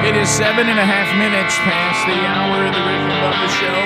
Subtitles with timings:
[0.00, 3.48] It is seven and a half minutes past the hour of the Rick and Bubba
[3.60, 3.80] Show.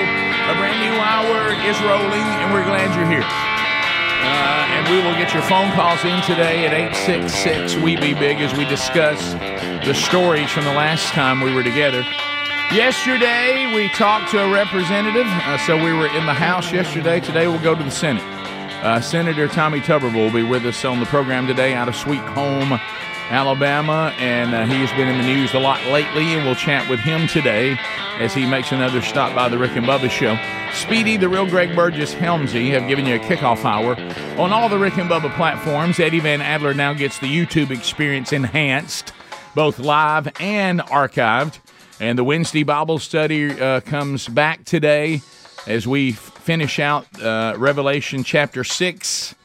[0.47, 3.19] A brand new hour is rolling, and we're glad you're here.
[3.21, 8.39] Uh, and we will get your phone calls in today at 866 We Be Big
[8.39, 9.33] as we discuss
[9.85, 11.99] the stories from the last time we were together.
[12.71, 15.27] Yesterday, we talked to a representative.
[15.27, 17.19] Uh, so we were in the House yesterday.
[17.19, 18.23] Today, we'll go to the Senate.
[18.83, 22.23] Uh, Senator Tommy Tuberville will be with us on the program today out of Sweet
[22.39, 22.79] Home,
[23.29, 26.89] Alabama, and uh, he has been in the news a lot lately, and we'll chat
[26.89, 27.77] with him today
[28.19, 30.37] as he makes another stop by the Rick and Bubba show.
[30.73, 33.95] Speedy, the real Greg Burgess Helmsy have given you a kickoff hour
[34.39, 35.99] on all the Rick and Bubba platforms.
[35.99, 39.13] Eddie Van Adler now gets the YouTube experience enhanced,
[39.55, 41.59] both live and archived.
[41.99, 45.21] And the Wednesday Bible study uh, comes back today
[45.65, 49.35] as we finish out uh, Revelation chapter 6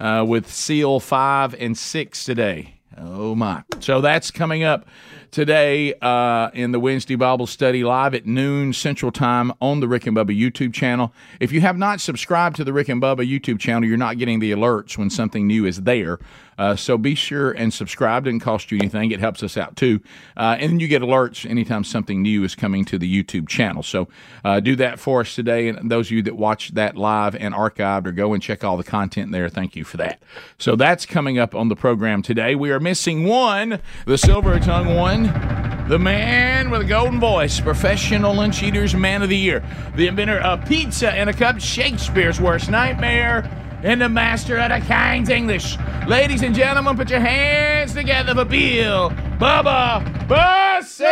[0.00, 2.73] uh, with seal 5 and 6 today.
[2.96, 3.62] Oh, my.
[3.80, 4.86] So that's coming up
[5.30, 10.06] today uh, in the Wednesday Bible study live at noon Central Time on the Rick
[10.06, 11.12] and Bubba YouTube channel.
[11.40, 14.38] If you have not subscribed to the Rick and Bubba YouTube channel, you're not getting
[14.38, 16.18] the alerts when something new is there.
[16.58, 18.24] Uh, so be sure and subscribe.
[18.24, 19.10] Doesn't cost you anything.
[19.10, 20.00] It helps us out too.
[20.36, 23.82] Uh, and then you get alerts anytime something new is coming to the YouTube channel.
[23.82, 24.08] So
[24.44, 25.68] uh, do that for us today.
[25.68, 28.76] And those of you that watch that live and archived or go and check all
[28.76, 30.22] the content there, thank you for that.
[30.58, 32.54] So that's coming up on the program today.
[32.54, 35.64] We are missing one, the silver tongue one.
[35.88, 39.62] The man with a golden voice, professional lunch eaters, man of the year,
[39.96, 43.42] the inventor of pizza and a cup, Shakespeare's worst nightmare,
[43.84, 45.76] and the master of the King's English.
[46.08, 51.04] Ladies and gentlemen, put your hands together for Bill Bubba Bussey!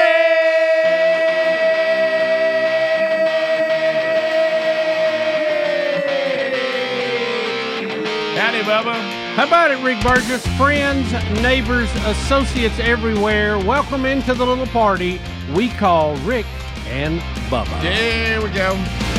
[8.38, 8.94] Howdy, Bubba.
[9.34, 10.46] How about it, Rick Burgess?
[10.56, 11.12] Friends,
[11.42, 15.20] neighbors, associates everywhere, welcome into the little party
[15.54, 16.46] we call Rick
[16.86, 17.82] and Bubba.
[17.82, 19.11] There we go.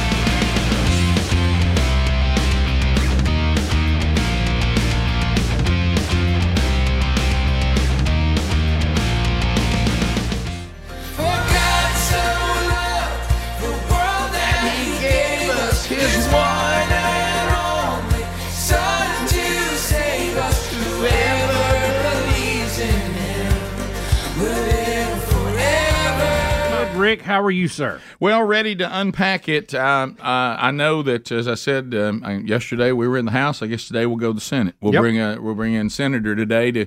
[27.04, 28.00] Rick, how are you, sir?
[28.22, 29.76] Well, ready to unpack it.
[29.76, 30.24] Um, uh,
[30.58, 33.62] I know that, as I said um, yesterday, we were in the House.
[33.62, 34.76] I guess today we'll go to the Senate.
[34.80, 35.02] We'll Yep.
[35.02, 36.86] bring a we'll bring in Senator today to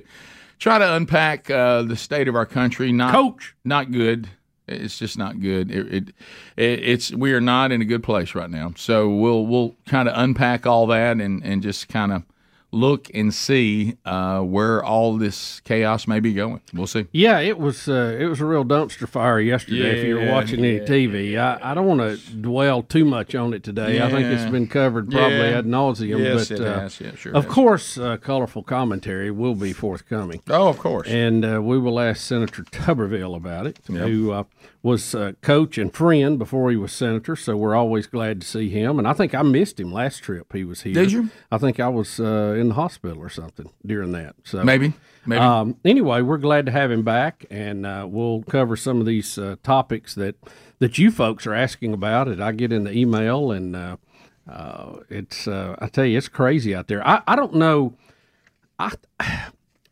[0.57, 2.91] try to unpack uh, the state of our country.
[2.91, 3.53] Not Coach.
[3.63, 4.27] not good.
[4.67, 5.69] It's just not good.
[5.69, 6.03] It, it,
[6.57, 8.73] it it's we are not in a good place right now.
[8.75, 12.23] So we'll we'll kind of unpack all that and and just kind of
[12.71, 16.59] look and see uh, where all this chaos may be going.
[16.73, 17.07] We'll see.
[17.13, 19.99] Yeah, it was uh, it was a real dumpster fire yesterday.
[20.01, 23.33] if you were Yeah, watching any TV, I, I don't want to dwell too much
[23.35, 24.01] on it today.
[24.01, 25.59] I think it's been covered probably Yeah.
[25.59, 26.19] ad nauseum.
[26.19, 26.99] Yes, but it uh, has.
[26.99, 27.53] Yeah, sure of has.
[27.53, 30.41] course, uh, colorful commentary will be forthcoming.
[30.49, 31.07] Oh, of course.
[31.07, 34.43] And uh, we will ask Senator Tuberville about it, who uh,
[34.87, 37.35] was uh, coach and friend before he was senator.
[37.35, 38.97] So we're always glad to see him.
[38.97, 40.93] And I think I missed him last trip he was here.
[40.93, 41.29] Did you?
[41.51, 44.35] I think I was uh, in the hospital or something during that.
[44.45, 44.93] So maybe
[45.25, 45.41] maybe.
[45.41, 49.37] um, anyway, we're glad to have him back, and uh, we'll cover some of these
[49.37, 50.35] uh, topics that
[50.79, 52.29] that you folks are asking about.
[52.29, 53.97] It I get in the email, and uh,
[54.49, 57.05] uh, it's uh, I tell you, it's crazy out there.
[57.05, 57.93] I, I don't know.
[58.79, 58.93] I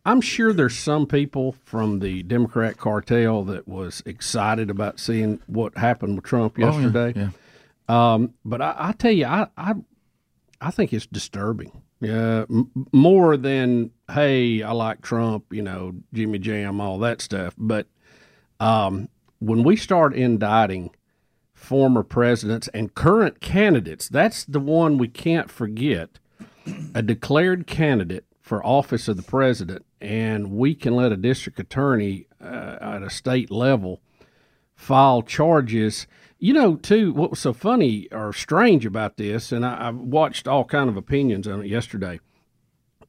[0.06, 5.76] I'm sure there's some people from the Democrat cartel that was excited about seeing what
[5.76, 7.12] happened with Trump yesterday.
[7.16, 7.30] yeah.
[7.88, 9.74] Um, but I, I tell you, I, I
[10.60, 11.82] I think it's disturbing.
[12.00, 17.54] Yeah, m- more than hey, I like Trump, you know, Jimmy Jam, all that stuff.
[17.58, 17.88] But
[18.60, 19.08] um,
[19.40, 20.90] when we start indicting
[21.52, 26.18] former presidents and current candidates, that's the one we can't forget.
[26.94, 32.28] A declared candidate for office of the president, and we can let a district attorney
[32.40, 34.00] uh, at a state level
[34.76, 36.06] file charges.
[36.38, 40.46] You know, too, what was so funny or strange about this, and I, I watched
[40.46, 42.20] all kind of opinions on it yesterday.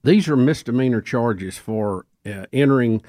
[0.03, 3.03] These are misdemeanor charges for uh, entering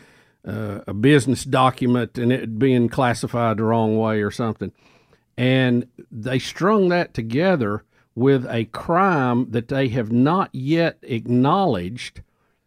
[0.47, 4.73] uh, a business document and it being classified the wrong way or something.
[5.39, 7.85] and they strung that together
[8.19, 12.20] with a crime that they have not yet acknowledged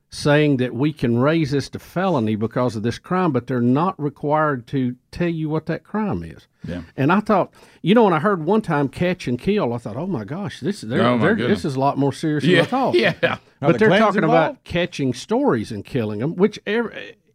[0.10, 3.98] saying that we can raise this to felony because of this crime, but they're not
[4.02, 6.48] required to tell you what that crime is.
[6.66, 6.84] Yeah.
[6.98, 9.96] And I thought, you know, when I heard one time catch and kill, I thought,
[9.96, 12.60] oh my gosh, this they're, Oh, my they're- this is a lot more serious than
[12.60, 12.96] I thought.
[12.96, 13.38] yeah.
[13.60, 14.52] But the they're talking involved?
[14.52, 16.92] about catching stories and killing them, which ev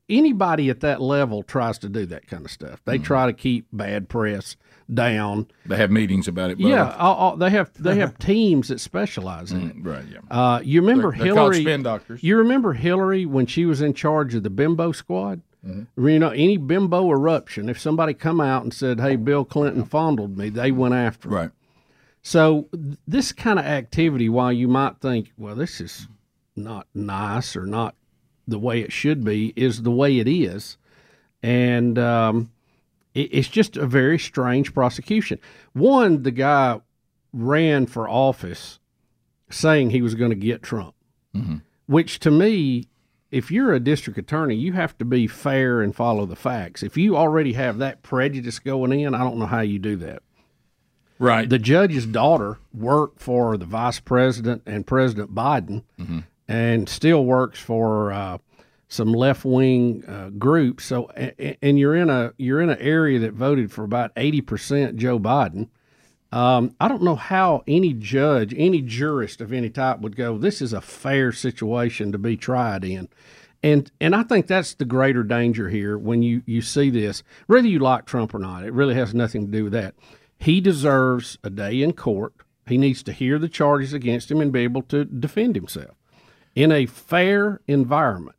[0.08, 2.80] anybody at that level tries to do that kind of stuff.
[2.84, 3.04] They mm.
[3.04, 4.56] try to keep bad press
[4.92, 5.46] down.
[5.66, 6.58] They have meetings about it.
[6.58, 6.68] Bubba.
[6.68, 9.76] Yeah, all, all, they have they have teams that specialize in it.
[9.80, 10.04] Right.
[10.10, 10.18] Yeah.
[10.30, 11.60] Uh, you remember They're- they're Hillary?
[11.62, 12.22] spin doctors.
[12.22, 15.40] You remember Hillary when she was in charge of the bimbo squad?
[15.66, 16.08] Mm-hmm.
[16.08, 20.38] You know, any bimbo eruption, if somebody come out and said, "Hey, Bill Clinton fondled
[20.38, 21.28] me," they went after.
[21.28, 21.34] 'em.
[21.34, 21.50] Right.
[22.22, 26.06] So th- this kind of activity, while you might think, "Well, this is
[26.54, 27.94] not nice or not
[28.46, 30.76] the way it should be," is the way it is,
[31.42, 32.50] and um,
[33.22, 35.38] it's just a very strange prosecution.
[35.72, 36.80] One, the guy
[37.32, 38.78] ran for office
[39.50, 40.94] saying he was going to get Trump,
[41.86, 42.88] which to me,
[43.30, 46.82] if you're a district attorney, you have to be fair and follow the facts.
[46.82, 50.22] If you already have that prejudice going in, I don't know how you do that.
[51.18, 51.48] Right.
[51.48, 55.82] The judge's daughter worked for the vice president and President Biden,
[56.48, 58.38] and still works for uh,
[58.88, 60.84] some left wing uh, groups.
[60.84, 61.08] So,
[61.62, 65.18] and you're in a you're in an area that voted for about eighty percent Joe
[65.18, 65.68] Biden.
[66.32, 70.38] Um, I don't know how any judge, any jurist of any type would go.
[70.38, 73.08] This is a fair situation to be tried in,
[73.62, 77.22] and and I think that's the greater danger here when you you see this.
[77.46, 79.94] Whether you like Trump or not, it really has nothing to do with that.
[80.38, 82.34] He deserves a day in court.
[82.66, 85.94] He needs to hear the charges against him and be able to defend himself
[86.54, 88.35] in a fair environment.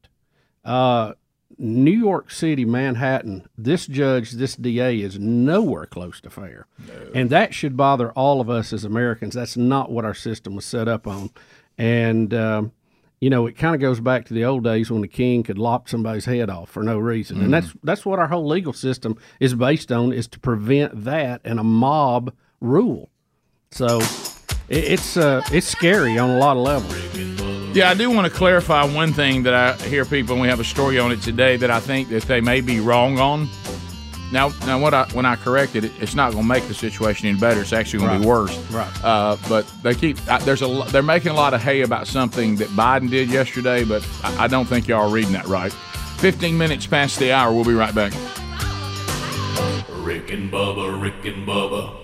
[0.67, 1.13] Uh,
[1.57, 6.67] New York City, Manhattan, this judge, this DA is nowhere close to fair.
[7.15, 9.33] And that should bother all of us as Americans.
[9.33, 11.31] That's not what our system was set up on.
[11.77, 12.73] And, um,
[13.19, 15.57] you know, it kind of goes back to the old days when the king could
[15.57, 17.41] lop somebody's head off for no reason.
[17.41, 21.41] And that's that's what our whole legal system is based on is to prevent that
[21.43, 23.09] and a mob rule.
[23.71, 23.99] So
[24.69, 27.36] it, it's uh, it's scary on a lot of levels.
[27.77, 30.59] Yeah, I do want to clarify one thing that I hear people, and we have
[30.59, 33.47] a story on it today that I think that they may be wrong on.
[34.31, 37.27] Now, now, what I when I corrected it, it's not going to make the situation
[37.27, 37.61] any better.
[37.61, 38.57] It's actually going to be worse.
[38.71, 38.91] Right.
[39.03, 42.55] Uh, but they keep I, there's a they're making a lot of hay about something
[42.55, 45.71] that Biden did yesterday, but I, I don't think y'all are reading that right.
[46.17, 47.53] Fifteen minutes past the hour.
[47.53, 48.11] We'll be right back.
[49.99, 51.95] Rick and Bubba, Rick and Bubba.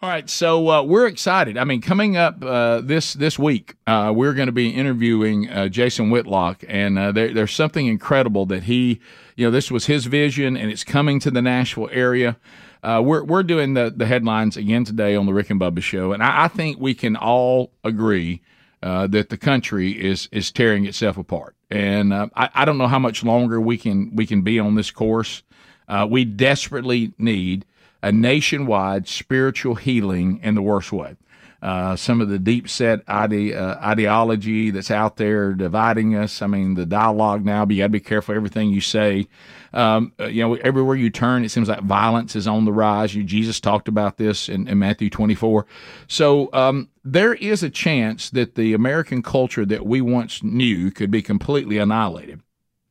[0.00, 1.58] All right, so uh, we're excited.
[1.58, 5.66] I mean, coming up uh, this this week, uh, we're going to be interviewing uh,
[5.66, 9.00] Jason Whitlock, and uh, there, there's something incredible that he,
[9.34, 12.36] you know, this was his vision, and it's coming to the Nashville area.
[12.84, 16.12] Uh, we're we're doing the the headlines again today on the Rick and Bubba show,
[16.12, 18.40] and I, I think we can all agree
[18.84, 23.00] uh, that the country is is tearing itself apart, and I, I don't know how
[23.00, 25.42] much longer we can we can be on this course.
[25.88, 27.64] Uh, we desperately need
[28.02, 31.16] a nationwide spiritual healing in the worst way.
[31.60, 36.40] Uh, some of the deep set ide- uh, ideology that's out there dividing us.
[36.40, 39.26] I mean, the dialogue now, but you got to be careful everything you say.
[39.72, 43.12] Um, uh, you know, everywhere you turn, it seems like violence is on the rise.
[43.12, 45.66] You, Jesus talked about this in, in Matthew 24.
[46.06, 51.10] So um, there is a chance that the American culture that we once knew could
[51.10, 52.40] be completely annihilated.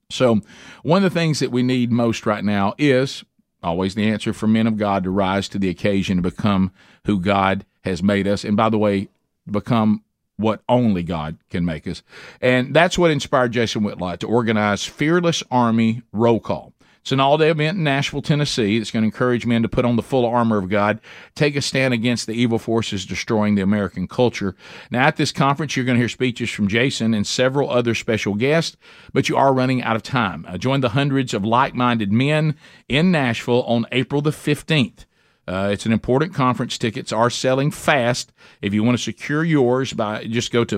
[0.09, 0.41] So,
[0.83, 3.25] one of the things that we need most right now is
[3.67, 6.71] always the answer for men of God to rise to the occasion to become
[7.05, 8.43] who God has made us.
[8.43, 9.09] And by the way,
[9.49, 10.03] become
[10.37, 12.03] what only God can make us.
[12.41, 16.73] And that's what inspired Jason Whitlock to organize Fearless Army Roll Call.
[17.07, 18.75] It's an all day event in Nashville, Tennessee.
[18.75, 20.99] It's going to encourage men to put on the full armor of God,
[21.35, 24.57] take a stand against the evil forces destroying the American culture.
[24.91, 28.35] Now, at this conference, you're going to hear speeches from Jason and several other special
[28.35, 28.75] guests,
[29.13, 30.45] but you are running out of time.
[30.49, 32.57] Uh, join the hundreds of like minded men
[32.89, 35.05] in Nashville on April the 15th.
[35.47, 36.77] Uh, it's an important conference.
[36.77, 38.33] Tickets are selling fast.
[38.61, 40.77] If you want to secure yours, by just go to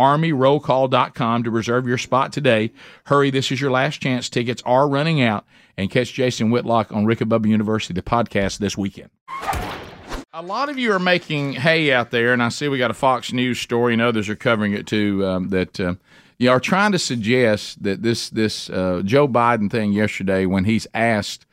[0.00, 2.72] fearlessarmyrollcall.com to reserve your spot today.
[3.04, 4.28] Hurry, this is your last chance.
[4.28, 5.44] Tickets are running out.
[5.76, 9.10] And catch Jason Whitlock on Rick and Bubba University, the podcast this weekend.
[10.32, 12.94] A lot of you are making hay out there, and I see we got a
[12.94, 15.24] Fox News story, and others are covering it too.
[15.24, 15.94] Um, that uh,
[16.38, 20.86] you are trying to suggest that this this uh, Joe Biden thing yesterday, when he's
[20.92, 21.46] asked,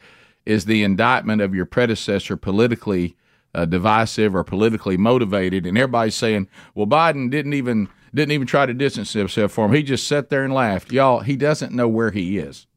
[0.46, 3.16] is the indictment of your predecessor politically
[3.56, 8.66] uh, divisive or politically motivated, and everybody's saying, well, Biden didn't even didn't even try
[8.66, 9.78] to distance himself from him.
[9.78, 10.92] He just sat there and laughed.
[10.92, 12.68] Y'all, he doesn't know where he is.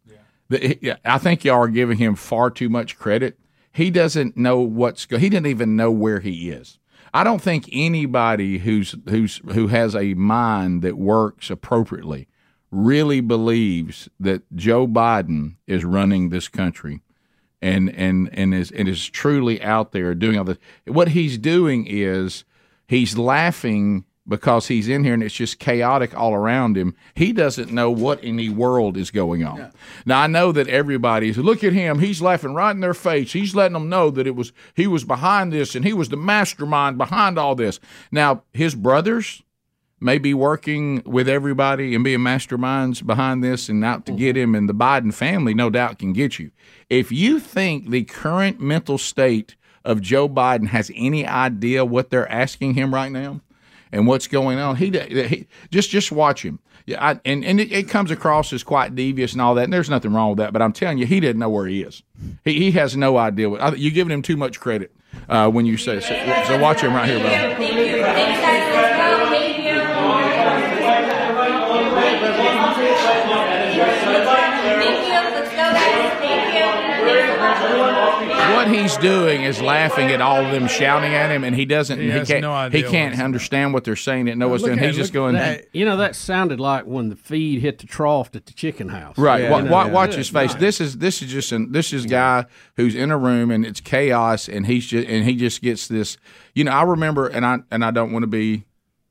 [0.49, 3.38] The- I think y'all are giving him far too much credit.
[3.73, 5.16] he doesn't know what's go.
[5.18, 6.78] He didn't even know where he is.
[7.14, 12.26] I don't think anybody who's who's who has a mind that works appropriately
[12.73, 17.00] really believes that Joe Biden is running this country
[17.62, 20.59] and and and is and is truly out there doing all this.
[20.87, 22.44] What he's doing is
[22.88, 26.94] he's laughing because he's in here and it's just chaotic all around him.
[27.14, 29.72] He doesn't know what in the world is going on.
[30.06, 31.99] Now I know that everybody's look at him.
[31.99, 33.32] He's laughing right in their face.
[33.32, 36.16] He's letting them know that it was he was behind this and he was the
[36.16, 37.80] mastermind behind all this.
[38.12, 39.42] Now his brothers
[39.99, 44.44] may be working with everybody and being masterminds behind this and out to get mm-hmm.
[44.44, 46.52] him and the Biden family no doubt can get you.
[46.88, 52.30] If you think the current mental state of Joe Biden has any idea what they're
[52.30, 53.40] asking him right now
[53.92, 56.61] and what's going on, he, he just just watch him.
[56.87, 59.64] Yeah, I, and and it, it, comes across as quite devious and all that.
[59.64, 61.82] And there's nothing wrong with that, but I'm telling you, he didn't know where he
[61.82, 62.02] is.
[62.44, 63.78] He, he has no idea what.
[63.78, 64.94] You're giving him too much credit
[65.28, 66.14] uh, when you say so.
[66.47, 67.30] So watch him right here, bro.
[77.40, 81.99] What he's doing is laughing at all of them shouting at him, and he doesn't.
[81.99, 82.42] He He, can't.
[82.42, 84.26] no he can't what's- understand what they're saying.
[84.26, 84.78] Didn't know what's doing.
[84.78, 85.35] at He's just going.
[85.35, 88.88] that- You know, that sounded like when the feed hit the trough at the chicken
[88.88, 89.16] house.
[89.16, 89.42] Right.
[89.44, 89.50] Yeah.
[89.50, 89.70] wa- Yeah.
[89.70, 89.92] wa- Yeah.
[89.92, 90.52] watch his face.
[90.54, 92.44] This is this is just an, this is a guy
[92.76, 96.18] who's in a room and it's chaos and he's just and he just gets this.
[96.54, 98.64] You know, I remember and I and I don't want to be,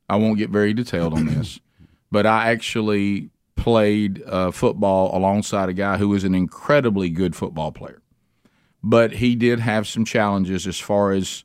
[0.09, 1.59] I won't get very detailed on this,
[2.11, 7.71] but I actually played uh, football alongside a guy who was an incredibly good football
[7.73, 8.01] player,
[8.83, 11.43] but he did have some challenges as far as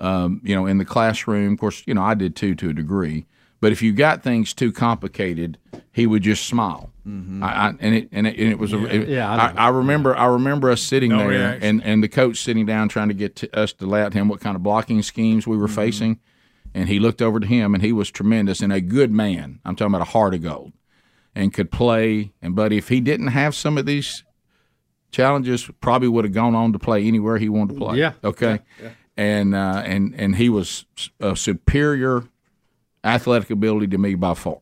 [0.00, 1.52] um, you know in the classroom.
[1.54, 3.26] Of course, you know I did too to a degree.
[3.60, 5.56] But if you got things too complicated,
[5.90, 6.90] he would just smile.
[7.06, 9.68] I, I, and it and it, and it was a, it- Yeah, I I.
[9.68, 11.62] Remember I remember us sitting No there reaction.
[11.62, 14.18] and, and the coach sitting down trying to get to us to lay out to
[14.18, 15.74] him what kind of blocking schemes we were Mm-hmm.
[15.76, 16.20] facing,
[16.74, 19.60] and he looked over to him and he was tremendous and a good man.
[19.64, 20.72] I'm talking about a heart of gold,
[21.34, 22.32] and could play.
[22.42, 24.24] And but if he didn't have some of these
[25.14, 27.98] challenges, probably would have gone on to play anywhere he wanted to play.
[27.98, 28.12] Yeah.
[28.22, 28.60] Okay.
[28.82, 28.90] Yeah.
[29.16, 30.86] And uh, and and he was
[31.20, 32.24] a superior
[33.04, 34.58] athletic ability to me by far.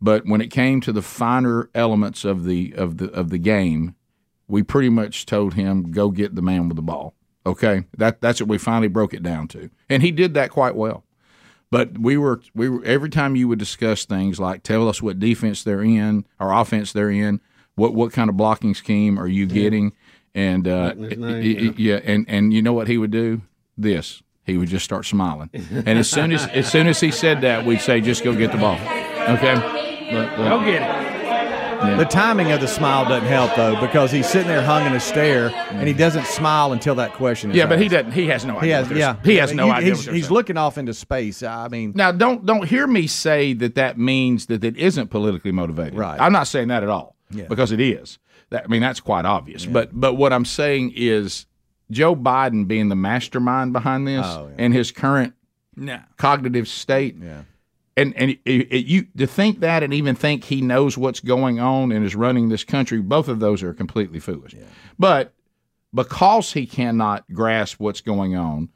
[0.00, 3.94] But when it came to the finer elements of the of the of the game,
[4.46, 7.14] we pretty much told him go get the man with the ball.
[7.46, 10.76] Okay, that that's what we finally broke it down to, and he did that quite
[10.76, 11.04] well.
[11.70, 15.18] But we were we were every time you would discuss things like tell us what
[15.18, 17.40] defense they're in or offense they're in,
[17.78, 19.92] what what kind of blocking scheme are you getting,
[20.34, 23.40] and uh, name, y- y- yeah, and and you know what he would do
[23.76, 24.22] this.
[24.44, 27.64] He would just start smiling, and as soon as as soon as he said that,
[27.66, 29.54] we'd say, "Just go get the ball." Okay,
[30.10, 31.08] But- but- Go get it.
[31.96, 34.98] The timing of the smile doesn't help though because he's sitting there hung in a
[34.98, 38.10] stare and he doesn't smile until that question is yeah, but he doesn't.
[38.10, 38.62] He has no idea.
[38.62, 39.94] He has, yeah, he has no He- idea.
[39.94, 41.40] He's, he's looking off into space.
[41.44, 45.52] I mean, Now, don't don't hear me say that that means that it isn't politically
[45.52, 45.94] motivated.
[45.96, 46.20] Right.
[46.20, 47.46] I'm not saying that at all Yeah.
[47.48, 48.18] because it is.
[48.50, 49.66] That, I mean, that's quite obvious.
[49.66, 51.46] But but what I'm saying is
[51.90, 54.54] Joe Biden being the mastermind behind this Oh, yeah.
[54.64, 55.34] and his current
[56.16, 57.16] cognitive state.
[57.22, 57.42] Yeah.
[57.96, 61.58] And and it, it, you to think that and even think he knows what's going
[61.58, 64.54] on and is running this country, both of those are completely foolish.
[64.98, 65.34] But
[65.92, 68.68] because he cannot grasp what's going on,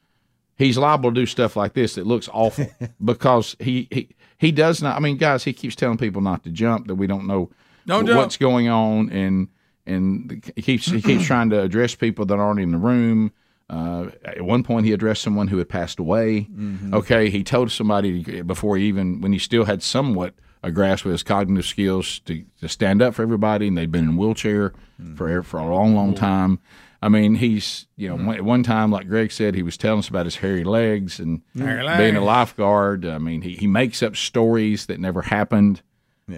[0.57, 2.67] he's liable to do stuff like this that looks awful
[3.05, 4.97] because he, he he does not.
[4.97, 7.51] I mean, guys, he keeps telling people not to jump that we don't know
[7.87, 9.49] Don't what's going on, and
[9.87, 13.33] and he keeps he keeps trying to address people that aren't in the room.
[13.71, 16.49] Uh, at one point, he addressed someone who had passed away.
[16.53, 16.95] Mm-hmm.
[16.95, 21.13] Okay, he told somebody before he even when he still had somewhat a grasp of
[21.13, 24.73] his cognitive skills to, to stand up for everybody, and they'd been in a wheelchair
[25.01, 25.17] mm.
[25.17, 26.61] for for a long, long time.
[27.01, 28.27] I mean, he's you know mm.
[28.27, 31.19] one, at one time, like Greg said, he was telling us about his hairy legs
[31.19, 33.05] and Hairy being a lifeguard.
[33.05, 35.83] I mean, he, he makes up stories that never happened.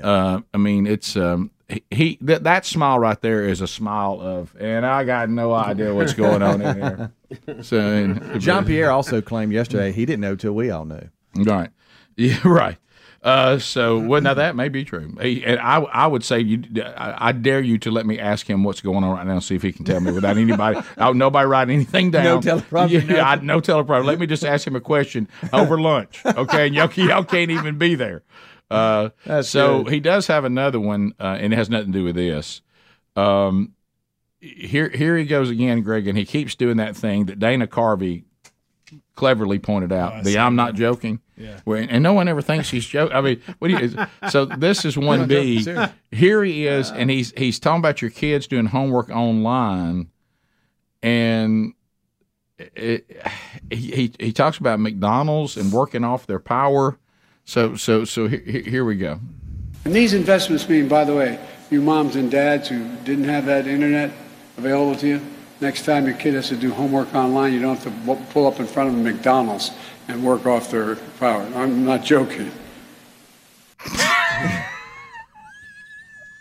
[0.02, 4.20] Uh, I mean, it's um, he, he that that smile right there is a smile
[4.20, 7.12] of, and I got no idea what's going on in here.
[7.62, 11.08] So and, Jean Pierre also claimed yesterday he didn't know till we all knew.
[11.34, 11.68] right,
[12.16, 12.76] yeah, right.
[13.24, 15.16] Uh, so well, now that may be true.
[15.20, 18.48] He, and I, I would say you, I, I dare you to let me ask
[18.48, 21.14] him what's going on right now, see if he can tell me without anybody, oh,
[21.14, 22.24] nobody writing anything down.
[22.24, 24.04] No teleprompter, Yeah, I, no teleprompter.
[24.04, 26.66] Let me just ask him a question over lunch, okay?
[26.66, 28.22] And y'all, y'all can't even be there.
[28.75, 29.93] Uh, so good.
[29.93, 32.62] he does have another one, uh, and it has nothing to do with this.
[33.16, 33.73] Um,
[34.40, 38.25] here, here he goes again, Greg, and he keeps doing that thing that Dana Carvey
[39.14, 40.25] cleverly pointed out.
[40.25, 41.21] the I'm not joking.
[41.37, 41.61] Yeah.
[41.64, 43.16] Where, and no one ever thinks he's joking.
[43.16, 44.07] I mean, what do you?
[44.31, 45.64] So this is one B.
[46.11, 50.11] Here he is, and he's he's talking about your kids doing homework online,
[51.02, 51.75] and
[52.59, 53.21] it,
[53.71, 56.99] he, he he talks about McDonald's and working off their power.
[57.44, 59.20] So so so he- he- here we go.
[59.84, 61.38] And these investments mean, by the way,
[61.70, 64.10] you moms and dads who didn't have that internet
[64.56, 65.20] available to you,
[65.60, 68.60] next time your kid has to do homework online, you don't have to pull up
[68.60, 69.72] in front of a McDonald's
[70.08, 71.46] and work off their power.
[71.54, 72.50] I'm not joking.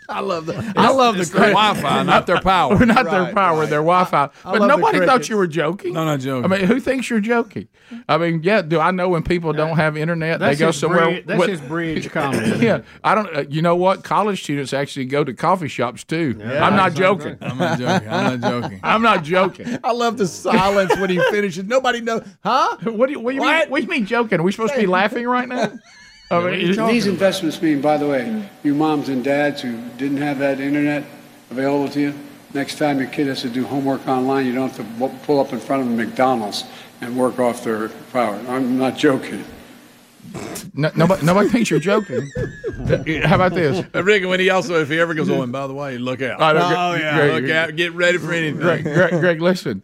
[0.08, 2.76] I love the I love the It's their Wi-Fi, not their power.
[2.76, 3.70] We're not their power, right.
[3.70, 4.28] their Wi-Fi.
[4.42, 5.94] But love the nobody thought you were joking.
[5.94, 6.44] No, not joking.
[6.52, 7.68] I mean, who thinks you're joking?
[8.08, 8.60] I mean, yeah.
[8.62, 11.06] Do I know when people don't have internet, they go somewhere?
[11.06, 12.64] bridge- that's what- his bridge comedy.
[12.64, 13.34] yeah, I don't.
[13.36, 14.04] Uh, you know what?
[14.04, 16.38] College students actually go to coffee shops too.
[16.42, 17.38] I'm not joking.
[17.40, 18.08] I'm not joking.
[18.08, 18.80] I'm not joking.
[18.82, 19.78] I'm not joking.
[19.82, 21.64] I love the silence when he finishes.
[21.64, 22.76] Nobody knows, huh?
[22.82, 23.48] What do you, what do you mean?
[23.50, 23.70] What?
[23.70, 24.38] What do you mean joking?
[24.40, 25.72] Are we supposed to be laughing right now?
[26.30, 30.16] I mean, it- These investments mean, by the way, you moms and dads who didn't
[30.18, 31.04] have that internet
[31.50, 32.14] available to you,
[32.54, 35.52] next time your kid has to do homework online, you don't have to pull up
[35.52, 36.64] in front of a McDonald's
[37.00, 38.38] and work off their power.
[38.48, 39.44] I'm not joking.
[40.74, 42.28] no, nobody, nobody thinks you're joking.
[43.24, 43.84] How about this?
[43.94, 46.22] Uh, Rick, when he also, if he ever goes, oh, and by the way, look
[46.22, 46.40] out.
[46.40, 47.76] Oh, no, oh yeah, Greg- look out.
[47.76, 48.56] Get ready for anything.
[48.60, 49.82] Greg, Greg, Greg, listen,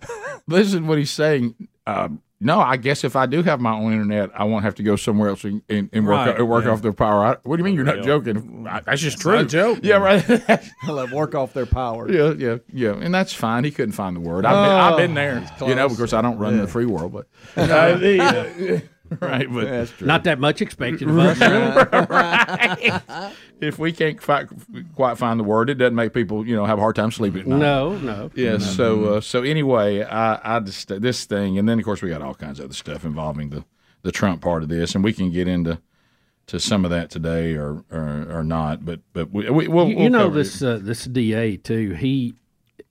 [0.49, 0.87] listen.
[0.87, 1.55] What he's saying.
[1.87, 4.83] Um, no, I guess if I do have my own internet, I won't have to
[4.83, 6.71] go somewhere else and, and, and work Right, work yeah.
[6.71, 7.25] off their power.
[7.25, 8.67] I, what do you mean you're not joking?
[8.69, 9.35] I- That's just true.
[9.37, 9.81] not a joke.
[9.83, 10.25] Yeah, right.
[10.83, 12.11] I love work off their power.
[12.11, 13.65] yeah, yeah, yeah, and that's fine.
[13.65, 14.47] He couldn't find the word.
[14.47, 15.69] I've been, I've been there.
[15.69, 18.83] You know, of course, I don't run the free world, but uh, the-
[19.21, 19.53] right.
[19.53, 20.07] But That's true.
[20.07, 21.41] Not that much expected of us.
[23.61, 24.47] if we can't fi-
[24.95, 27.43] quite find the word, it doesn't make people, you know, have a hard time sleeping
[27.43, 27.59] at night.
[27.59, 28.31] No, no.
[28.35, 28.77] Yes.
[28.77, 32.23] So uh, so anyway, I, I just this thing, and then of course we got
[32.23, 33.65] all kinds of other stuff involving the
[34.03, 35.81] the Trump part of this, and we can get into
[36.47, 38.85] to some of that today or or, or not.
[38.85, 41.95] But but we, we we'll, You, we'll you know this uh, this DA too.
[41.95, 42.35] He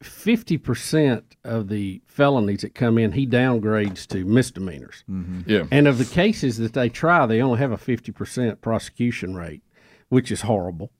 [0.01, 5.03] fifty percent of the felonies that come in, he downgrades to misdemeanors.
[5.45, 5.65] Yeah.
[5.71, 9.63] And of the cases that they try, they only have a 50% prosecution rate,
[10.09, 10.91] which is horrible.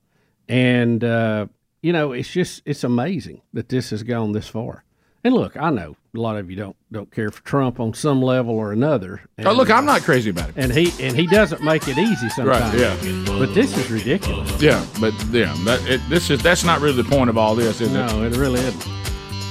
[0.48, 1.48] And, uh,
[1.82, 4.84] you know, it's just, it's amazing that this has gone this far.
[5.24, 8.22] And look, I know a lot of you don't don't care for Trump on some
[8.22, 9.22] level or another.
[9.38, 10.56] And, Oh look, I'm not crazy about it.
[10.58, 12.74] and he and he doesn't make it easy sometimes.
[12.74, 13.24] Right, yeah.
[13.38, 14.62] But this is ridiculous.
[14.62, 17.82] Yeah, but yeah, that it, this is that's not really the point of all this,
[17.82, 17.94] is it?
[17.94, 18.88] No, it really isn't.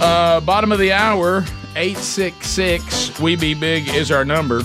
[0.00, 1.44] Uh, bottom of the hour,
[1.76, 4.62] 866 We Be Big is our number.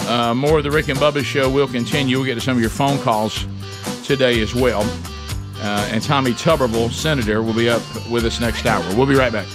[0.00, 2.16] Uh, more of the Rick and Bubba show will continue.
[2.16, 3.46] We'll get to some of your phone calls
[4.04, 4.82] today as well.
[5.58, 8.82] Uh, and Tommy Tuberville, Senator, will be up with us next hour.
[8.96, 9.46] We'll be right back.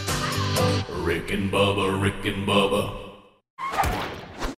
[1.02, 2.98] Rick and Bubba, Rick and Bubba.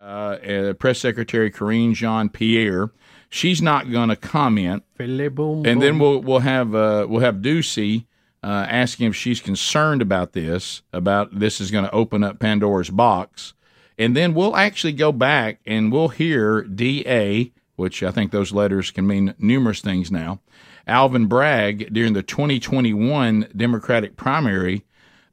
[0.02, 2.92] Uh, uh, Press Secretary Karine Jean Pierre,
[3.30, 4.84] she's not going to comment.
[5.66, 8.06] And then we'll we'll have uh, we'll have Doocy
[8.44, 12.90] uh, asking if she's concerned about this, about this is going to open up Pandora's
[12.90, 13.54] box,
[13.98, 18.92] and then we'll actually go back and we'll hear Da, which I think those letters
[18.92, 20.42] can mean numerous things now.
[20.86, 24.84] Alvin Bragg during the 2021 Democratic primary,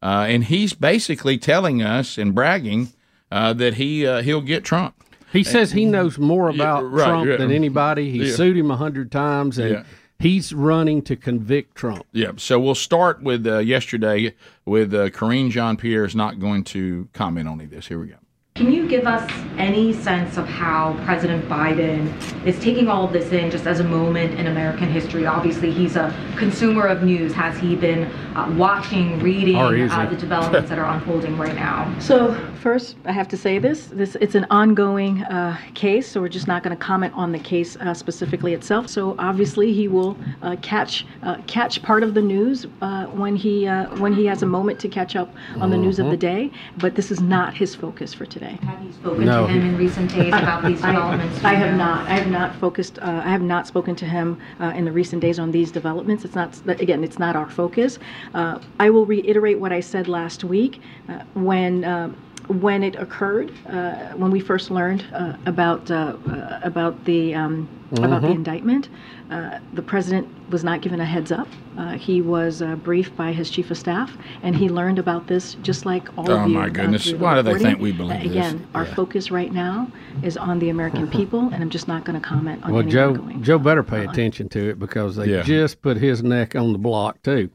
[0.03, 2.89] uh, and he's basically telling us and bragging
[3.31, 4.95] uh, that he uh, he'll get Trump.
[5.33, 7.37] He says he knows more about right, Trump yeah.
[7.37, 8.11] than anybody.
[8.11, 8.35] He Yeah.
[8.35, 9.83] sued him a hundred times, and Yeah.
[10.19, 12.05] he's running to convict Trump.
[12.13, 12.33] Yeah.
[12.37, 14.35] So we'll start with uh, yesterday
[14.65, 17.87] with uh, Karine Jean Pierre is not going to comment on any of this.
[17.87, 18.17] Here we go.
[18.61, 22.13] Can you give us any sense of how President Biden
[22.47, 25.25] is taking all of this in just as a moment in American history?
[25.25, 27.33] Obviously, he's a consumer of news.
[27.33, 28.05] Has he been
[28.37, 31.91] uh, watching, reading uh, the developments that are unfolding right now?
[32.01, 36.29] So first, I have to say this: this it's an ongoing uh, case, so we're
[36.29, 38.89] just not going to comment on the case uh, specifically itself.
[38.89, 43.67] So obviously, he will uh, catch uh, catch part of the news uh, when he
[43.67, 46.51] uh, when he has a moment to catch up on the news of the day.
[46.77, 48.40] But this is not his focus for today.
[48.49, 51.41] Have you spoken No, to him in recent days about these I, developments?
[51.41, 51.77] Do I you have know?
[51.77, 52.07] not.
[52.07, 52.99] I have not focused.
[52.99, 56.25] Uh, I have not spoken to him uh, in the recent days on these developments.
[56.25, 56.59] It's not.
[56.67, 57.99] Again, it's not our focus.
[58.35, 61.85] Uh, I will reiterate what I said last week uh, when.
[61.85, 62.13] Uh,
[62.49, 67.69] when it occurred, uh, when we first learned uh, about uh, uh, about the um,
[67.93, 68.89] about the indictment,
[69.31, 71.47] uh, the president was not given a heads up.
[71.79, 75.55] Uh, he was uh, briefed by his chief of staff, and he learned about this
[75.63, 76.57] just like all Oh, of you.
[76.57, 77.09] Oh my goodness.
[77.09, 78.31] through Why do they think we believe Uh, this?
[78.33, 78.95] Again, our Yeah.
[78.95, 79.89] focus right now
[80.23, 82.91] is on the American people, and I'm just not going to comment on Well, any
[82.91, 83.43] Joe, ongoing.
[83.43, 85.43] Joe better pay attention to it because they Yeah.
[85.43, 87.49] just put his neck on the block too.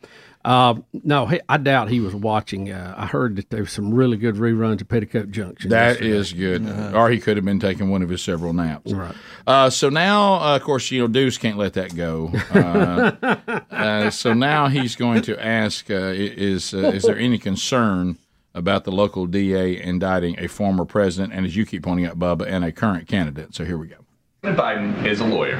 [0.46, 2.72] Uh, no, he, I doubt he was watching.
[2.72, 5.72] Uh, I heard that there was some really good reruns of Petticoat Junction.
[5.72, 6.10] That yesterday.
[6.12, 6.94] is good.
[6.94, 8.94] Or he could have been taking one of his several naps.
[8.94, 9.16] Right.
[9.48, 12.32] Uh, so now, uh, of course, you know, Deuce can't let that go.
[12.54, 18.20] Uh, uh, so now he's going to ask: uh, Is uh, is there any concern
[18.54, 22.46] about the local DA indicting a former president, and as you keep pointing out, Bubba,
[22.48, 23.56] and a current candidate.
[23.56, 23.98] So here we go.
[24.44, 25.58] Biden is a lawyer.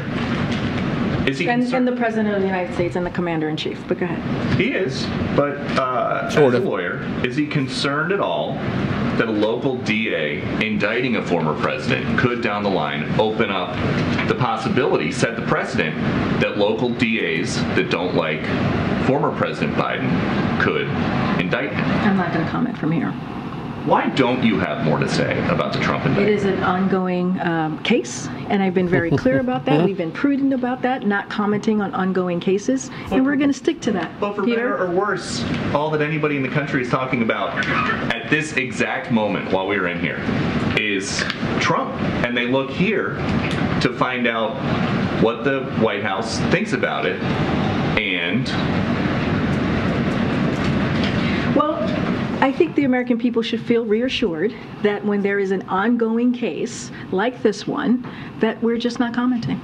[1.28, 3.84] Is he And, and the President of the United States and the Commander in Chief.
[3.88, 4.60] But go ahead.
[4.60, 6.66] He is, but uh, Sort as of.
[6.66, 8.54] a lawyer, is he concerned at all
[9.18, 13.76] that a local DA indicting a former president could, down the line, open up
[14.28, 15.96] the possibility, set the precedent,
[16.42, 18.44] that local DAs that don't like
[19.08, 20.10] former President Biden
[20.62, 20.88] could
[21.40, 21.86] indict him?
[21.86, 23.14] I'm not going to comment from here.
[23.86, 26.36] Why don't you have more to say about the Trump It indictment?
[26.36, 29.86] is an ongoing um, case, and I've been very clear about that.
[29.86, 33.82] We've been prudent about that, not commenting on ongoing cases, and we're going to stick
[33.82, 34.20] to that.
[34.20, 34.56] But for Peter?
[34.56, 35.44] better or worse,
[35.74, 37.64] all that anybody in the country is talking about
[38.12, 40.20] at this exact moment while we are in here
[40.80, 41.24] is
[41.60, 41.94] Trump.
[42.26, 43.16] And they look here
[43.82, 44.56] to find out
[45.22, 47.22] what the White House thinks about it.
[48.00, 48.48] And
[51.56, 51.76] Well,
[52.46, 54.54] I think the American people should feel reassured
[54.84, 58.08] that when there is an ongoing case like this one,
[58.40, 59.60] that we're just not commenting.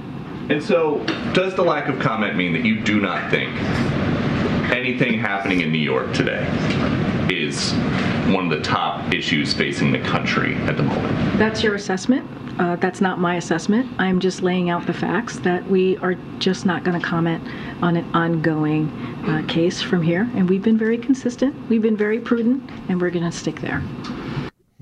[0.50, 0.98] and so
[1.32, 3.54] does the lack of comment mean that you do not think
[4.72, 6.44] anything happening in New York today
[7.30, 7.72] is
[8.34, 11.38] one of the top issues facing the country at the moment?
[11.38, 12.28] That's your assessment.
[12.58, 13.88] Uh, that's not my assessment.
[13.98, 17.42] I'm just laying out the facts that we are just not going to comment
[17.82, 18.88] on an ongoing
[19.26, 20.28] uh, case from here.
[20.34, 23.82] And we've been very consistent, we've been very prudent, and we're going to stick there.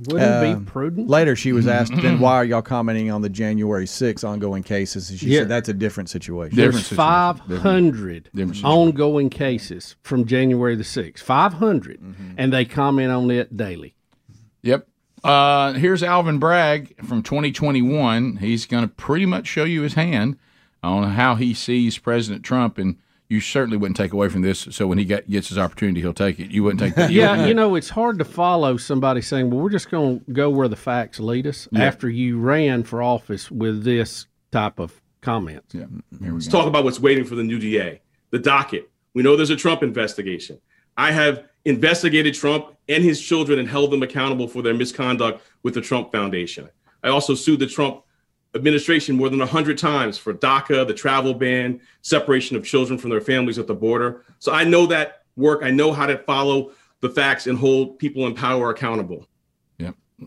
[0.07, 1.09] Wouldn't it Um, be prudent?
[1.09, 5.11] Later, she was asked, then why are y'all commenting on the January 6 ongoing cases?
[5.11, 5.41] And she Yeah.
[5.41, 6.57] said that's a different situation.
[6.57, 8.31] There's 500
[8.65, 11.19] ongoing cases from January the 6th.
[11.21, 12.01] 500.
[12.37, 13.95] And they comment on it daily.
[14.63, 14.87] Yep.
[15.25, 18.37] Uh, here's Alvin Bragg from 2021.
[18.37, 20.39] He's going to pretty much show you his hand
[20.83, 22.97] on how he sees President Trump, and
[23.29, 24.67] you certainly wouldn't take away from this.
[24.71, 26.51] So when he get, gets his opportunity, he'll take it.
[26.51, 27.11] You wouldn't take that.
[27.13, 30.49] yeah, you know, it's hard to follow somebody saying, well, we're just going to go
[30.51, 31.85] where the facts lead us Yeah.
[31.85, 35.75] after you ran for office with this type of comments.
[35.75, 35.85] Yeah.
[36.19, 38.01] Here we Let's talk about what's waiting for the new DA.
[38.31, 38.91] The docket.
[39.13, 40.61] We know there's a Trump investigation.
[40.97, 45.75] I have investigated Trump and his children and held them accountable for their misconduct with
[45.75, 46.69] the Trump Foundation.
[47.03, 48.03] I also sued the Trump
[48.55, 53.21] administration more than 100 times for DACA, the travel ban, separation of children from their
[53.21, 54.25] families at the border.
[54.39, 55.63] So I know that work.
[55.63, 59.27] I know how to follow the facts and hold people in power accountable.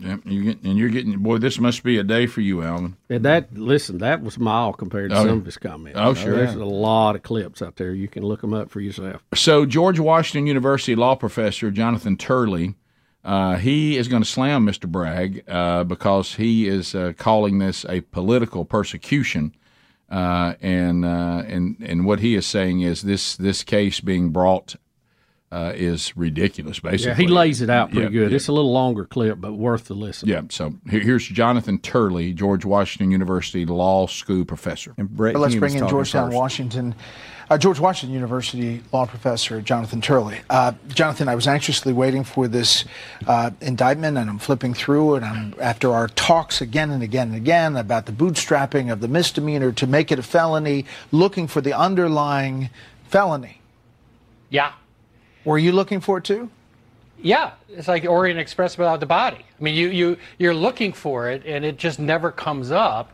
[0.00, 0.20] Yep.
[0.24, 2.96] You get, and you're getting, boy, this must be a day for you, Alvin.
[3.08, 5.98] And that, listen, that was mild compared to Oh, some of his comments.
[6.00, 6.36] oh, sure.
[6.36, 7.92] There's a lot of clips out there.
[7.92, 9.22] You can look them up for yourself.
[9.34, 12.74] So, George Washington University law professor Jonathan Turley,
[13.24, 14.86] uh, he is going to slam Mr.
[14.90, 19.54] Bragg uh, because he is uh, calling this a political persecution.
[20.10, 24.76] Uh, and uh, and and what he is saying is this this case being brought
[25.54, 26.80] uh, is ridiculous.
[26.80, 28.30] Basically, Yeah, he lays it out pretty Yeah, good.
[28.32, 28.36] yeah.
[28.36, 30.28] It's a little longer clip, but worth the listen.
[30.28, 30.42] Yeah.
[30.50, 34.94] So here, here's Jonathan Turley, George Washington University law school professor.
[34.98, 36.36] And Brett But let's bring in Georgetown, first.
[36.36, 36.94] Washington,
[37.50, 40.40] uh, George Washington University law professor Jonathan Turley.
[40.50, 42.84] Uh, Jonathan, I was anxiously waiting for this
[43.28, 47.36] uh, indictment, and I'm flipping through, and I'm after our talks again and again and
[47.36, 51.72] again about the bootstrapping of the misdemeanor to make it a felony, looking for the
[51.78, 52.70] underlying
[53.08, 53.60] felony.
[54.50, 54.72] Yeah.
[55.44, 56.50] Were you looking for it too?
[57.22, 59.38] Yeah, it's like Orient Express without the body.
[59.38, 63.12] I mean, you you you're looking for it, and it just never comes up.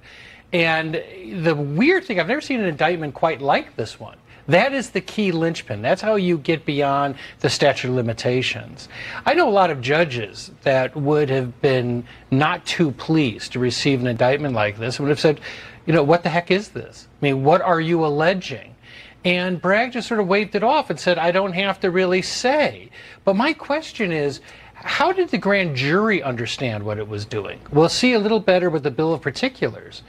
[0.53, 1.01] And
[1.45, 4.17] the weird thing, I've never seen an indictment quite like this one.
[4.49, 5.81] That is the key linchpin.
[5.81, 8.89] That's how you get beyond the statute of limitations.
[9.25, 14.01] I know a lot of judges that would have been not too pleased to receive
[14.01, 15.41] an indictment like this and would have said,
[15.87, 17.07] you know, what the heck is this?
[17.21, 18.75] I mean, what are you alleging?
[19.25, 22.23] And Bragg just sort of waved it off and said, I don't have to really
[22.23, 22.91] say.
[23.25, 24.41] But my question is,
[24.75, 27.61] how did the grand jury understand what it was doing?
[27.71, 30.03] We'll see a little better with the Bill of Particulars.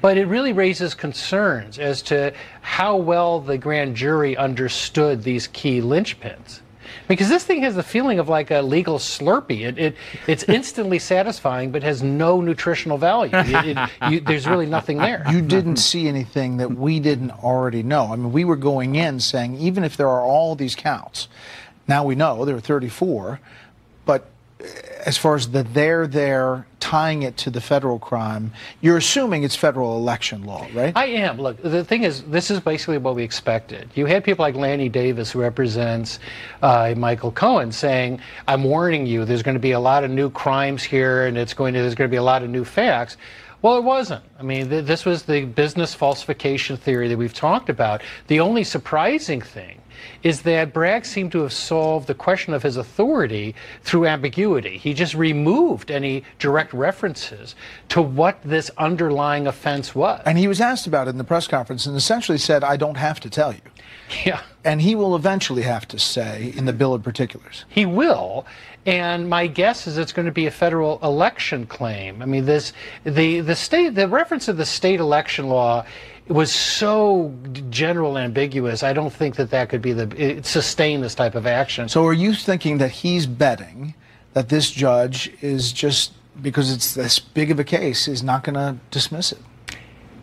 [0.00, 5.80] But it really raises concerns as to how well the grand jury understood these key
[5.80, 6.60] linchpins.
[7.08, 9.62] Because this thing has the feeling of like a legal Slurpee.
[9.66, 13.30] It, it it's instantly satisfying, but has no nutritional value.
[13.34, 15.24] It- it- you- there's really nothing there.
[15.30, 18.12] You didn't see anything that we didn't already know.
[18.12, 21.28] I mean, we were going in saying, even if there are all these counts,
[21.88, 23.40] now we know there are 34, but
[25.04, 29.56] as far as the there there tying it to the federal crime, you're assuming it's
[29.56, 30.96] federal election law, right?
[30.96, 31.38] I am.
[31.38, 33.90] Look, the thing is, this is basically what we expected.
[33.94, 36.18] You had people like Lanny Davis, who represents
[36.62, 39.24] uh, Michael Cohen, saying, "I'm warning you.
[39.24, 41.94] There's going to be a lot of new crimes here, and it's going to there's
[41.94, 43.16] going to be a lot of new facts."
[43.62, 44.22] Well, it wasn't.
[44.38, 48.02] I mean, th- this was the business falsification theory that we've talked about.
[48.28, 49.80] The only surprising thing
[50.22, 54.78] is that Bragg seemed to have solved the question of his authority through ambiguity.
[54.78, 57.54] He just removed any direct references
[57.90, 60.22] to what this underlying offense was.
[60.24, 62.96] And he was asked about it in the press conference and essentially said, I don't
[62.96, 63.60] have to tell you.
[64.24, 64.40] Yeah.
[64.64, 67.64] And he will eventually have to say in the bill of particulars.
[67.68, 68.46] He will.
[68.84, 72.22] And my guess is it's going to be a federal election claim.
[72.22, 75.84] I mean, this the the state the reference to the state election law
[76.28, 77.32] was so
[77.70, 78.82] general and ambiguous.
[78.82, 81.88] I don't think that that could be the it, sustain this type of action.
[81.88, 83.94] So are you thinking that he's betting
[84.32, 86.12] that this judge is just
[86.42, 89.38] because it's this big of a case is not going to dismiss it?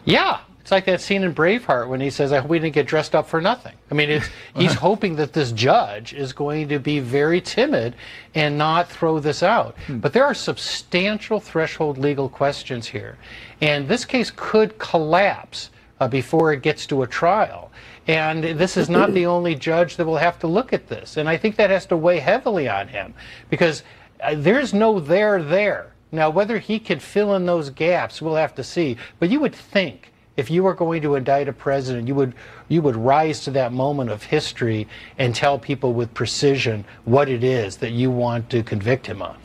[0.05, 2.85] Yeah, it's like that scene in Braveheart when he says, "I hope we didn't get
[2.85, 6.79] dressed up for nothing." I mean, it's, he's hoping that this judge is going to
[6.79, 7.95] be very timid
[8.35, 9.75] and not throw this out.
[9.87, 9.99] Hmm.
[9.99, 13.17] But there are substantial threshold legal questions here,
[13.61, 17.71] and this case could collapse uh, before it gets to a trial.
[18.07, 21.29] And this is not the only judge that will have to look at this, and
[21.29, 23.13] I think that has to weigh heavily on him
[23.49, 23.83] because
[24.21, 25.93] uh, there's no there there.
[26.11, 28.97] Now, whether he can fill in those gaps, we'll have to see.
[29.19, 32.33] But you would think if you were going to indict a president, you would
[32.67, 37.43] you would rise to that moment of history and tell people with precision what it
[37.43, 39.37] is that you want to convict him on.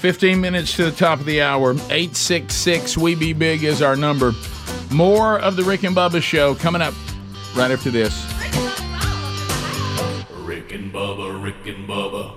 [0.00, 1.72] 15 minutes to the top of the hour.
[1.72, 4.32] 866 We Be Big is our number.
[4.90, 6.94] More of the Rick and Bubba show coming up
[7.54, 8.14] right after this.
[10.70, 12.32] Rick and Bubba, Rick and Bubba.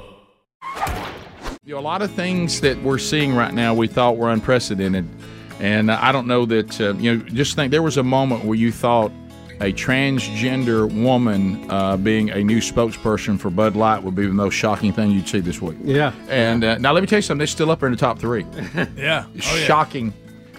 [1.63, 5.08] You know, a lot of things that we're seeing right now we thought were unprecedented.
[5.60, 8.58] And I don't know that, uh, you know, just think there was a moment where
[8.58, 9.12] you thought
[9.62, 14.56] a transgender woman uh, being a new spokesperson for Bud Light would be the most
[14.56, 15.78] shocking thing you'd see this week.
[15.84, 16.12] Yeah.
[16.28, 18.17] And uh, now let me tell you something, they're still up there in the top
[18.17, 18.48] three.
[18.98, 19.26] Yeah.
[19.28, 19.67] Oh, yeah.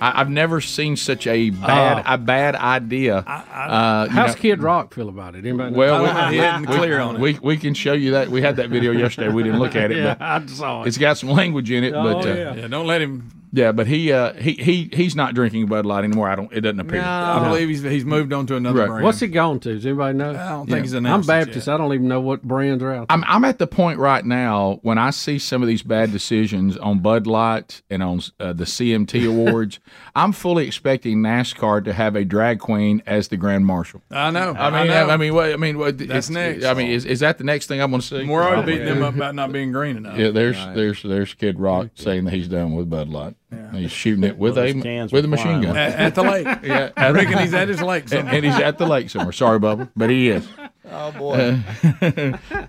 [0.05, 0.17] Shocking.
[0.17, 2.15] I, I've never seen such a bad Oh.
[2.15, 3.19] a bad idea.
[3.19, 5.45] uh, How's know- Kid Rock feel about it?
[5.45, 5.79] Anybody know?
[5.79, 7.21] well, we, He isn't we- clear on it.
[7.21, 8.29] We, we can show you that.
[8.29, 9.33] We had that video yesterday.
[9.33, 10.89] We didn't look at it, Yeah, but I saw it.
[10.89, 12.55] It's got some language in it, Oh, but uh, yeah.
[12.55, 13.31] Yeah, don't let him.
[13.55, 16.29] Yeah, but he uh, he he he's not drinking Bud Light anymore.
[16.29, 16.53] I don't.
[16.53, 17.01] It doesn't appear.
[17.01, 17.09] No.
[17.09, 18.89] I believe he's he's moved on to another Right.
[18.89, 19.05] brand.
[19.05, 19.75] What's he gone to?
[19.75, 20.31] Does anybody know?
[20.31, 21.69] I don't think he's an I'm announced it Baptist.
[21.69, 23.09] I don't even know what brands are out.
[23.09, 23.17] there.
[23.17, 26.77] I'm I'm at the point right now when I see some of these bad decisions
[26.77, 29.79] on Bud Light and on uh, the CMT awards,
[30.17, 34.03] I'm fully expecting NASCAR to have a drag queen as the grand marshal.
[34.11, 34.53] I know.
[34.59, 35.09] I mean, know.
[35.11, 36.65] I, mean, what, I mean, what, That's next.
[36.65, 38.27] I mean, is, is that the next thing I'm going to see?
[38.27, 40.19] We're already beating them up about not being green enough.
[40.19, 43.37] Yeah, there's there's there's Kid Rock saying that he's done with Bud Light.
[43.73, 46.47] He's shooting it with Well, a with a machine gun At, at the lake.
[46.63, 48.35] Yeah, I reckon he's at his lake and, somewhere.
[48.35, 49.33] and he's at the lake somewhere.
[49.33, 50.47] Sorry, Bubba, but he is.
[50.97, 51.59] Oh boy.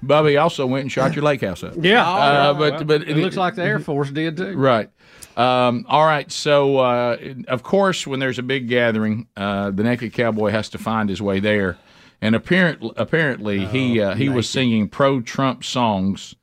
[0.03, 1.73] Bubba he also went and shot your lake house up.
[1.77, 4.57] Yeah, uh, but but it looks like the Air Force did too.
[4.57, 4.89] Right.
[5.35, 6.31] Um, all right.
[6.31, 7.17] So, uh,
[7.49, 11.21] of course, when there's a big gathering, uh, the naked cowboy has to find his
[11.21, 11.77] way there.
[12.21, 16.35] And apparently, apparently, he uh, he was singing pro-Trump songs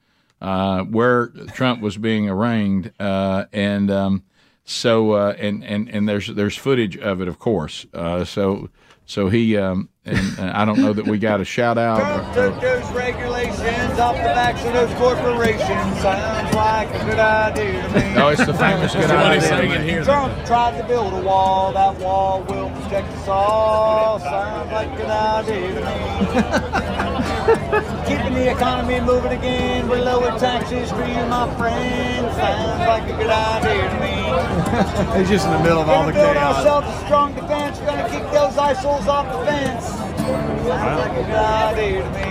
[0.42, 4.24] uh, where Trump was being arraigned, uh, and um,
[4.64, 7.86] so uh, and and and there's there's footage of it, of course.
[7.94, 8.68] Uh, so
[9.06, 12.00] so he um, and, and I don't know that we got a shout out.
[12.00, 16.02] Trump took those regulations off the backs of those corporations.
[16.02, 18.14] Sounds like a good idea to me.
[18.16, 20.02] No, it's the famous good idea.
[20.02, 21.72] Trump tried to build a wall.
[21.72, 24.18] That wall will protect us all.
[24.18, 27.08] Sounds like a good idea to me.
[28.06, 32.26] Keeping the economy moving again with lower taxes for you, my friend.
[32.36, 35.18] Sounds like a good idea to me.
[35.18, 36.56] He's just in the middle of all the Gonna build chaos.
[36.56, 37.80] ourselves a strong defense.
[37.80, 39.86] We're Gonna kick those ISILs off the fence.
[39.86, 42.22] Sounds like a good idea to me.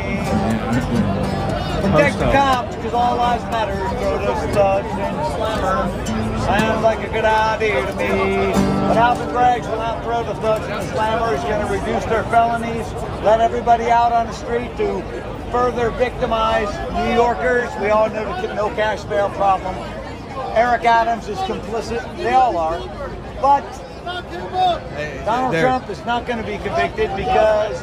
[1.92, 3.76] Protect the cops, because all lives matter.
[3.76, 6.31] Throw those thugs the slammer.
[6.46, 8.52] Sounds like a good idea to me.
[8.88, 11.36] But Alvin Braggs will not throw the thugs in the slammer.
[11.36, 12.92] He's going to reduce their felonies.
[13.24, 15.02] Let everybody out on the street to
[15.52, 17.70] further victimize New Yorkers.
[17.80, 19.76] We all know the no cash bail problem.
[20.56, 22.02] Eric Adams is complicit.
[22.18, 22.80] They all are.
[23.42, 23.64] But
[25.24, 27.80] Donald Trump is not going to be convicted because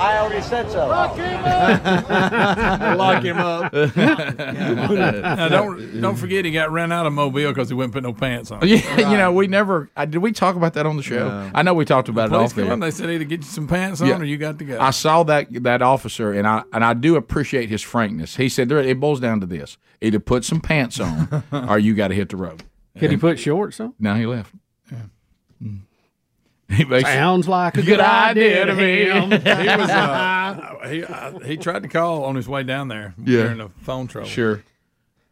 [0.00, 0.86] I already said so.
[0.88, 2.98] Lock him up.
[2.98, 3.72] Lock him up.
[3.96, 8.12] now, don't don't forget he got run out of Mobile because he wouldn't put no
[8.12, 8.66] pants on.
[8.66, 9.90] Yeah, you know, we never.
[9.96, 11.50] I, did we talk about that on the show?
[11.54, 12.90] I know we talked about it Police off come there.
[12.90, 14.18] they said either get you some pants on Yeah.
[14.18, 14.78] or you got to go.
[14.80, 18.36] I saw that that officer, and I and I do appreciate his frankness.
[18.36, 21.94] He said there, it boils down to this: either put some pants on, or you
[21.94, 22.62] got to hit the road.
[22.98, 23.94] Could he put shorts on?
[23.98, 24.54] Now he left.
[24.92, 25.10] Mm.
[26.74, 29.30] He basically- Sounds like a good idea to him.
[29.30, 29.36] he
[29.76, 33.42] was uh, he uh, he tried to call on his way down there Yeah.
[33.42, 34.28] during the phone trouble.
[34.28, 34.62] Sure.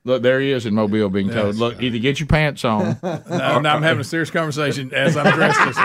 [0.04, 1.56] Look, there he is in Mobile being told, Yes.
[1.58, 2.98] look, either get your pants on.
[3.02, 5.76] Now, now I'm having a serious conversation as I'm dressed this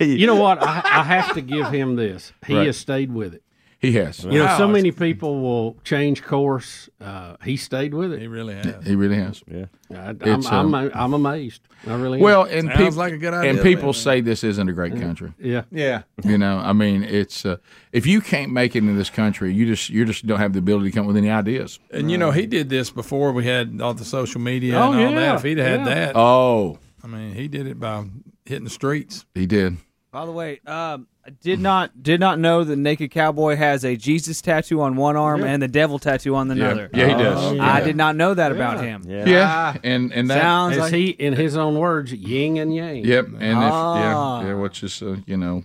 [0.00, 0.06] way.
[0.06, 0.62] you know what?
[0.62, 2.32] I, I have to give him this.
[2.46, 2.66] He Right.
[2.66, 3.42] has stayed with it.
[3.80, 4.24] He has.
[4.24, 6.88] You know, so many people will change course.
[7.00, 8.20] Uh, he stayed with it.
[8.20, 8.84] He really has.
[8.84, 9.44] He really has.
[9.48, 9.66] Yeah.
[9.94, 11.62] I, I'm, um, I'm, I'm amazed.
[11.86, 12.68] I really Well, am.
[12.68, 13.50] and people like a good idea.
[13.52, 15.32] and people say this isn't a great country.
[15.38, 15.62] Yeah.
[15.70, 16.02] Yeah.
[16.24, 17.58] You know, I mean, it's uh,
[17.92, 20.58] if you can't make it in this country, you just you just don't have the
[20.58, 21.78] ability to come up with any ideas.
[21.92, 25.00] And you know, he did this before we had all the social media Oh, and
[25.00, 25.34] all yeah, that.
[25.36, 25.94] If he'd had yeah.
[25.94, 26.80] that, Oh.
[27.04, 28.06] I mean, he did it by
[28.44, 29.24] hitting the streets.
[29.36, 29.76] He did.
[30.10, 33.94] By the way, um, I did not did not know that Naked Cowboy has a
[33.94, 35.48] Jesus tattoo on one arm Yeah.
[35.48, 36.68] and the devil tattoo on the Yeah.
[36.70, 36.90] other.
[36.94, 37.44] Yeah, he does.
[37.44, 37.84] Oh, I yeah.
[37.84, 38.84] did not know that about Yeah.
[38.84, 39.02] him.
[39.06, 43.04] Yeah, and and that sounds As like he, in his own words, yin and yang.
[43.04, 44.38] Yep, and Ah.
[44.40, 45.64] if, yeah, yeah, which is uh, you know,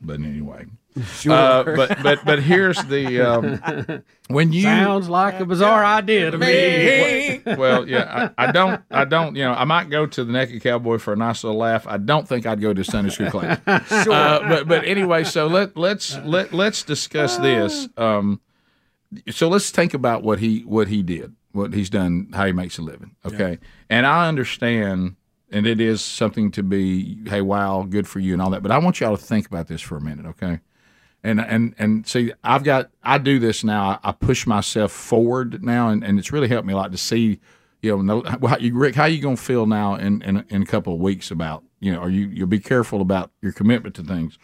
[0.00, 0.64] but anyway,
[1.14, 1.32] Sure.
[1.32, 6.38] Uh, but but but here's the um, when you Sounds like a bizarre idea to
[6.38, 7.42] me.
[7.56, 10.62] well, yeah, I, I don't, I don't, you know, I might go to the Naked
[10.62, 11.84] Cowboy for a nice little laugh.
[11.88, 13.58] I don't think I'd go to Sunday school class.
[14.04, 14.12] Sure.
[14.12, 17.88] Uh, but but anyway, so let let's let let's discuss this.
[17.96, 18.40] Um,
[19.30, 22.78] so let's think about what he what he did, what he's done, how he makes
[22.78, 23.16] a living.
[23.26, 23.58] Okay,
[23.90, 25.16] and I understand,
[25.50, 28.62] and it is something to be, hey, wow, good for you, and all that.
[28.62, 30.60] But I want y'all to think about this for a minute, okay?
[31.24, 35.88] And and and see i've got i do this now i, push myself forward now
[35.88, 37.40] and, and it's really helped me a lot to see
[37.82, 40.62] you know no, how you rick how you going to feel now in, in in
[40.62, 43.94] a couple of weeks about you know or you you'll be careful about your commitment
[43.96, 44.38] to things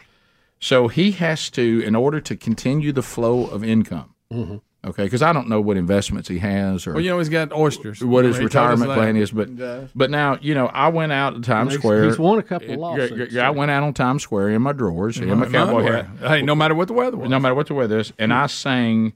[0.59, 4.61] so he has to in order to continue the flow of income Mhm.
[4.85, 7.53] Okay because i don't know what investments he has or Well, you know, he's got
[7.53, 8.03] oysters.
[8.03, 9.49] what his He told retirement plan is, but
[9.97, 12.05] but now you know I went out to Times He's- Square.
[12.05, 14.63] he's won a couple of Yeah, lawsuits, Yeah, I went out on Times Square in
[14.63, 16.07] my drawers, in my In my cowboy hat.
[16.21, 17.29] Hey, no matter what the weather was.
[17.29, 19.13] no matter what the weather is, and I sang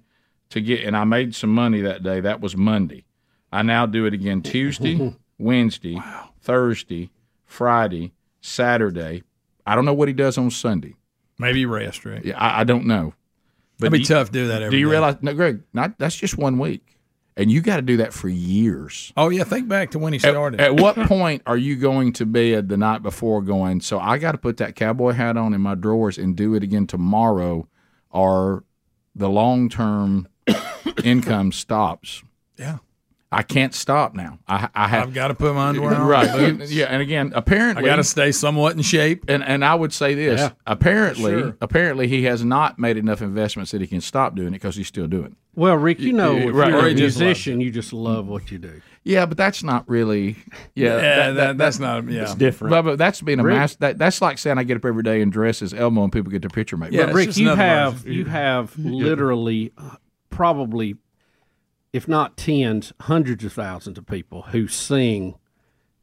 [0.50, 2.20] to get, and I made some money that day.
[2.20, 3.04] That was Monday.
[3.50, 5.98] I now do it again Tuesday, Wednesday,
[6.42, 7.10] Thursday,
[7.46, 9.22] Friday, Saturday.
[9.66, 10.94] I don't know what he does on Sunday.
[11.38, 12.24] Maybe rest, right?
[12.24, 13.14] Yeah, I, I don't know.
[13.78, 14.90] That'd be do tough to do that Do every you day.
[14.90, 15.16] realize?
[15.22, 16.98] No, Greg, not that's just one week,
[17.36, 19.12] and you got to do that for years.
[19.16, 20.60] Oh yeah, think back to when he At- started.
[20.60, 24.32] At, what point are you going to bed the night before going, so I got
[24.32, 27.66] to put that cowboy hat on in my drawers and do it again tomorrow,
[28.10, 28.64] or
[29.14, 30.28] the long term
[31.04, 32.22] income stops?
[32.56, 32.78] Yeah.
[33.34, 34.38] I can't stop now.
[34.48, 35.08] I, I have.
[35.08, 36.06] I've got to put my underwear on.
[36.06, 36.68] Right.
[36.68, 36.86] Yeah.
[36.86, 39.24] And again, apparently, I got to stay somewhat in shape.
[39.28, 40.50] And and I would say this: Yeah.
[40.66, 41.56] apparently, Sure.
[41.60, 44.88] apparently, he has not made enough investments that he can stop doing it because he's
[44.88, 45.32] still doing it.
[45.56, 46.70] Well, Rick, you know, if Right.
[46.70, 48.80] you're a he just loves musician, you just love what you do.
[49.04, 50.36] Yeah, but that's not really.
[50.74, 52.22] Yeah, Yeah, that- that's not- yeah.
[52.22, 52.70] It's different.
[52.70, 53.76] But, but that's being a Rick- master.
[53.80, 56.32] That, that's like saying I get up every day and dress as Elmo and people
[56.32, 56.92] get their picture made.
[56.96, 59.96] but Rick, you have you have literally uh,
[60.30, 60.96] probably,
[61.94, 65.36] if not tens, hundreds of thousands of people who sing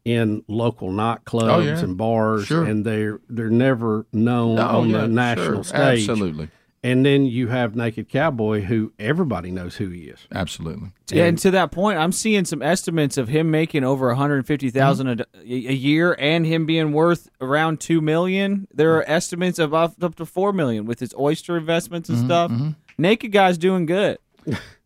[0.03, 1.79] in local nightclubs Oh, yeah.
[1.79, 2.63] and bars, Sure.
[2.65, 5.63] and they're they're never known Oh, on yeah, the national sure.
[5.63, 6.09] stage.
[6.09, 6.47] Absolutely.
[6.83, 10.17] And then you have Naked Cowboy, who everybody knows who he is.
[10.33, 10.89] Absolutely.
[11.11, 15.25] Yeah, and to that point, I'm seeing some estimates of him making over 150,000 a,
[15.43, 18.67] a year, and him being worth around two million.
[18.73, 22.25] There are estimates of up, up to four million with his oyster investments and Mhm,
[22.25, 22.49] stuff.
[22.51, 22.75] mhm.
[22.97, 24.17] Naked guy's doing good.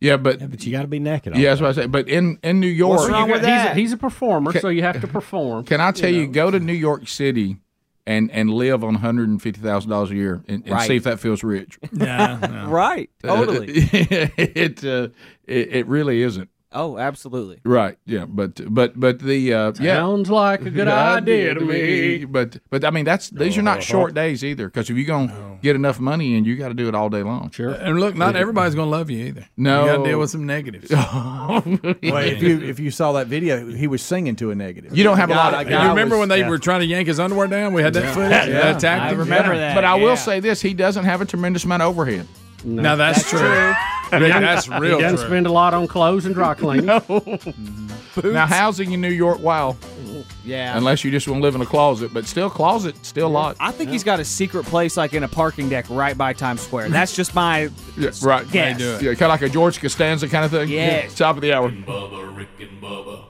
[0.00, 1.36] Yeah, but but you got to be naked.
[1.36, 1.86] Yeah, that's what I say.
[1.86, 4.68] But in in New York, What's wrong with he's, a, he's a performer, Can- so
[4.68, 5.64] you have to perform.
[5.66, 6.32] Can I tell you, know.
[6.32, 7.56] go to New York City
[8.06, 10.86] and and live on one hundred and fifty thousand dollars a year and, and Right.
[10.86, 11.78] see if that feels rich.
[11.92, 13.66] Yeah, Right, totally.
[13.72, 15.08] it uh,
[15.46, 16.48] it, it really isn't.
[16.78, 17.60] Oh, absolutely.
[17.64, 17.96] Right.
[18.06, 18.26] Yeah.
[18.26, 22.24] But but but the uh, yeah Sounds like a good idea to me.
[22.26, 25.58] But but I mean that's these are not short days either because if you're gonna
[25.62, 27.50] get enough money in, you got to do it all day long.
[27.50, 27.70] Sure.
[27.72, 29.46] And look, not everybody's going to love you either.
[29.56, 29.84] No.
[29.86, 30.90] you got to deal with some negatives.
[31.56, 31.62] Well,
[32.24, 34.96] if you if you saw that video, he was singing to a negative.
[34.96, 36.48] You don't have a lot of- Guy- You remember was- when they yeah.
[36.48, 37.72] were trying to yank his underwear down?
[37.72, 38.30] We had that footage.
[38.30, 38.72] Yeah.
[38.72, 39.16] That tactic.
[39.16, 39.58] I remember Yeah.
[39.60, 40.14] that, But I will yeah.
[40.16, 42.26] say this: he doesn't have a tremendous amount of overhead.
[42.64, 43.40] Now that's, true.
[43.40, 43.76] Rick,
[44.10, 45.26] that's real He doesn't true.
[45.26, 46.86] spend a lot on clothes and dry cleaning.
[46.86, 47.00] no.
[48.24, 49.76] Now housing in New York, wow.
[50.42, 50.74] Yeah.
[50.78, 53.56] Unless you just want to live in a closet, but still closet, still a lot.
[53.60, 56.62] I think he's got a secret place like in a parking deck right by Times
[56.62, 56.88] Square.
[56.88, 58.50] That's just my Yeah, right.
[58.50, 58.80] guess.
[58.80, 60.70] Yeah, kind of like a George Costanza kind of thing.
[60.70, 61.14] Yes.
[61.14, 61.70] Top of the hour.
[61.70, 63.24] Bubba, Rick and Bubba.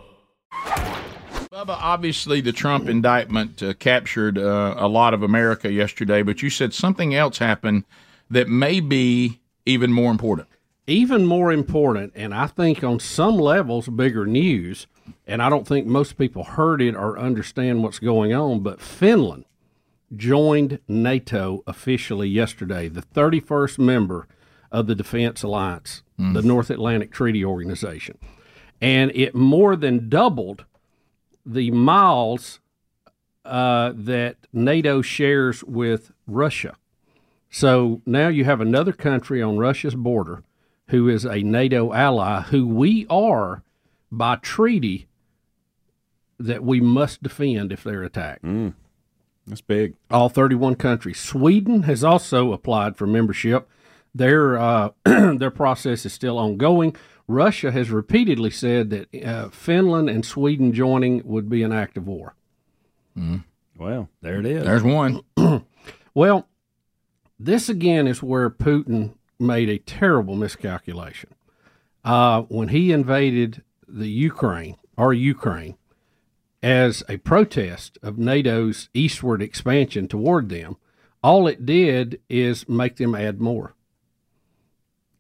[1.53, 6.51] Bubba, obviously the Trump indictment uh, captured uh, a lot of America yesterday, but you
[6.51, 7.85] said something else happened
[8.31, 10.47] that may be even more important.
[10.87, 14.87] Even more important, and I think on some levels bigger news,
[15.27, 19.45] and I don't think most people heard it or understand what's going on, but Finland
[20.15, 24.29] joined NATO officially yesterday, the 31st member
[24.71, 26.03] of the Defense Alliance,
[26.35, 28.19] the North Atlantic Treaty Organization.
[28.81, 30.65] And it more than doubled
[31.45, 32.61] the miles
[33.45, 36.77] uh, that NATO shares with Russia.
[37.51, 40.43] So now you have another country on Russia's border
[40.89, 43.63] who is a NATO ally who we are
[44.11, 45.09] by treaty
[46.39, 48.45] that we must defend if they're attacked.
[49.47, 49.95] That's big.
[50.11, 51.19] All 31 countries.
[51.19, 53.69] Sweden has also applied for membership.
[54.15, 56.97] Their uh, their process is still ongoing.
[57.29, 62.07] Russia has repeatedly said that uh, Finland and Sweden joining would be an act of
[62.07, 62.35] war.
[63.77, 64.65] Well, there it is.
[64.65, 65.21] There's one.
[66.15, 66.49] Well,
[67.39, 71.31] this again is where Putin made a terrible miscalculation.
[72.05, 75.77] Uh, when he invaded the Ukraine, or Ukraine,
[76.63, 80.77] as a protest of NATO's eastward expansion toward them,
[81.23, 83.75] all it did is make them add more.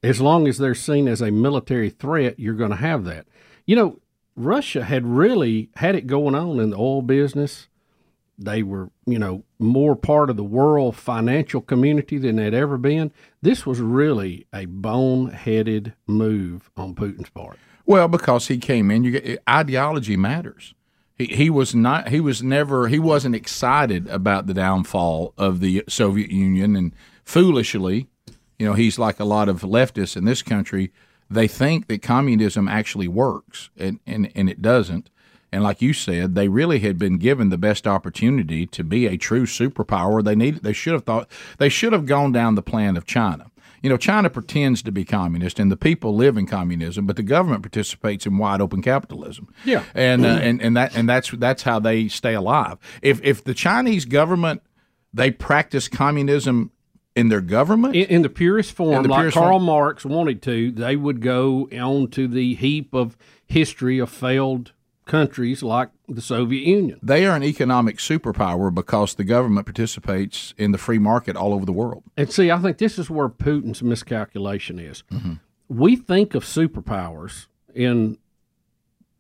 [0.03, 3.27] As long as they're seen as a military threat, you're going to have that.
[3.65, 4.01] You know,
[4.37, 7.69] Russia had really had it going on in the oil business.
[8.39, 13.13] They were, you know, more part of the world financial community than they'd ever been.
[13.41, 17.59] This was really a bone-headed move on Putin's part.
[17.87, 20.75] Well, because he came in, you get ideology matters.
[21.17, 22.09] He he was not.
[22.09, 22.89] He was never.
[22.89, 26.93] He wasn't excited about the downfall of the Soviet Union, and
[27.25, 28.09] foolishly,
[28.59, 30.93] you know, he's like a lot of leftists in this country.
[31.31, 35.09] They think that communism actually works, and and, and it doesn't.
[35.57, 39.17] And like you said, they really had been given the best opportunity to be a
[39.17, 40.23] true superpower.
[40.23, 40.63] They needed.
[40.63, 41.31] They should have thought.
[41.57, 43.51] They should have gone down the plan of China.
[43.81, 47.23] You know, China pretends to be communist, and the people live in communism, but the
[47.23, 49.49] government participates in wide open capitalism.
[49.65, 49.85] Yeah.
[49.95, 52.77] and uh, and and that and that's that's how they stay alive.
[53.01, 54.61] If if the Chinese government
[55.15, 56.71] they practice communism
[57.15, 59.63] in their government in, in the purest form, the like purest Karl form.
[59.63, 64.73] Marx wanted to, they would go on to the heap of history of failed
[65.07, 66.99] countries like the Soviet Union.
[67.03, 71.65] They are an economic superpower because the government participates in the free market all over
[71.65, 72.03] the world.
[72.17, 75.05] And see, I think this is where Putin's miscalculation is.
[75.11, 75.35] Mm-hmm.
[75.69, 78.19] We think of superpowers in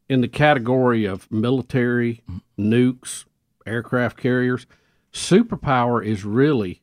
[0.08, 2.22] in the category of military,
[2.58, 3.24] nukes,
[3.66, 4.66] aircraft carriers.
[5.12, 6.80] Superpower is really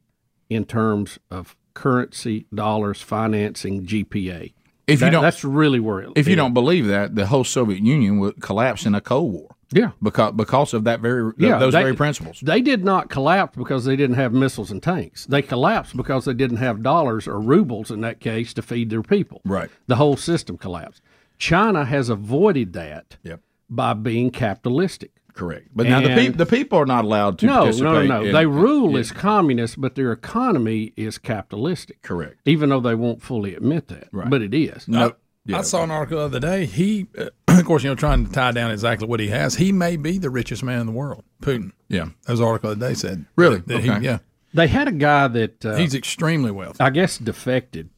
[0.50, 4.54] in terms of currency, dollars, financing, GPA.
[4.88, 6.10] If you don't, that's really where it.
[6.16, 9.32] if you it- don't believe that, the whole Soviet Union would collapse in a Cold
[9.34, 9.56] War.
[9.72, 9.92] Yeah.
[10.04, 12.40] because because of that very yeah, those they- very principles.
[12.44, 15.26] They did not collapse because they didn't have missiles and tanks.
[15.26, 19.02] They collapsed because they didn't have dollars or rubles in that case to feed their
[19.02, 19.42] people.
[19.46, 19.72] Right.
[19.88, 21.02] The whole system collapsed.
[21.40, 23.40] China has avoided that Yep.
[23.70, 25.12] by being capitalistic.
[25.34, 25.70] Correct.
[25.76, 27.92] But now the, And- peop the people are not allowed to no, no, participate.
[28.10, 28.24] no, no.
[28.26, 29.00] in- they rule yeah.
[29.00, 32.02] as communists, but their economy is capitalistic.
[32.04, 32.40] Correct.
[32.46, 34.30] Even though they won't fully admit that, Right.
[34.30, 34.88] but it is.
[34.94, 35.12] I,
[35.52, 36.66] I saw an article the other day.
[36.68, 39.56] He, uh, of course, you know, trying to tie down exactly what he has.
[39.56, 41.24] He may be the richest man in the world.
[41.42, 41.72] Putin.
[41.90, 42.10] Yeah.
[42.26, 43.26] That was an article the other day said.
[43.36, 43.58] Really?
[43.66, 44.02] That he, Okay.
[44.06, 44.20] yeah.
[44.54, 46.80] They had a guy that uh, He's extremely wealthy.
[46.80, 47.90] I guess defected,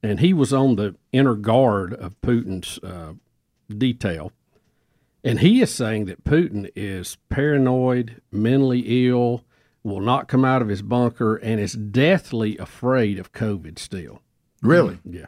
[0.00, 3.14] and he was on the inner guard of Putin's uh,
[3.76, 4.30] detail,
[5.24, 9.44] and he is saying that Putin is paranoid, mentally ill,
[9.82, 13.78] will not come out of his bunker, and is deathly afraid of COVID.
[13.78, 14.20] Still,
[14.62, 14.98] Really?
[15.04, 15.26] yeah.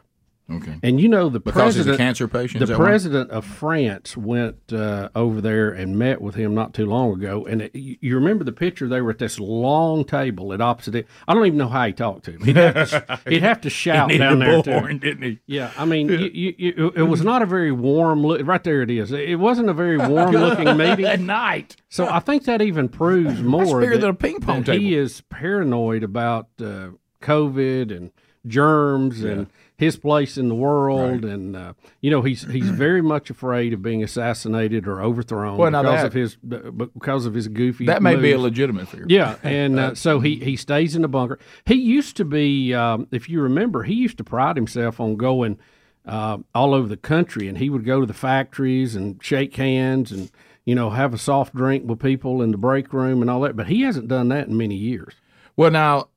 [0.49, 0.77] Okay.
[0.83, 5.41] And you know the Because president, cancer patient, The president of France went uh, over
[5.41, 7.47] there and met with him not too long ago.
[7.47, 8.87] And it, you remember the picture?
[8.87, 10.93] They were at this long table at opposite.
[10.93, 11.07] It.
[11.27, 12.43] I don't even know how he talked to him.
[12.43, 14.99] He'd have to, he'd have to shout down there him.
[14.99, 15.39] didn't he?
[15.47, 18.45] Yeah, I mean, you, you, you, it was not a very warm look.
[18.45, 19.11] Right there, it is.
[19.11, 21.75] It wasn't a very warm looking meeting At night.
[21.89, 25.21] So I think that even proves more that, than a ping pong that he is
[25.21, 26.89] paranoid about uh,
[27.21, 28.11] COVID and
[28.45, 29.47] germs and
[29.77, 33.81] his place in the world, and uh, you know he's he's very much afraid of
[33.81, 37.85] being assassinated or overthrown Well, because that- of his because of his goofy.
[37.85, 39.05] That may be a legitimate fear.
[39.07, 41.39] Yeah, and uh, so he he stays in the bunker.
[41.65, 45.57] He used to be, um, if you remember, he used to pride himself on going
[46.05, 50.11] uh, all over the country, and he would go to the factories and shake hands
[50.11, 50.31] and
[50.63, 53.55] you know have a soft drink with people in the break room and all that.
[53.55, 55.15] But he hasn't done that in many years.
[55.57, 56.09] Well, now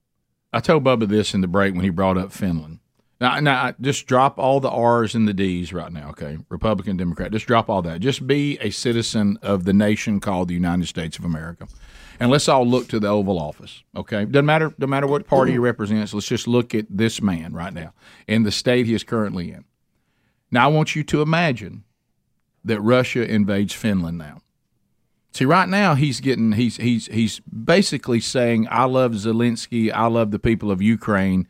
[0.52, 2.78] I told Bubba this in the break when he brought up Finland.
[3.20, 6.38] Now, now just drop all the R's and the D's right now, okay?
[6.48, 8.00] Republican, Democrat, just drop all that.
[8.00, 11.66] Just be a citizen of the nation called the United States of America,
[12.20, 14.24] and let's all look to the Oval Office, okay?
[14.24, 16.14] Doesn't matter, doesn't matter what party he represents.
[16.14, 17.92] Let's just look at this man right now
[18.26, 19.64] in the state he is currently in.
[20.50, 21.84] Now, I want you to imagine
[22.64, 24.42] that Russia invades Finland now.
[25.32, 30.30] See, right now he's getting he's he's he's basically saying, "I love Zelensky, I love
[30.30, 31.46] the people of Ukraine,"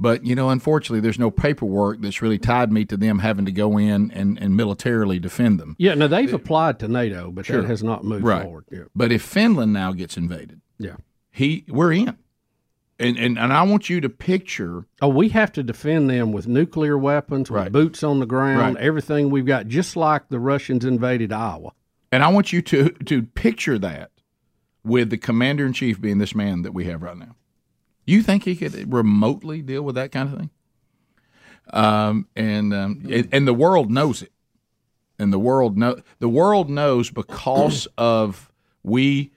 [0.00, 3.52] but you know, unfortunately, there's no paperwork that's really tied me to them having to
[3.52, 5.76] go in and, and militarily defend them.
[5.78, 7.60] Yeah, no, they've applied to NATO, but Sure.
[7.60, 8.42] that has not moved right.
[8.42, 8.64] forward.
[8.72, 8.84] Yeah.
[8.96, 10.96] But if Finland now gets invaded, Yeah.
[11.30, 12.16] he we're in,
[12.98, 14.86] and and and I want you to picture.
[15.02, 17.72] Oh, we have to defend them with nuclear weapons, with Right.
[17.72, 18.84] boots on the ground, Right.
[18.84, 21.72] everything we've got, just like the Russians invaded Iowa.
[22.12, 24.10] And I want you to to picture that
[24.82, 27.36] with the commander in chief being this man that we have right now.
[28.10, 30.50] You think he could remotely deal with that kind of thing?
[31.72, 34.32] Um, and um, it, and the world knows it,
[35.18, 38.50] and the world know the world knows because of
[38.82, 39.30] we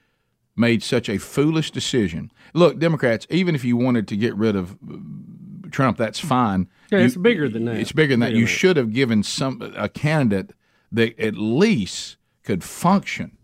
[0.56, 2.32] made such a foolish decision.
[2.52, 6.68] Look, Democrats, even if you wanted to get rid of uh, Trump, that's fine.
[6.90, 7.76] Yeah, You- it's bigger than that.
[7.76, 8.32] It's bigger than that.
[8.32, 10.52] You should have given some a candidate
[10.92, 13.36] that at least could function,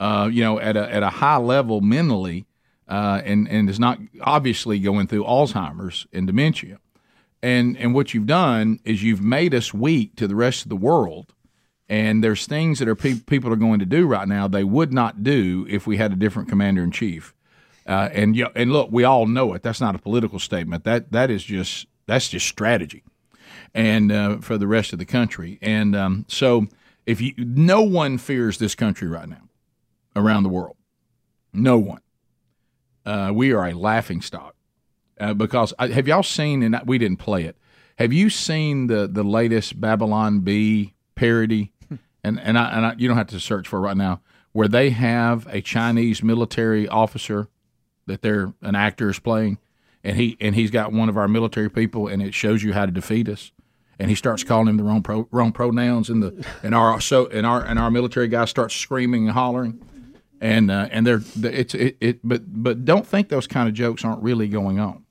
[0.00, 2.46] uh, you know, at a at a high level mentally,
[2.88, 6.78] uh, and and is not obviously going through Alzheimer's and dementia.
[7.42, 10.76] And and what you've done is you've made us weak to the rest of the
[10.76, 11.32] world.
[11.86, 14.90] And there's things that are pe- people are going to do right now they would
[14.92, 17.34] not do if we had a different commander in chief.
[17.86, 19.62] Uh, and and look, we all know it.
[19.62, 20.84] That's not a political statement.
[20.84, 23.02] That that is just that's just strategy,
[23.74, 25.58] and uh, for the rest of the country.
[25.60, 26.66] And um, so,
[27.04, 29.48] if you, no one fears this country right now,
[30.16, 30.76] around the world,
[31.52, 32.00] no one.
[33.04, 34.54] Uh, we are a laughing stock
[35.20, 36.62] uh, because I, have y'all seen?
[36.62, 37.56] And we didn't play it.
[37.98, 41.72] Have you seen the the latest Babylon Bee parody?
[42.26, 44.22] And and I, and I, you don't have to search for it right now.
[44.52, 47.48] Where they have a Chinese military officer
[48.06, 49.58] that they're an actor is playing,
[50.02, 52.86] and he and he's got one of our military people, and it shows you how
[52.86, 53.52] to defeat us.
[53.98, 57.26] And he starts calling him the wrong pro, wrong pronouns, and the and our so
[57.26, 59.82] and our and our military guy starts screaming and hollering,
[60.44, 64.04] and uh, and they're it's it, it but but don't think those kind of jokes
[64.04, 65.04] aren't really going on.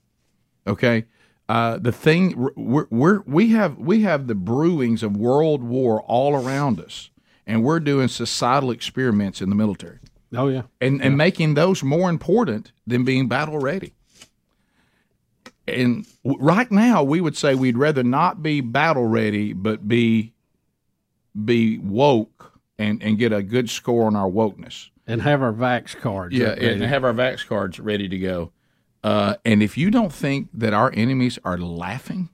[0.67, 1.05] Okay,
[1.49, 6.35] uh, the thing we're, we're we have we have the brewings of world war all
[6.35, 7.09] around us,
[7.47, 9.97] and we're doing societal experiments in the military
[10.35, 10.63] Oh yeah.
[10.79, 13.95] and and making those more important than being battle ready.
[15.67, 20.33] And w- right now, we would say we'd rather not be battle ready, but be
[21.43, 24.89] be woke and and get a good score on our wokeness.
[25.05, 26.35] And have our vax cards.
[26.35, 28.51] Yeah, and have our vax cards ready to go.
[29.03, 32.29] Uh, and if you don't think that our enemies are laughing,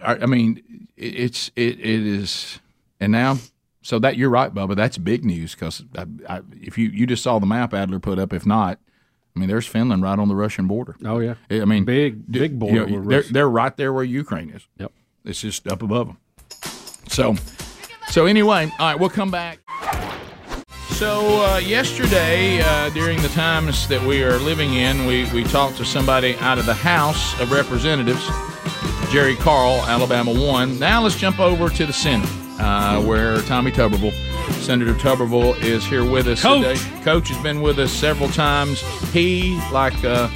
[0.00, 2.60] I, I mean, it, it's it, it is,
[3.00, 3.38] and now.
[3.82, 4.74] So that you're right, Bubba.
[4.74, 8.18] That's big news because I, I, if you, you just saw the map Adler put
[8.18, 8.80] up, if not,
[9.36, 10.96] I mean, there's Finland right on the Russian border.
[11.04, 12.86] Oh yeah, I mean, big big you border.
[12.86, 13.32] know, they're Russia.
[13.32, 14.66] they're right there where Ukraine is.
[14.78, 14.92] Yep,
[15.24, 16.18] it's just up above them.
[17.06, 17.36] So,
[18.08, 19.60] so anyway, all right, we'll come back.
[20.96, 25.76] So uh, yesterday, uh, during the times that we are living in, we, we talked
[25.76, 28.26] to somebody out of the House of Representatives,
[29.12, 30.78] Jerry Carl, Alabama one.
[30.78, 32.26] Now let's jump over to the Senate,
[32.58, 34.14] uh, where Tommy Tuberville,
[34.62, 36.78] Senator Tuberville, is here with us Coach.
[36.80, 37.02] today.
[37.04, 38.80] Coach has been with us several times.
[39.12, 40.30] He, like uh,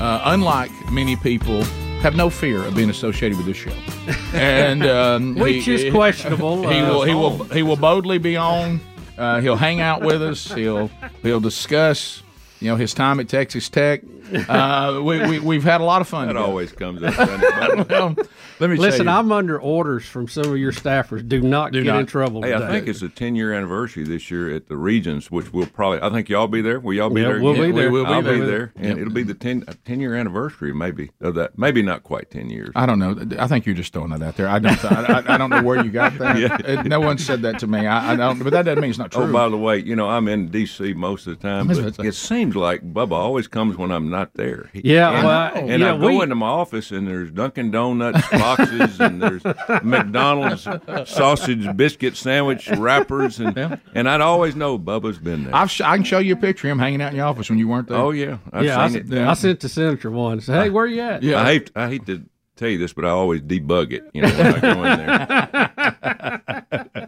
[0.00, 1.62] uh, unlike many people,
[2.00, 3.70] have no fear of being associated with this show,
[4.34, 8.80] and um, Which is questionable, He uh, will he will he will boldly be on.
[9.16, 10.52] Uh, he'll hang out with us.
[10.52, 10.90] He'll
[11.22, 12.22] he'll discuss,
[12.60, 14.02] you know, his time at Texas Tech.
[14.48, 16.26] Uh, we, we, we've had a lot of fun.
[16.26, 16.48] That together.
[16.48, 17.14] always comes up.
[17.14, 17.82] doesn't it, buddy?
[17.94, 18.14] well,
[18.60, 19.08] let me Listen.
[19.08, 21.26] I'm under orders from some of your staffers.
[21.28, 22.42] Do not Do get in trouble.
[22.42, 25.66] Hey, I think it's a 10 year anniversary this year at the Regions, which we'll
[25.66, 26.80] probably, I think y'all be there.
[26.80, 27.40] Will y'all be Yeah, there?
[27.42, 27.70] we'll again?
[27.72, 27.90] be there.
[27.90, 28.38] We will be I'll there.
[28.38, 28.72] be there.
[28.76, 28.98] And Yep.
[28.98, 31.58] it'll be the 10, uh, 10 year anniversary, maybe, of that.
[31.58, 32.70] Maybe not quite 10 years.
[32.74, 33.16] I don't know.
[33.38, 34.48] I think you're just throwing that out there.
[34.48, 34.84] I don't.
[34.84, 36.36] I, I, I don't know where you got that.
[36.36, 36.82] Yeah.
[36.82, 37.86] No one said that to me.
[37.86, 38.42] I, I don't.
[38.42, 39.22] But that doesn't mean it's not true.
[39.24, 40.92] Oh, by the way, you know, I'm in D.C.
[40.94, 44.70] most of the time, but it seems like Bubba always comes when I'm not there.
[44.72, 47.70] He- Yeah, and, well, and yeah, I go we- into my office and there's Dunkin'
[47.70, 49.42] Donuts boxes and there's
[49.82, 50.66] McDonald's
[51.08, 55.54] sausage biscuit sandwich wrappers and and I'd always know Bubba's been there.
[55.54, 57.48] I've sh- I can show you a picture of him hanging out in your office
[57.50, 57.98] when you weren't there.
[57.98, 59.12] Oh yeah, I've yeah, I, it.
[59.12, 60.40] I sent the senator one.
[60.40, 61.22] Say, hey, where you at?
[61.22, 61.40] Yeah.
[61.40, 62.22] I hate I hate to
[62.56, 64.02] tell you this, but I always debug it.
[64.14, 64.98] You know, when I go in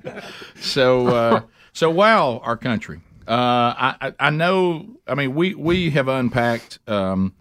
[0.04, 0.22] there.
[0.60, 1.40] so uh,
[1.72, 3.00] so wow, our country.
[3.28, 4.86] Uh, I I- I know.
[5.06, 7.34] I mean, we we have unpacked um,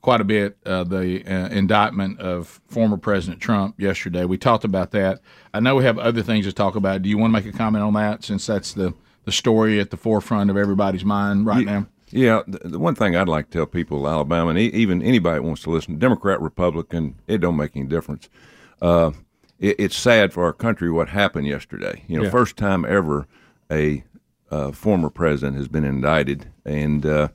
[0.00, 4.24] quite a bit uh, the uh, indictment of former President Trump yesterday.
[4.24, 5.20] We talked about that.
[5.52, 7.02] I know we have other things to talk about.
[7.02, 9.90] Do you want to make a comment on that since that's the the story at
[9.90, 11.86] the forefront of everybody's mind right now?
[12.10, 15.38] Yeah, the, the one thing I'd like to tell people, Alabama, and e- even anybody
[15.38, 18.28] that wants to listen, Democrat, Republican, it don't make any difference.
[18.80, 19.10] Uh,
[19.58, 22.04] it, it's sad for our country what happened yesterday.
[22.06, 22.30] You know, Yeah.
[22.30, 23.26] first time ever
[23.72, 24.04] a
[24.54, 27.28] uh, former president has been indicted, and uh,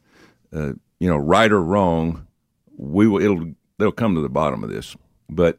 [0.54, 2.26] uh, you know, right or wrong,
[2.78, 3.22] we will.
[3.22, 4.96] It'll they'll come to the bottom of this.
[5.30, 5.58] But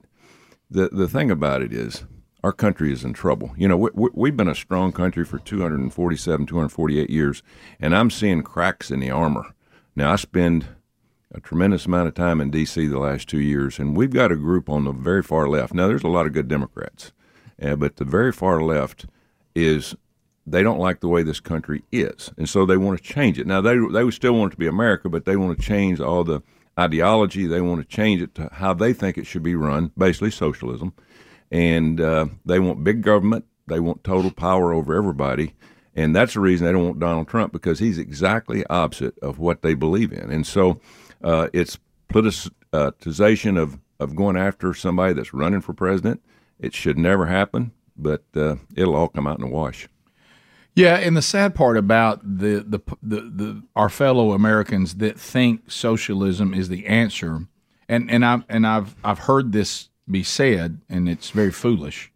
[0.71, 2.05] the the thing about it is,
[2.43, 3.53] our country is in trouble.
[3.59, 7.43] You know, we, we've been a strong country for 247, 248 years,
[7.79, 9.55] and I'm seeing cracks in the armor.
[9.95, 10.67] Now, I spend
[11.35, 12.87] a tremendous amount of time in D.C.
[12.87, 15.75] the last two years, and we've got a group on the very far left.
[15.75, 17.13] Now, there's a lot of good Democrats,
[17.61, 19.05] uh, but the very far left
[19.55, 19.95] is
[20.51, 23.46] they don't like the way this country is, and so they want to change it.
[23.46, 26.01] Now, they they would still want it to be America, but they want to change
[26.01, 26.42] all the
[26.78, 27.46] ideology.
[27.46, 30.92] They want to change it to how they think it should be run, basically socialism,
[31.51, 33.44] and uh, they want big government.
[33.66, 35.55] They want total power over everybody.
[35.94, 39.62] And that's the reason they don't want Donald Trump because he's exactly opposite of what
[39.62, 40.30] they believe in.
[40.30, 40.80] And so
[41.22, 41.78] uh, it's
[42.09, 46.22] politicization of, of going after somebody that's running for president.
[46.59, 49.88] It should never happen, but uh, it'll all come out in the wash.
[50.75, 55.71] Yeah, and the sad part about the, the the the our fellow Americans that think
[55.71, 57.47] socialism is the answer,
[57.89, 62.12] and and I and I've I've heard this be said, and it's very foolish.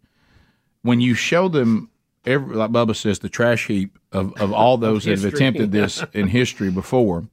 [0.81, 1.89] When you show them,
[2.25, 6.03] every, like Bubba says, the trash heap of, of all those that have attempted this
[6.13, 7.27] in history before,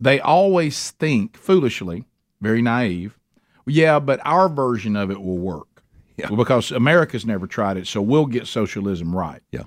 [0.00, 2.04] they always think foolishly,
[2.40, 3.18] very naive.
[3.66, 5.82] Yeah, but our version of it will work.
[6.16, 6.28] Yeah.
[6.28, 9.64] Well, because America's never tried it, so we'll get socialism right Yeah.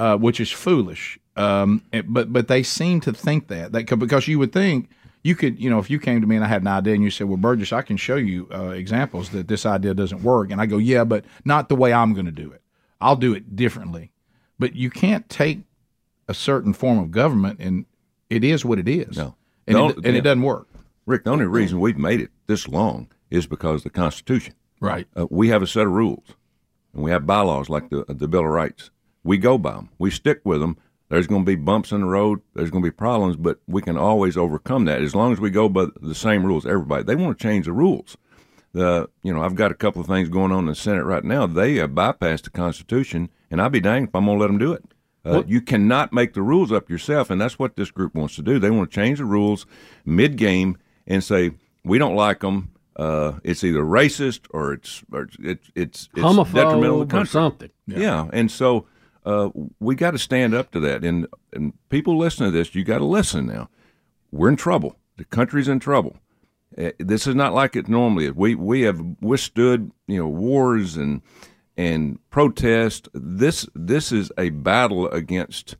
[0.00, 1.18] Uh, which is foolish.
[1.36, 4.88] Um, but but they seem to think that that because you would think
[5.22, 7.04] you could you know if you came to me and I had an idea and
[7.04, 10.50] you said, well, Burgess, I can show you uh, examples that this idea doesn't work,
[10.50, 12.62] and I go, yeah, but not the way I'm going to do it.
[13.00, 14.12] I'll do it differently.
[14.58, 15.60] But you can't take
[16.28, 17.86] a certain form of government and
[18.28, 19.16] it is what it is.
[19.16, 19.34] No.
[19.66, 20.68] and, it, and it doesn't work.
[21.06, 24.54] Rick, the only reason we've made it this long is because of the Constitution.
[24.80, 25.06] Right.
[25.16, 26.24] Uh, we have a set of rules,
[26.94, 28.90] and we have bylaws like the the Bill of Rights.
[29.22, 29.90] We go by them.
[29.98, 30.76] We stick with them.
[31.08, 32.40] There's going to be bumps in the road.
[32.54, 35.50] There's going to be problems, but we can always overcome that as long as we
[35.50, 36.64] go by the same rules.
[36.64, 38.16] Everybody they want to change the rules.
[38.72, 41.24] The you know I've got a couple of things going on in the Senate right
[41.24, 41.46] now.
[41.48, 44.58] They have bypassed the Constitution, and I'll be danged if I'm going to let them
[44.58, 44.84] do it.
[45.22, 48.42] Uh, you cannot make the rules up yourself, and that's what this group wants to
[48.42, 48.58] do.
[48.58, 49.66] They want to change the rules
[50.04, 51.50] mid game and say
[51.84, 52.70] we don't like them.
[52.96, 57.30] Uh, it's either racist or it's or it's it's, it's detrimental to the country.
[57.30, 57.70] something.
[57.86, 58.28] Yeah.
[58.32, 58.86] and so
[59.24, 61.04] uh, we got to stand up to that.
[61.04, 63.68] And and people listen to this, you got to listen now.
[64.30, 64.96] We're in trouble.
[65.16, 66.16] The country's in trouble.
[66.78, 68.32] Uh, This is not like it normally is.
[68.34, 71.22] We we have withstood you know wars and
[71.76, 73.08] and protest.
[73.12, 75.76] This this is a battle against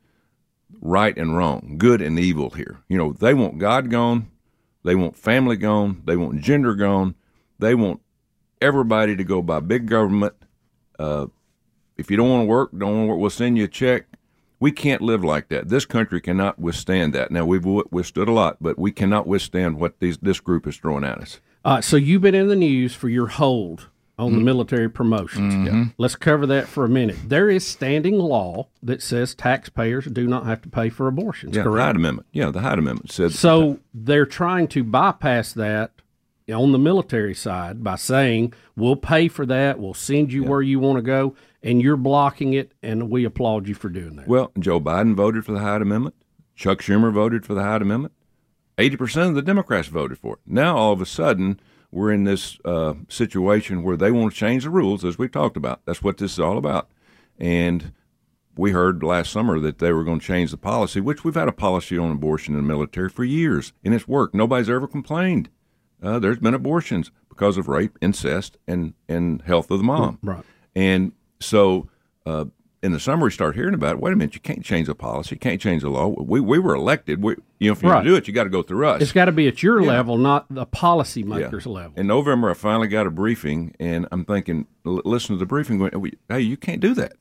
[0.81, 2.81] right and wrong, good and evil here.
[2.89, 4.31] You know, they want God gone,
[4.83, 7.15] they want family gone, they want gender gone,
[7.59, 8.01] they want
[8.61, 10.35] everybody to go by big government.
[10.99, 11.27] Uh,
[12.01, 14.07] if you don't want to work, don't want to work, we'll send you a check.
[14.59, 15.69] We can't live like that.
[15.69, 17.31] This country cannot withstand that.
[17.31, 21.05] Now we've withstood a lot, but we cannot withstand what these this group is throwing
[21.05, 21.41] at us.
[21.65, 23.89] Uh, so you've been in the news for your hold
[24.19, 25.55] on the military promotions.
[25.55, 25.95] Mhm.
[25.97, 27.17] Let's cover that for a minute.
[27.27, 31.57] There is standing law that says taxpayers do not have to pay for abortions.
[31.57, 31.87] Yeah, the correct?
[31.87, 32.27] Hyde Amendment.
[32.33, 35.93] Yeah, the Hyde Amendment said So they're trying to bypass that
[36.53, 40.79] on the military side by saying we'll pay for that, we'll send you where you
[40.81, 44.29] want to go, and you're blocking it, and we applaud you for doing that.
[44.29, 46.15] Well, Joe Biden voted for the Hyde Amendment.
[46.55, 48.15] Chuck Schumer voted for the Hyde Amendment.
[48.79, 50.41] eighty percent of the Democrats voted for it.
[50.47, 54.65] Now all of a sudden we're in this uh, situation where they want to change
[54.65, 55.81] the rules, as we've talked about.
[55.87, 56.89] That's what this is all about.
[57.39, 57.93] And
[58.57, 61.49] we heard last summer that they were going to change the policy, which we've had
[61.49, 64.35] a policy on abortion in the military for years, and it's worked.
[64.35, 65.49] Nobody's ever complained.
[66.03, 70.19] Uh, there's been abortions because of rape, incest, and and health of the mom.
[70.23, 70.45] Right.
[70.75, 71.89] And so
[72.27, 72.45] uh,
[72.83, 74.01] in the summer, we start hearing about it.
[74.01, 76.09] Wait a minute, you can't change the policy, you can't change the law.
[76.09, 77.23] We we were elected.
[77.23, 78.05] We, you know, if you Right.
[78.05, 79.03] do it, you got to go through us.
[79.03, 79.89] It's got to be at your Yeah.
[79.89, 81.93] level, not the policymakers level.
[81.97, 85.79] In November, I finally got a briefing, and I'm thinking, l- listen to the briefing,
[85.79, 87.13] going, hey, you can't do that.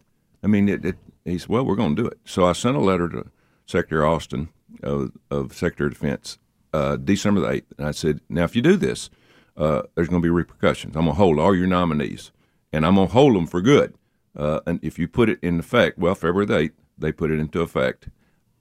[0.44, 0.96] I mean, it, it,
[1.26, 2.18] he said, well, we're going to do it.
[2.26, 3.26] So I sent a letter to
[3.66, 4.50] Secretary Austin
[4.84, 6.38] of, of Secretary of Defense
[6.72, 9.10] uh, December the 8th, and I said, now, if you do this,
[9.58, 10.96] uh, there's going to be repercussions.
[10.96, 12.32] I'm going to hold all your nominees,
[12.72, 13.94] and I'm going to hold them for good.
[14.40, 17.40] Uh, and if you put it in effect, well, February the 8th, they put it
[17.40, 18.08] into effect.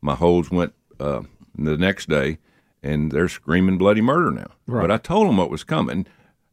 [0.01, 1.23] My holds went uh,
[1.57, 2.39] the next day,
[2.83, 4.51] and they're screaming bloody murder now.
[4.67, 4.81] Right.
[4.83, 6.07] But I told them what was coming.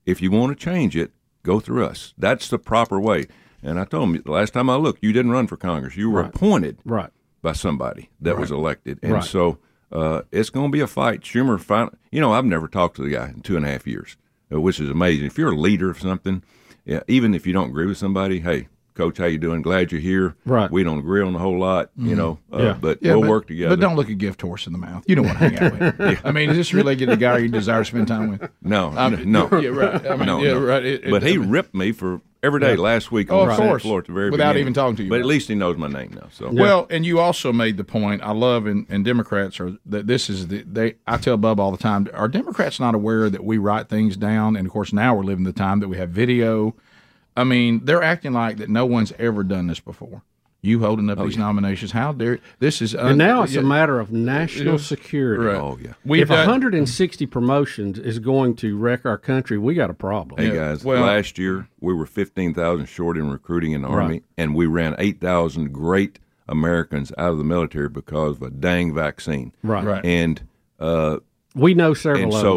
[0.06, 1.12] If you want to change it,
[1.44, 2.14] go through us.
[2.18, 3.26] That's the proper way.
[3.64, 5.98] And I told them the last time I looked, you didn't run for Congress.
[5.98, 6.36] You were Right.
[6.36, 7.10] appointed Right.
[7.42, 9.00] by somebody that was elected.
[9.02, 9.24] And Right.
[9.24, 9.58] so
[9.92, 11.22] uh, it's going to be a fight.
[11.22, 13.88] Schumer, fin- you know, I've never talked to the guy in two and a half
[13.88, 14.18] years,
[14.54, 15.26] uh, which is amazing.
[15.26, 16.44] If you're a leader of something,
[16.86, 19.62] yeah, even if you don't agree with somebody, hey, coach, how you doing?
[19.62, 20.36] Glad you're here.
[20.46, 20.72] Right.
[20.72, 22.18] We don't agree on a whole lot, you Mhm.
[22.18, 22.78] know, uh, Yeah.
[22.80, 23.76] but Yeah, we'll but- work together.
[23.76, 25.04] But don't look a gift horse in the mouth.
[25.06, 26.00] You don't want to hang out with.
[26.00, 26.20] Yeah.
[26.24, 28.50] I mean, is this really the guy you desire to spend time with?
[28.64, 30.06] No, Um, no, Yeah, right.
[30.08, 30.60] I mean, no, yeah, no.
[30.62, 30.84] right.
[30.86, 32.82] It- it- but he I mean- ripped me for every day Yeah.
[32.82, 33.82] last week Oh, on of the Senate course.
[33.82, 34.62] floor at the very Without beginning.
[34.62, 36.28] even talking to you But at least he knows my name now.
[36.32, 40.06] So Well, and you also made the point I love, and, and Democrats are that
[40.08, 40.94] this is the they.
[41.08, 44.56] I tell Bub all the time: Are Democrats not aware that we write things down?
[44.56, 46.76] And of course, now we're living the time that we have video.
[47.36, 48.70] I mean, they're acting like that.
[48.70, 50.22] No one's ever done this before.
[50.62, 51.92] You holding up these nominations?
[51.92, 52.96] How dare this is?
[52.96, 53.60] Un- and now it's yeah.
[53.60, 54.80] a matter of national Yeah.
[54.80, 55.44] security.
[55.44, 55.56] Right.
[55.58, 55.94] Oh, yeah.
[56.04, 60.42] We've if done- 160 promotions is going to wreck our country, we got a problem.
[60.44, 64.02] Hey guys, last year we were fifteen thousand short in recruiting in the Right.
[64.04, 66.18] army, and we ran eight thousand great
[66.50, 69.52] Americans out of the military because of a dang vaccine.
[69.62, 69.84] Right.
[69.86, 70.04] Right.
[70.04, 70.42] And
[70.80, 71.18] uh,
[71.54, 72.54] We know several And of so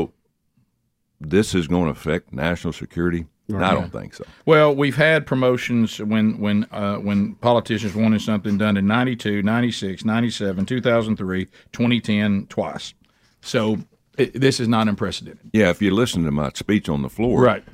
[1.20, 1.28] them.
[1.30, 3.26] this is going to affect national security.
[3.54, 4.24] I don't think so.
[4.44, 10.04] Well, we've had promotions when when uh, when politicians wanted something done in 92, 96,
[10.04, 12.94] 97, 2003, 2010, twice.
[13.40, 13.78] So
[14.18, 15.50] it, this is not unprecedented.
[15.52, 17.64] Yeah, if you listen to my speech on the floor, Right.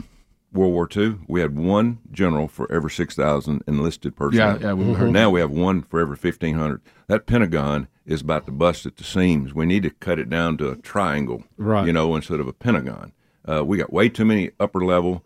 [0.53, 4.61] World War II, we had one general for every six thousand enlisted personnel.
[4.61, 6.81] Yeah, yeah, we've heard now we have one for every fifteen hundred.
[7.09, 9.53] That Pentagon is about to bust at the seams.
[9.53, 11.87] We need to cut it down to a triangle, Right.
[11.87, 13.13] You know, instead of a pentagon.
[13.47, 15.25] Uh, we got way too many upper level.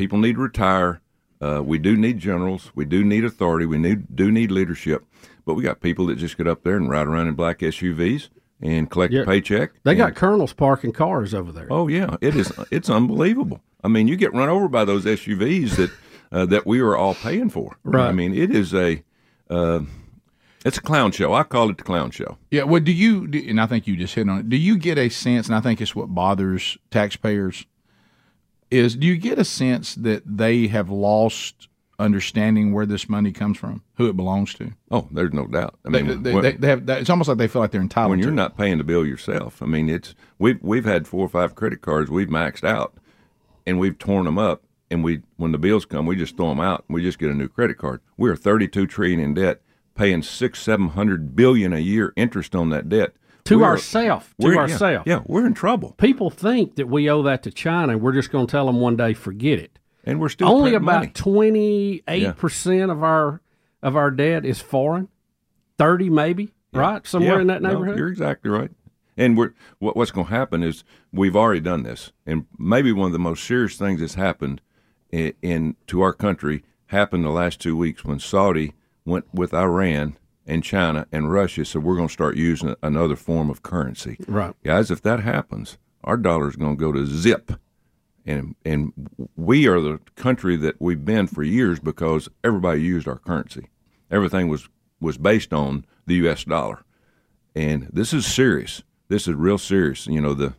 [0.00, 1.02] People need to retire.
[1.42, 2.72] Uh, we do need generals.
[2.74, 3.66] We do need authority.
[3.66, 5.04] We need do need leadership.
[5.44, 8.30] But we got people that just get up there and ride around in black SUVs
[8.62, 9.22] and collect Yeah.
[9.22, 9.72] a paycheck.
[9.82, 11.66] They and- got colonels parking cars over there.
[11.70, 12.50] Oh yeah, it is.
[12.70, 13.60] It's unbelievable.
[13.84, 15.90] I mean, you get run over by those SUVs that
[16.32, 17.76] uh, that we are all paying for.
[17.84, 18.08] Right.
[18.08, 19.02] I mean, it is a
[19.50, 19.80] uh,
[20.64, 21.34] it's a clown show.
[21.34, 22.38] I call it the clown show.
[22.50, 22.62] Yeah.
[22.62, 23.26] Well, do you?
[23.26, 24.48] do- And I think you just hit on it.
[24.48, 25.46] Do you get a sense?
[25.46, 27.66] And I think it's what bothers taxpayers.
[28.70, 31.68] Is do you get a sense that they have lost
[31.98, 34.72] understanding where this money comes from, who it belongs to?
[34.90, 35.78] Oh, there's no doubt.
[35.84, 36.88] I mean, they, when- they, they have.
[36.88, 38.10] It's almost like they feel like they're entitled.
[38.10, 41.28] when you're not paying the bill yourself, I mean, it's we've we've had four or
[41.28, 42.94] five credit cards we've maxed out,
[43.66, 46.60] and we've torn them up, and we when the bills come, we just throw them
[46.60, 48.00] out, and we just get a new credit card.
[48.16, 49.60] We are 32 trillion in debt,
[49.94, 53.12] paying six seven hundred billion a year interest on that debt
[53.50, 54.34] to ourself.
[54.40, 55.02] To we're- yeah.
[55.06, 55.92] Yeah, we're in trouble.
[55.98, 57.92] People think that we owe that to China.
[57.92, 59.78] and We're just going to tell them one day, forget it.
[60.04, 63.42] And we're still only about twenty eight percent of our
[63.82, 65.08] of our debt is foreign.
[65.78, 67.06] Thirty maybe, right?
[67.06, 67.98] Somewhere Yeah, in that no, neighborhood.
[67.98, 68.70] you're exactly right.
[69.16, 73.06] And we're what, what's going to happen is we've already done this, and maybe one
[73.06, 74.62] of the most serious things that's happened
[75.10, 78.72] in, in to our country happened the last two weeks when Saudi
[79.04, 80.16] went with Iran
[80.50, 84.16] and China and Russia said we're going to start using another form of currency.
[84.26, 84.54] Right.
[84.64, 84.90] guys.
[84.90, 87.52] If that happens, our dollar is going to go to zip,
[88.26, 88.92] and and
[89.36, 93.68] we are the country that we've been for years because everybody used our currency.
[94.10, 94.68] Everything was
[95.00, 96.44] was based on the U.S.
[96.44, 96.84] dollar
[97.54, 98.82] and this is serious.
[99.08, 100.06] This is real serious.
[100.06, 100.54] You know the,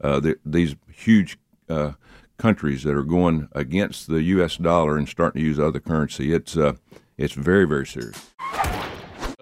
[0.00, 1.38] uh, the these huge
[1.68, 1.92] uh,
[2.38, 4.56] countries that are going against the U.S.
[4.56, 6.32] dollar and starting to use other currency.
[6.32, 6.74] It's uh,
[7.16, 8.32] it's very very serious.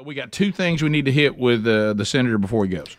[0.04, 2.96] We got two things we need to hit with uh, the senator before he goes.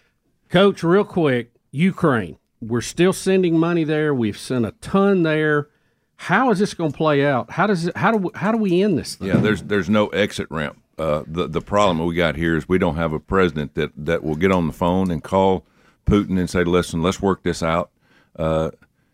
[0.49, 2.38] Coach, real quick, Ukraine.
[2.62, 4.14] We're still sending money there.
[4.14, 5.70] We've sent a ton there.
[6.18, 7.51] How is this going to play out?
[7.51, 9.28] How does it, how do we, how do we end this thing?
[9.28, 10.82] Yeah, there's there's no exit ramp.
[10.97, 14.24] Uh, the the problem we got here is we don't have a president that, that
[14.24, 15.66] will get on the phone and call
[16.06, 17.91] Putin and say, "Listen, let's work this out."
[18.38, 18.72] Uh,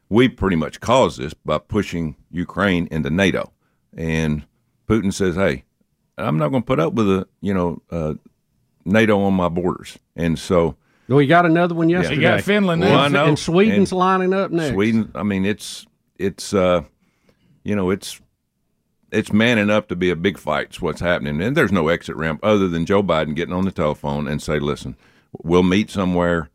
[0.10, 3.52] we pretty much caused this by pushing Ukraine into NATO,
[3.98, 4.46] and
[4.88, 5.64] Putin says, "Hey,
[6.18, 8.14] I'm not going to put up with a you know uh,
[8.86, 10.76] NATO on my borders," and so.
[11.08, 12.22] We got another one yesterday.
[12.22, 12.40] Yeah.
[12.80, 13.26] Well, I know.
[13.26, 14.74] and Sweden's And lining up next.
[14.74, 15.12] Sweden.
[15.14, 15.86] I mean, it's
[16.18, 16.84] it's uh,
[17.66, 18.22] you know, it's
[19.12, 20.68] it's manning up to be a big fight.
[20.68, 23.72] It's what's happening, and there's no exit ramp other than Joe Biden getting on the
[23.72, 24.96] telephone and say, "Listen,
[25.44, 26.50] we'll meet somewhere.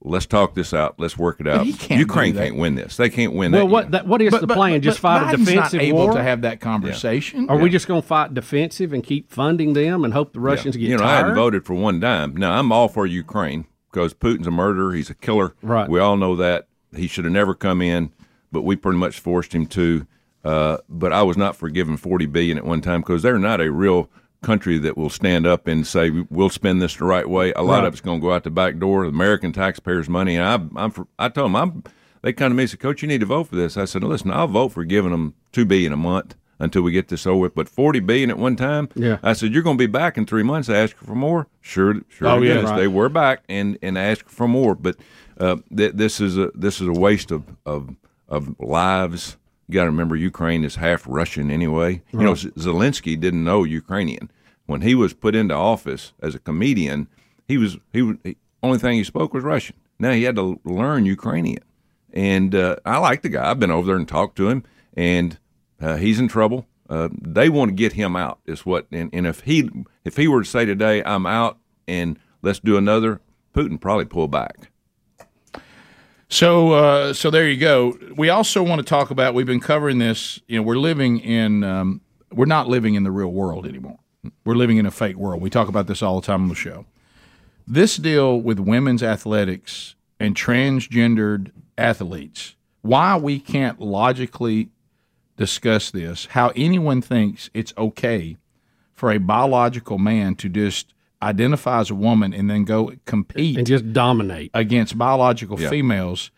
[0.00, 0.94] Let's talk this out.
[0.98, 1.66] Let's work it out.
[1.78, 2.96] can't Ukraine can't win this.
[2.96, 3.64] They can't win Well, that.
[3.64, 4.80] Well, what that, what is But- the but- plan?
[4.80, 6.12] Just but fight a Biden's not defensive able war?
[6.12, 7.48] to have that conversation.
[7.48, 10.76] Are we just going to fight defensive and keep funding them and hope the Russians
[10.76, 10.80] Yeah.
[10.82, 11.16] get you know, I tired?
[11.20, 12.36] hadn't voted for one dime.
[12.36, 14.92] Now I'm all for Ukraine because Putin's a murderer.
[14.92, 15.54] He's a killer.
[15.62, 15.88] Right.
[15.88, 16.66] We all know that.
[16.94, 18.12] He should have never come in,
[18.52, 20.06] but we pretty much forced him to.
[20.44, 23.60] Uh, but I was not for giving forty billion at one time because they're not
[23.60, 24.08] a real
[24.42, 27.52] country that will stand up and say we'll spend this the right way.
[27.54, 27.86] A lot Right.
[27.88, 30.36] of it's going to go out the back door, the American taxpayers' money.
[30.36, 30.44] And
[30.76, 31.82] I, I'm for, I told them I'm.
[32.22, 34.02] They come to me and said, "Coach, you need to vote for this." I said,
[34.04, 37.38] "Listen, I'll vote for giving them two billion a month until we get this over
[37.38, 39.18] with, but forty billion at one time." Yeah.
[39.22, 40.68] I said, "You're going to be back in three months.
[40.68, 42.26] Asking for more." Sure, sure.
[42.28, 42.60] Oh, yeah.
[42.62, 42.76] Right.
[42.76, 44.96] they were back and and asked for more, but
[45.38, 47.94] uh, th- this is a this is a waste of of
[48.28, 49.36] of lives.
[49.68, 52.02] You got to remember, Ukraine is half Russian anyway.
[52.12, 54.30] You know, Zelensky didn't know Ukrainian
[54.66, 57.08] when he was put into office as a comedian.
[57.46, 59.76] He was he was he, only thing he spoke was Russian.
[59.98, 61.62] Now he had to learn Ukrainian,
[62.12, 63.50] and uh, I like the guy.
[63.50, 64.64] I've been over there and talked to him,
[64.94, 65.38] and
[65.80, 66.66] uh, he's in trouble.
[66.88, 68.38] Uh, they want to get him out.
[68.46, 69.68] Is what, and, and if he
[70.04, 73.20] if he were to say today, "I'm out," and let's do another,
[73.54, 74.70] Putin probably pull back.
[76.28, 77.98] So, uh, so there you go.
[78.16, 79.34] We also want to talk about.
[79.34, 80.40] We've been covering this.
[80.46, 81.64] You know, we're living in.
[81.64, 82.00] Um,
[82.32, 83.98] we're not living in the real world anymore.
[84.44, 85.40] We're living in a fake world.
[85.40, 86.84] We talk about this all the time on the show.
[87.66, 92.56] This deal with women's athletics and transgendered athletes.
[92.82, 94.68] Why we can't logically
[95.36, 96.26] discuss this?
[96.26, 98.36] How anyone thinks it's okay
[98.94, 100.92] for a biological man to just
[101.22, 105.70] identify as a woman and then go compete and just dominate against biological Yeah.
[105.70, 106.30] females.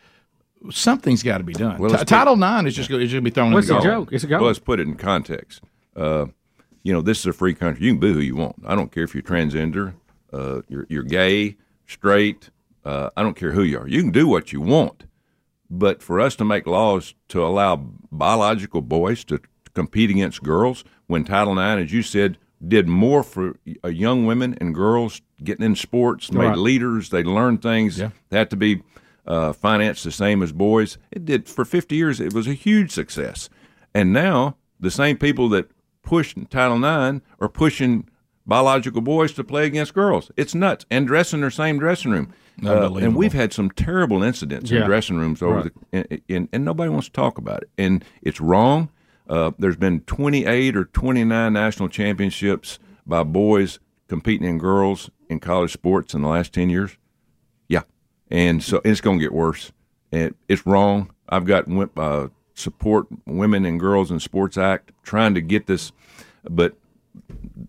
[0.70, 1.78] Something's got to be done.
[1.78, 3.84] Well, T- put- Title IX is just going to be thrown Well, in the it's
[3.84, 4.12] a joke.
[4.12, 4.38] It's a go.
[4.38, 5.62] Well, let's put it in context.
[5.96, 6.26] Uh,
[6.82, 7.84] you know, this is a free country.
[7.86, 8.56] You can be who you want.
[8.66, 9.94] I don't care if you're transgender,
[10.32, 11.56] uh, you're, you're gay,
[11.86, 12.50] straight.
[12.84, 13.88] Uh, I don't care who you are.
[13.88, 15.04] You can do what you want.
[15.68, 17.76] But for us to make laws to allow
[18.10, 19.40] biological boys to
[19.74, 23.54] compete against girls, when Title IX, as you said, did more for
[23.84, 26.58] uh, young women and girls getting in sports, made Right.
[26.58, 27.98] leaders, they learned things.
[27.98, 28.10] Yeah.
[28.28, 28.82] They had to be
[29.26, 30.98] uh, financed the same as boys.
[31.10, 32.20] It did for 50 years.
[32.20, 33.48] It was a huge success.
[33.94, 35.70] And now the same people that
[36.02, 38.08] pushed Title IX are pushing
[38.46, 40.30] biological boys to play against girls.
[40.36, 40.84] It's nuts.
[40.90, 42.32] And dress in their same dressing room.
[42.64, 44.80] Uh, and we've had some terrible incidents Yeah.
[44.80, 45.64] in dressing rooms over Right.
[45.64, 47.70] the, and, and, and nobody wants to talk about it.
[47.78, 48.90] And it's wrong.
[49.30, 53.78] Uh, there's been 28 or 29 national championships by boys
[54.08, 56.96] competing in girls in college sports in the last 10 years.
[57.68, 57.82] Yeah,
[58.28, 59.70] and so it's going to get worse.
[60.10, 61.12] And it's wrong.
[61.28, 61.66] I've got
[61.96, 65.92] uh, support Women and Girls in Sports Act trying to get this,
[66.48, 66.74] but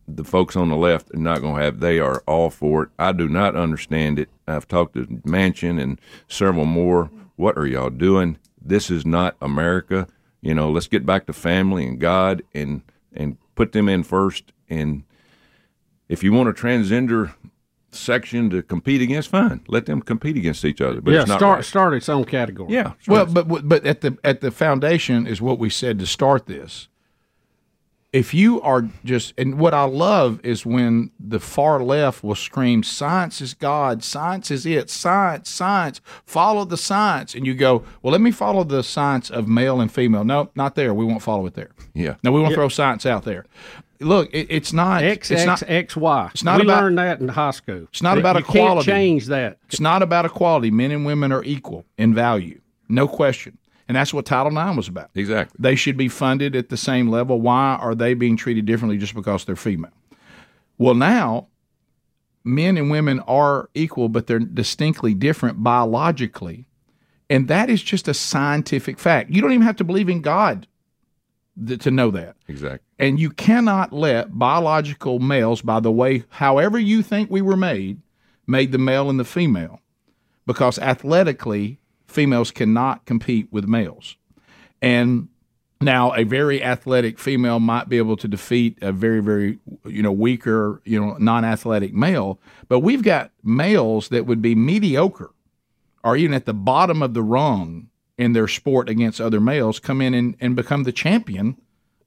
[0.07, 1.80] the folks on the left are not going to have.
[1.80, 2.89] They are all for it.
[2.97, 4.30] I do not understand it.
[4.47, 7.12] I've talked to Manchin and several more.
[7.36, 8.39] What are y'all doing?
[8.59, 10.07] This is not America.
[10.41, 12.81] You know, let's get back to family and God and
[13.13, 14.51] and put them in first.
[14.69, 15.03] And
[16.09, 17.33] if you want a transgender
[17.91, 19.61] section to compete against, fine.
[19.67, 21.01] Let them compete against each other.
[21.01, 21.65] But yeah, it's not start right.
[21.65, 22.73] start its own category.
[22.73, 22.93] Yeah.
[23.07, 26.87] Well, but but at the at the foundation is what we said to start this.
[28.14, 32.84] If you are just and what I love is when the far left will scream,
[32.84, 38.12] "Science is God, science is it, science, science, follow the science," and you go, "Well,
[38.12, 40.93] let me follow the science of male and female." No, not there.
[40.93, 41.70] We won't follow it there.
[41.93, 42.16] Yeah.
[42.22, 42.55] No, we won't Yeah.
[42.57, 43.45] throw science out there.
[44.01, 46.30] Look, it, it's not X it's X not, X Y.
[46.34, 47.84] It's not we about- learned that in high school.
[47.91, 48.86] It's not about you equality.
[48.91, 49.57] Can't change that.
[49.70, 50.70] It's not about equality.
[50.70, 52.59] Men and women are equal in value,
[52.89, 53.57] no question.
[53.91, 55.09] And that's what Title IX was about.
[55.15, 55.57] Exactly.
[55.59, 57.41] They should be funded at the same level.
[57.41, 59.91] Why are they being treated differently just because they're female?
[60.77, 61.49] Well, now
[62.45, 66.67] men and women are equal, but they're distinctly different biologically.
[67.29, 69.29] And that is just a scientific fact.
[69.29, 70.67] You don't even have to believe in God
[71.67, 72.37] th- to know that.
[72.47, 72.87] Exactly.
[72.97, 78.01] And you cannot let biological males, by the way, however you think we were made,
[78.47, 79.81] made the male and the female,
[80.45, 81.80] because athletically,
[82.12, 84.18] females cannot compete with males.
[84.82, 85.30] And
[85.82, 90.12] now a very athletic female might be able to defeat a very, very, you know,
[90.12, 95.32] weaker, you know, non athletic male, but we've got males that would be mediocre
[96.03, 100.01] or even at the bottom of the rung in their sport against other males come
[100.01, 101.57] in and, and become the champion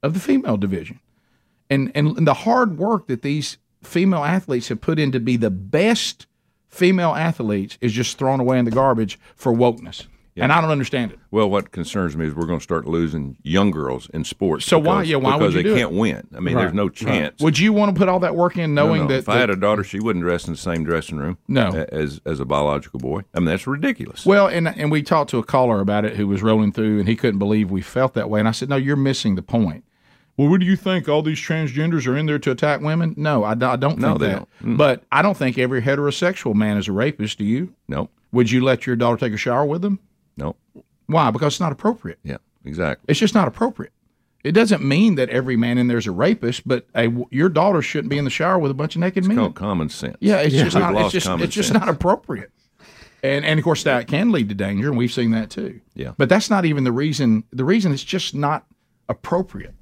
[0.01, 0.99] of the female division.
[1.69, 5.49] And and the hard work that these female athletes have put in to be the
[5.49, 6.27] best
[6.75, 10.05] female athletes is just thrown away in the garbage for wokeness.
[10.37, 11.19] And I don't understand it.
[11.31, 14.65] Well, what concerns me is we're going to start losing young girls in sports.
[14.65, 15.97] So why- yeah, why would because you they can't it?
[15.97, 16.27] win.
[16.35, 16.93] I mean, Right, there's no right.
[16.93, 17.41] chance.
[17.41, 19.13] Would you want to put all that work in knowing No, no.
[19.13, 21.37] that if I had a daughter, she wouldn't dress in the same dressing room.
[21.47, 21.85] No.
[21.89, 23.21] as as a biological boy.
[23.33, 24.25] I mean, that's ridiculous.
[24.25, 27.07] Well, and and we talked to a caller about it who was rolling through, and
[27.07, 28.39] he couldn't believe we felt that way.
[28.41, 29.85] And I said, "No, you're missing the point."
[30.37, 31.07] Well, what do you think?
[31.07, 33.13] All these transgenders are in there to attack women?
[33.17, 34.35] No, I, I don't No, think they that.
[34.61, 34.73] don't.
[34.73, 34.77] Mm.
[34.77, 37.37] But I don't think every heterosexual man is a rapist.
[37.37, 37.73] Do you?
[37.87, 38.09] No.
[38.33, 39.99] Would you let your daughter take a shower with them?
[40.35, 40.55] No.
[41.07, 41.31] Why?
[41.31, 42.19] Because it's not appropriate.
[42.23, 43.05] Yeah, exactly.
[43.07, 43.93] It's just not appropriate.
[44.43, 47.81] It doesn't mean that every man in there is a rapist, but a, your daughter
[47.81, 49.37] shouldn't be in the shower with a bunch of naked It's men.
[49.37, 50.17] called common sense.
[50.19, 50.95] Yeah, it's just We've not.
[50.95, 51.27] It's just.
[51.41, 51.79] It's just sense.
[51.79, 52.51] not appropriate.
[53.23, 55.79] And and of course that can lead to danger, and we've seen that too.
[55.95, 56.11] Yeah.
[56.17, 57.43] But that's not even the reason.
[57.53, 58.65] The reason it's just not
[59.07, 59.73] appropriate.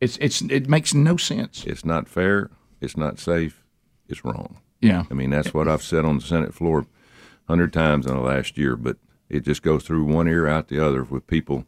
[0.00, 1.64] It's it's it makes no sense.
[1.66, 2.50] It's not fair.
[2.80, 3.64] It's not safe.
[4.08, 4.58] It's wrong.
[4.80, 5.04] Yeah.
[5.10, 6.86] I mean, that's what I've said on the Senate floor a
[7.52, 8.98] hundred times in the last year, but
[9.30, 11.64] it just goes through one ear out the other with people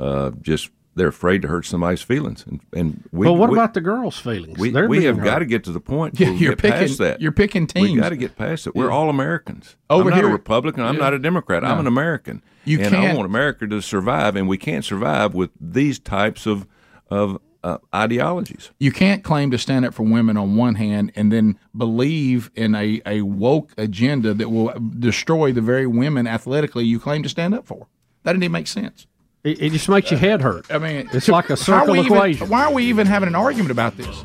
[0.00, 2.44] uh, just they're afraid to hurt somebody's feelings.
[2.46, 4.58] And, and we, well, what we- about the girls' feelings?
[4.58, 5.24] We, They're we have hurt.
[5.24, 7.20] got to get to the point Yeah, where you're get picking- past that.
[7.20, 8.74] you're picking We got to get past it.
[8.74, 8.94] We're Yeah.
[8.94, 9.76] all Americans.
[9.88, 10.82] Over I'm not here- a Republican.
[10.84, 11.00] I'm Yeah.
[11.00, 11.64] not a Democrat.
[11.64, 12.42] I'm an American.
[12.64, 16.46] You and I can't- want America to survive, and we can't survive with these types
[16.46, 16.66] of
[17.08, 18.70] of uh, ideologies.
[18.78, 22.74] You can't claim to stand up for women on one hand and then believe in
[22.74, 27.54] a, a woke agenda that will destroy the very women athletically you claim to stand
[27.54, 27.86] up for.
[28.22, 29.06] That didn't even make sense.
[29.44, 30.66] It, it just makes your head hurt.
[30.70, 32.48] I mean, it's like a how are circle we even- equation.
[32.48, 34.24] why are we even having an argument about this?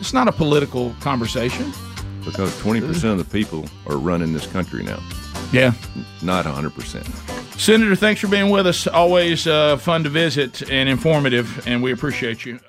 [0.00, 1.72] It's not a political conversation.
[2.24, 4.98] Because 20% of the people are running this country now.
[5.52, 5.72] Yeah.
[6.22, 7.35] Not 100%.
[7.58, 8.86] Senator, thanks for being with us.
[8.86, 12.60] Always uh, fun to visit and informative, and we appreciate you.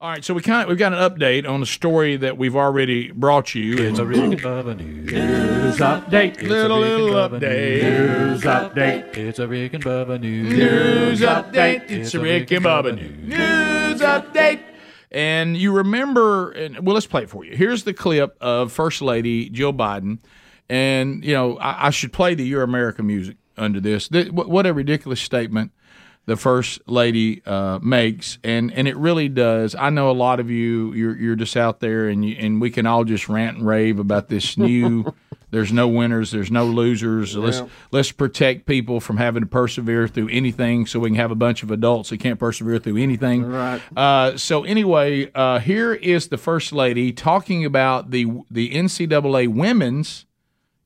[0.00, 2.56] All right, so we kind of, we've got an update on a story that we've
[2.56, 3.76] already brought you.
[3.76, 6.34] It's a Rick and Bubba news, update.
[6.34, 7.82] It's Little, a little update.
[7.82, 9.16] News update.
[9.16, 11.90] It's a Rick and Bubba news, News update.
[11.90, 13.28] It's a Rick and Bubba news.
[13.28, 14.60] News update.
[15.10, 17.56] And you remember, and well, let's play it for you.
[17.56, 20.18] Here's the clip of First Lady Jill Biden.
[20.68, 24.08] And, you know, I, I should play the Your America music under this.
[24.08, 25.72] Th- what a ridiculous statement
[26.26, 28.38] the First Lady uh, makes.
[28.42, 29.74] And, and it really does.
[29.74, 32.70] I know a lot of you, you're, you're just out there, and, you, and we
[32.70, 35.12] can all just rant and rave about this new.
[35.50, 36.32] There's no winners.
[36.32, 37.36] There's no losers.
[37.36, 41.36] Let's let's protect people from having to persevere through anything, so we can have a
[41.36, 43.46] bunch of adults that can't persevere through anything.
[43.46, 43.80] Right.
[43.96, 50.26] Uh, so anyway, uh, here is the first lady talking about the the NCAA women's.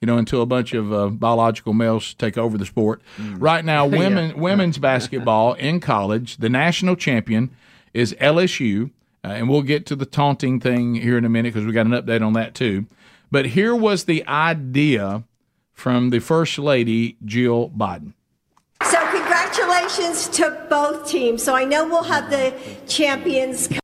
[0.00, 3.02] You know, until a bunch of uh, biological males take over the sport.
[3.18, 3.98] Right now, Yeah.
[3.98, 7.50] women women's basketball in college, the national champion
[7.92, 8.90] is LSU,
[9.24, 11.86] uh, and we'll get to the taunting thing here in a minute because we got
[11.86, 12.86] an update on that too.
[13.32, 15.24] But here was the idea
[15.72, 18.12] from the first lady, Jill Biden.
[18.84, 21.42] So congratulations to both teams.
[21.42, 22.54] So I know we'll have the
[22.86, 23.80] champions come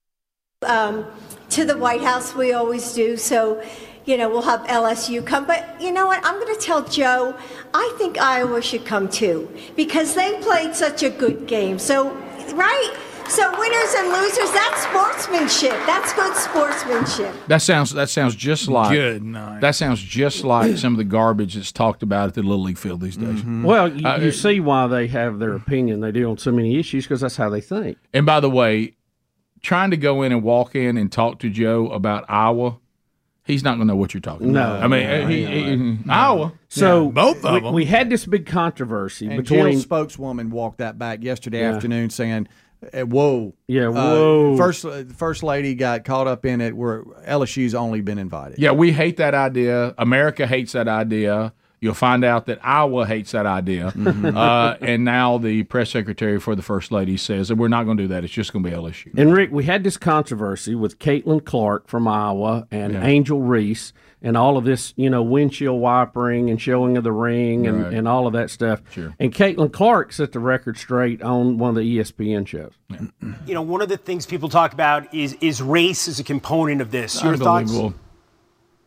[0.67, 1.07] um,
[1.51, 2.35] to the White House.
[2.35, 3.17] We always do.
[3.17, 3.63] So,
[4.07, 5.47] you know, we'll have LSU come.
[5.47, 6.25] But you know what?
[6.25, 7.35] I'm going to tell Joe,
[7.73, 11.79] I think Iowa should come too because they played such a good game.
[11.79, 12.13] So,
[12.55, 12.97] right?
[13.27, 15.73] So winners and losers, that's sportsmanship.
[15.87, 17.35] That's good sportsmanship.
[17.49, 19.61] That sounds that sounds just like Good night.
[19.63, 22.77] That sounds just like some of the garbage that's talked about at the little league
[22.77, 23.43] field these days.
[23.43, 26.79] Well, you, Uh, you see why they have their opinion they do on so many
[26.79, 27.97] issues because that's how they think.
[28.13, 28.95] And by the way,
[29.63, 32.77] trying to go in and walk in and talk to Joe about Iowa,
[33.45, 34.69] he's not going to know what you're talking about.
[34.69, 34.85] No, about.
[34.85, 36.13] I mean, no, he, no, he- no.
[36.13, 36.53] Iowa.
[36.69, 37.75] So both of we, them.
[37.75, 41.75] we had this big controversy And between Jill's spokeswoman walked that back yesterday Yeah.
[41.75, 42.49] afternoon, saying,
[42.93, 44.57] eh, "Whoa, Yeah, Uh, whoa.
[44.57, 44.85] first,
[45.17, 48.59] first lady got caught up in it where LSU's only been invited.
[48.59, 49.95] Yeah, we hate that idea.
[49.99, 51.53] America hates that idea.
[51.85, 53.93] You'll find out that Iowa hates that idea.
[53.95, 54.35] Mm-hmm.
[54.35, 57.99] uh, and now the press secretary for the first lady says that we're not going
[57.99, 58.25] to do that.
[58.25, 59.13] It's just going to be LSU.
[59.19, 63.05] And Rick, we had this controversy with Caitlin Clark from Iowa and Yeah.
[63.05, 67.67] Angel Reese and all of this, you know, windshield wipering and showing of the ring
[67.67, 67.93] and, Right.
[67.93, 68.81] and all of that stuff.
[68.91, 69.15] Sure.
[69.21, 72.73] And Caitlin Clark set the record straight on one of the ESPN shows.
[73.47, 76.81] You know, one of the things people talk about is is race as a component
[76.81, 77.23] of this.
[77.23, 77.71] Your thoughts?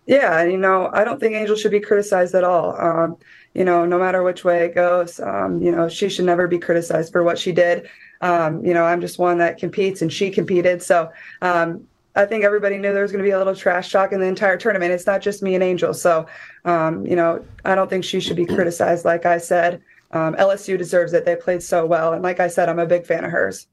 [0.08, 2.80] Yeah, you know, I don't think Angel should be criticized at all.
[2.80, 3.18] Um,
[3.54, 6.58] you know, no matter which way it goes, um, you know, she should never be
[6.60, 7.90] criticized for what she did.
[8.22, 10.82] Um, you know, I'm just one that competes and she competed.
[10.82, 11.86] So um,
[12.16, 14.26] I think everybody knew there was going to be a little trash talk in the
[14.26, 14.92] entire tournament.
[14.92, 15.94] It's not just me and Angel.
[15.94, 16.26] So,
[16.66, 19.06] um, you know, I don't think she should be criticized.
[19.06, 19.82] Like I said,
[20.12, 21.26] um, LSU deserves it.
[21.26, 22.14] They played so well.
[22.14, 23.68] And like I said, I'm a big fan of hers.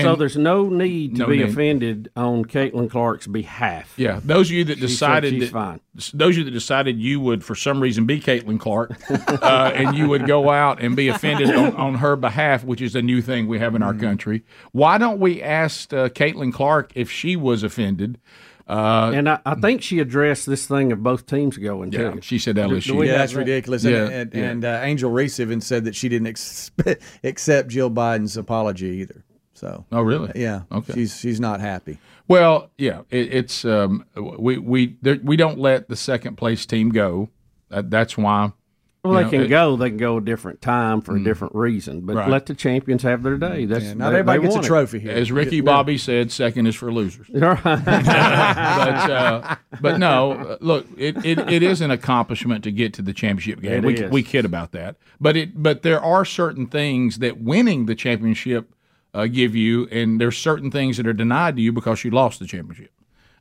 [0.00, 1.48] So there's no need to No be need.
[1.48, 3.92] offended on Caitlin Clark's behalf.
[3.98, 5.80] Yeah, those of you that She decided she's that, fine.
[6.14, 9.96] those of you that decided you would, for some reason, be Caitlin Clark, uh, and
[9.96, 13.20] you would go out and be offended on, on her behalf, which is a new
[13.20, 13.88] thing we have in Mm-hmm.
[13.88, 14.44] our country.
[14.72, 18.18] Why don't we ask uh, Caitlin Clark if she was offended?
[18.68, 22.20] Uh, and I, I think she addressed this thing of both teams going Yeah, too.
[22.22, 22.84] she said Do- LSU.
[22.98, 23.38] do yeah, that's that?
[23.40, 23.82] ridiculous.
[23.84, 24.42] Yeah, and and, yeah.
[24.50, 26.70] and uh, Angel Reese even said that she didn't ex-
[27.24, 29.24] accept Jill Biden's apology either.
[29.62, 30.32] So, oh really?
[30.34, 30.62] Yeah.
[30.72, 30.92] Okay.
[30.92, 31.98] She's she's not happy.
[32.26, 36.88] Well, yeah, it, it's um, we we there, we don't let the second place team
[36.90, 37.28] go.
[37.68, 38.54] That, that's why.
[39.04, 39.76] Well, they know, can it- go.
[39.76, 42.28] They can go a different time for a different reason, but Right.
[42.28, 43.64] let the champions have their day.
[43.66, 44.68] That's Yeah, not they- everybody they gets a want it.
[44.68, 45.12] trophy here.
[45.12, 45.62] As Ricky Yeah.
[45.62, 47.28] Bobby said, second is for losers.
[47.32, 47.62] Right.
[47.64, 53.12] but uh, but no, look, it, it, it is an accomplishment to get to the
[53.12, 53.72] championship game.
[53.74, 54.10] It we is.
[54.10, 58.72] we kid about that, but it but there are certain things that winning the championship
[59.14, 62.38] uh, give you, and there's certain things that are denied to you because you lost
[62.38, 62.92] the championship,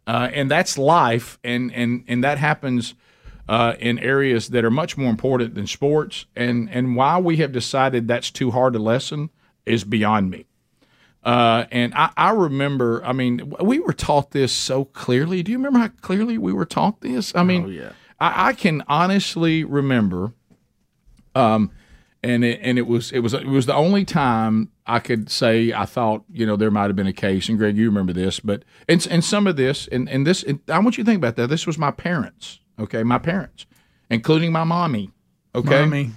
[0.07, 2.93] uh, and that's life, and and and that happens.
[3.49, 7.51] Uh, in areas that are much more important than sports, and and why we have
[7.51, 9.29] decided that's too hard a lesson
[9.65, 10.45] is beyond me.
[11.23, 15.43] Uh, and I, I remember, I mean, we were taught this so clearly.
[15.43, 17.33] Do you remember how clearly we were taught this?
[17.35, 17.91] I mean, yeah.
[18.19, 20.33] I, I can honestly remember,
[21.35, 21.71] um,
[22.23, 25.73] and it, and it was it was it was the only time I could say
[25.73, 27.49] I thought you know there might have been a case.
[27.49, 30.59] And Greg, you remember this, but and and some of this and and this, and
[30.67, 31.47] I want you to think about that.
[31.47, 33.65] This was my parents, okay, my parents,
[34.09, 35.11] including my mommy,
[35.55, 36.11] okay, Mommy.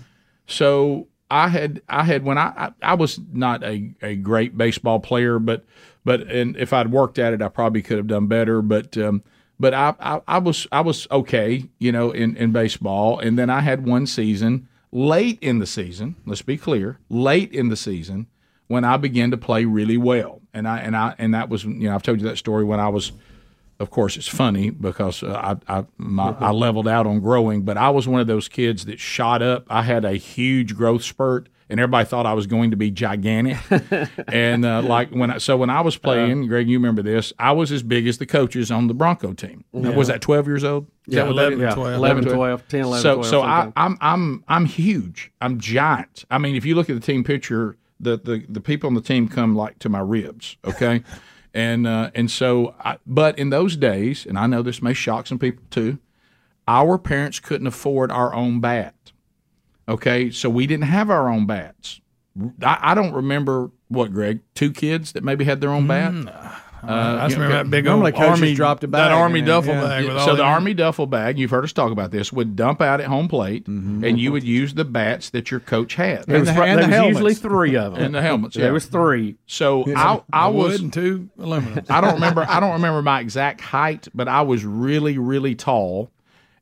[0.47, 5.01] so I had I had when I I, I was not a, a great baseball
[5.01, 5.65] player, but
[6.05, 8.61] but and if I'd worked at it, I probably could have done better.
[8.61, 9.23] But um,
[9.59, 13.19] but I, I I was I was okay, you know, in in baseball.
[13.19, 16.15] And then I had one season late in the season.
[16.25, 18.29] Let's be clear, late in the season
[18.69, 20.41] when I began to play really well.
[20.55, 22.81] And I and I and that was you know I've told you that story when
[22.81, 23.13] I was
[23.81, 27.77] of course, it's funny because uh, I I, my, I leveled out on growing, but
[27.77, 29.67] I was one of those kids that shot up.
[29.69, 33.57] I had a huge growth spurt, and everybody thought I was going to be gigantic.
[34.29, 37.33] and uh, like when I, so when I was playing, Greg, you remember this?
[37.39, 39.65] I was as big as the coaches on the Bronco team.
[39.73, 40.87] Now, Was that twelve years old?
[41.07, 41.77] Is Yeah, that 11, is?
[41.77, 45.31] yeah, 11, 12, 10, 11, So 12, so I, I'm I'm I'm huge.
[45.41, 46.25] I'm giant.
[46.31, 49.01] I mean, if you look at the team picture, the the, the people on the
[49.01, 50.57] team come like to my ribs.
[50.65, 51.03] Okay.
[51.57, 55.29] And uh, and so, I, but in those days, and I know this may shock
[55.29, 55.99] some people too,
[56.67, 59.04] our parents couldn't afford our own bat.
[59.89, 62.01] Okay, so we didn't have our own bats.
[62.63, 66.13] I, I don't remember what Greg two kids that maybe had their own bat.
[66.83, 69.39] Uh, I just you know, remember that big Normally old army- dropped a that army
[69.39, 69.81] in duffel yeah.
[69.87, 72.57] bag with all so the army duffel bag, you've heard us talk about this, would
[72.57, 74.05] dump out at home plate, Mm-hmm.
[74.05, 76.27] and you would use the bats that your coach had.
[76.27, 78.03] There was, there was usually three of them.
[78.03, 78.57] And the helmets.
[78.57, 78.73] There yeah.
[78.73, 79.37] was three.
[79.47, 81.87] So Yeah, I, I a wood was and two aluminum.
[81.89, 82.45] I don't remember.
[82.47, 86.11] I don't remember my exact height, but I was really, really tall,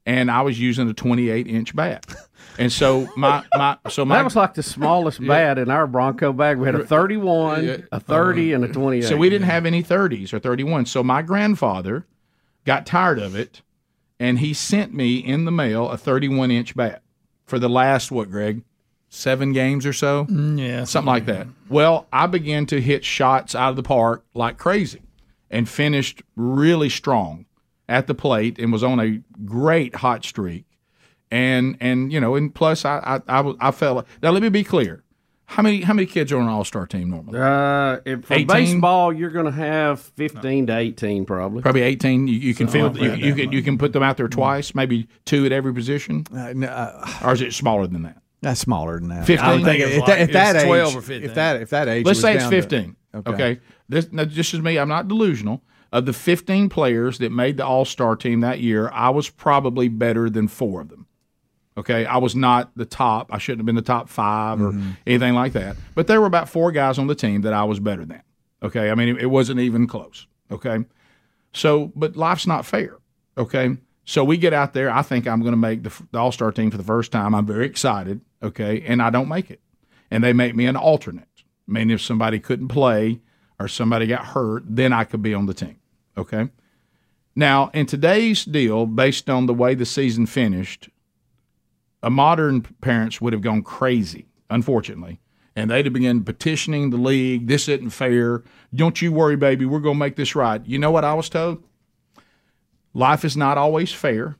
[0.06, 2.06] and I was using a 28 inch bat.
[2.58, 6.32] And so my my so my that was like the smallest bat in our Bronco
[6.32, 6.58] bag.
[6.58, 9.04] We had a 31, a 30, and a 28.
[9.08, 10.88] So we didn't have any 30s or 31s.
[10.88, 12.06] So my grandfather
[12.64, 13.62] got tired of it,
[14.20, 17.02] and he sent me in the mail a 31 inch bat
[17.44, 18.62] for the last what, Greg?
[19.08, 21.46] Seven games or so, Mm, yeah, something like that.
[21.68, 25.02] Well, I began to hit shots out of the park like crazy,
[25.50, 27.44] and finished really strong
[27.88, 30.64] at the plate, and was on a great hot streak.
[31.32, 34.30] And and you know, and plus I I I, I felt now.
[34.30, 35.02] Let me be clear.
[35.46, 37.38] How many how many kids are on an all star team normally?
[37.40, 38.46] Uh, if, for 18?
[38.46, 41.62] baseball, you're going to have 15 to 18 probably.
[41.62, 42.28] Probably eighteen.
[42.28, 43.18] You, you can Something field.
[43.18, 46.26] You, you can you can put them out there twice, maybe two at every position,
[46.34, 48.20] Uh, no, uh, or is it smaller than that?
[48.42, 49.26] That's smaller than that.
[49.26, 49.38] 15?
[49.38, 51.22] I think I think at, it's that- like- at that age, 12 or 15.
[51.30, 52.96] If that if that age, Let's was say it's down to- fifteen.
[53.26, 53.60] okay.
[53.88, 54.78] This now, this is me.
[54.78, 55.62] I'm not delusional.
[55.92, 59.88] Of the 15 players that made the All Star team that year, I was probably
[59.88, 61.01] better than four of them.
[61.78, 63.32] Okay, I was not the top.
[63.32, 64.90] I shouldn't have been the top 5 or Mm-hmm.
[65.06, 65.76] anything like that.
[65.94, 68.22] But there were about four guys on the team that I was better than.
[68.62, 70.26] Okay, I mean it, it wasn't even close.
[70.50, 70.84] Okay,
[71.52, 72.98] so but life's not fair.
[73.38, 74.90] Okay, so we get out there.
[74.90, 77.34] I think I'm going to make the, the All Star team for the first time.
[77.34, 78.20] I'm very excited.
[78.42, 79.60] Okay, and I don't make it,
[80.10, 81.28] and they make me an alternate.
[81.68, 83.20] I mean, if somebody couldn't play
[83.58, 85.76] or somebody got hurt, then I could be on the team.
[86.18, 86.50] Okay.
[87.34, 90.90] Now, in today's deal, based on the way the season finished,
[92.02, 95.20] a modern parents would have gone crazy, unfortunately,
[95.54, 97.46] and they'd have begun petitioning the league.
[97.46, 98.42] This isn't fair.
[98.74, 99.64] Don't you worry, baby.
[99.66, 100.64] We're going to make this right.
[100.66, 101.62] You know what I was told?
[102.94, 104.36] Life is not always fair.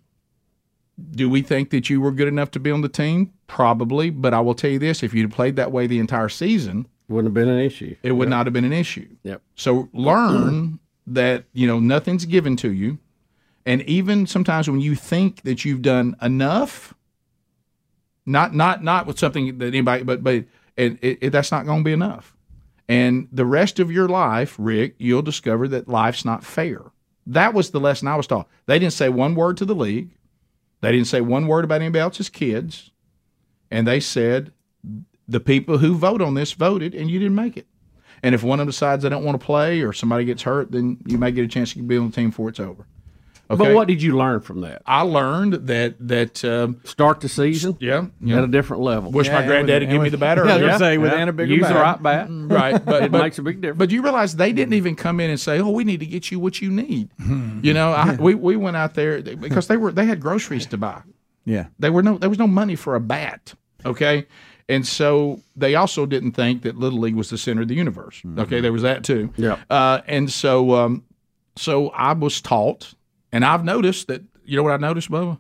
[1.11, 3.33] Do we think that you were good enough to be on the team?
[3.47, 6.87] Probably, but I will tell you this: if you'd played that way the entire season,
[7.09, 7.97] wouldn't have been an issue.
[8.03, 8.31] It would Yep.
[8.31, 9.09] not have been an issue.
[9.25, 9.43] Yep.
[9.55, 12.99] So learn that you know nothing's given to you,
[13.65, 16.95] and even sometimes when you think that you've done enough,
[18.27, 20.45] not not not with something that anybody, but but
[20.77, 22.35] and it, it, that's not going to be enough.
[22.89, 26.83] And the rest of your life, Rick, you'll discover that life's not fair.
[27.27, 28.49] That was the lesson I was taught.
[28.67, 30.11] They didn't say one word to the league.
[30.81, 32.91] They didn't say one word about anybody else's kids.
[33.71, 34.53] And they said
[35.29, 37.67] the people who vote on this voted and you didn't make it.
[38.23, 40.73] And if one of them decides they don't want to play or somebody gets hurt,
[40.73, 42.87] then you may get a chance to be on the team before it's over.
[43.57, 44.83] But what did you learn from that?
[44.87, 49.11] I learned that that um, start the season, yeah, at a different level.
[49.11, 50.67] Wish my granddaddy give me the bat earlier.
[51.45, 52.85] Use the right bat, right?
[52.85, 53.79] But, it but- makes a big difference.
[53.79, 56.31] But you realize they didn't even come in and say, "Oh, we need to get
[56.31, 57.11] you what you need."
[57.63, 60.77] You know, I, we we went out there because they were they had groceries to
[60.79, 61.03] buy.
[61.45, 61.67] Yeah.
[61.79, 63.55] They were no there was no money for a bat.
[63.85, 64.27] Okay.
[64.69, 68.23] And so they also didn't think that Little League was the center of the universe.
[68.39, 69.33] Okay, there was that too.
[69.37, 69.59] Yeah.
[69.69, 71.05] Uh, and so um,
[71.57, 72.95] so I was taught,
[73.33, 75.39] and I've noticed that you know what I noticed, Bubba?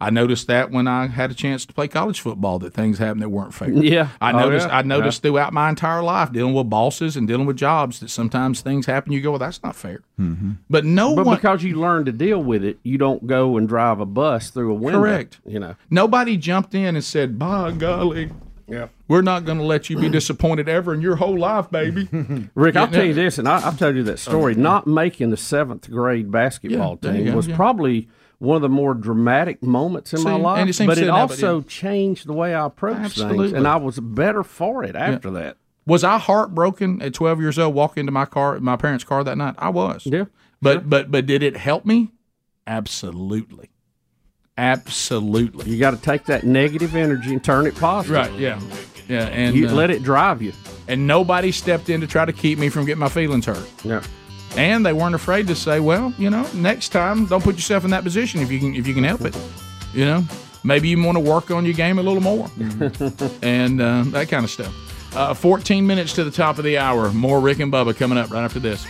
[0.00, 3.20] I noticed that when I had a chance to play college football, that things happened
[3.22, 3.68] that weren't fair.
[3.72, 4.10] Yeah.
[4.20, 4.68] I Oh, noticed.
[4.68, 4.78] yeah.
[4.78, 8.60] I noticed throughout my entire life, dealing with bosses and dealing with jobs, that sometimes
[8.60, 9.12] things happen.
[9.12, 10.00] You go, well, that's not fair.
[10.20, 10.52] Mm-hmm.
[10.70, 13.66] But no but one, because you learn to deal with it, you don't go and
[13.68, 15.00] drive a bus through a window.
[15.00, 15.40] Correct.
[15.44, 15.74] You know.
[15.90, 18.30] Nobody jumped in and said, "By golly,
[18.68, 18.88] Yeah.
[19.08, 22.08] we're not going to let you be disappointed ever in your whole life, baby."
[22.54, 24.54] Rick, I'll tell you this, and I, I've told you that story.
[24.54, 27.56] Uh, not making the seventh grade basketball Yeah, team go, was yeah.
[27.56, 28.08] probably
[28.38, 31.06] one of the more dramatic moments in See, my and life, it but it silly
[31.08, 31.64] now, but also yeah.
[31.66, 33.38] changed the way I approached Absolutely.
[33.48, 35.56] things, and I was better for it after that.
[35.86, 39.38] Was I heartbroken at 12 years old, walking into my car, my parents' car that
[39.38, 39.54] night?
[39.58, 40.02] I was.
[40.04, 40.26] Yeah.
[40.60, 42.12] But but but did it help me?
[42.66, 43.70] Absolutely.
[44.58, 45.70] Absolutely.
[45.70, 48.16] You got to take that negative energy and turn it positive.
[48.16, 48.32] Right.
[48.38, 48.60] Yeah.
[49.06, 49.26] Yeah.
[49.28, 50.52] And You uh, let it drive you.
[50.88, 53.70] And nobody stepped in to try to keep me from getting my feelings hurt.
[53.84, 54.02] Yeah.
[54.56, 57.90] And they weren't afraid to say, "Well, you know, next time, don't put yourself in
[57.90, 59.36] that position if you can if you can help it."
[59.92, 60.24] You know,
[60.64, 62.50] maybe you want to work on your game a little more,
[63.42, 64.74] and uh, that kind of stuff.
[65.14, 67.12] Uh, 14 minutes to the top of the hour.
[67.12, 68.86] More Rick and Bubba coming up right after this.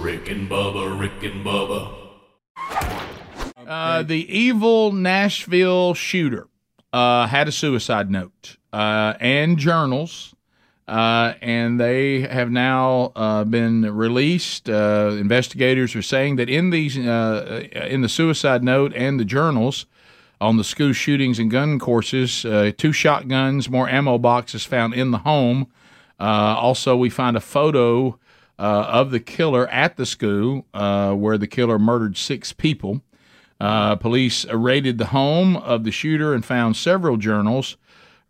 [0.00, 2.99] Rick and Bubba, Rick and Bubba.
[3.70, 6.48] Uh, the evil Nashville shooter
[6.92, 10.34] uh, had a suicide note uh, and journals,
[10.88, 14.68] uh, and they have now uh, been released.
[14.68, 19.86] Uh, investigators are saying that in these, uh, in the suicide note and the journals
[20.40, 25.12] on the school shootings and gun courses, uh, two shotguns, more ammo boxes found in
[25.12, 25.68] the home.
[26.18, 28.18] Uh, also, we find a photo
[28.58, 33.00] uh, of the killer at the school uh, where the killer murdered six people.
[33.60, 37.76] Uh, police raided the home of the shooter and found several journals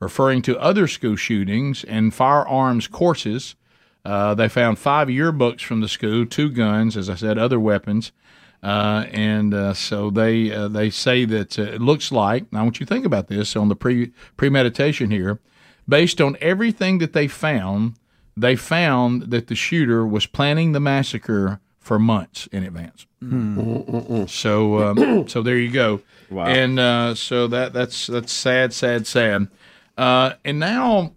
[0.00, 3.54] referring to other school shootings and firearms courses.
[4.04, 8.12] Uh, they found five yearbooks from the school, two guns, as I said, other weapons.
[8.62, 12.44] Uh, and uh, so they uh, they say that uh, it looks like.
[12.52, 15.40] I want you to think about this on the pre premeditation here.
[15.88, 17.94] Based on everything that they found,
[18.36, 23.06] they found that the shooter was planning the massacre for months in advance.
[24.30, 26.02] So um, so there you go.
[26.30, 26.46] Wow.
[26.46, 29.48] And uh, so that that's that's sad, sad, sad.
[29.98, 31.14] Uh, and now,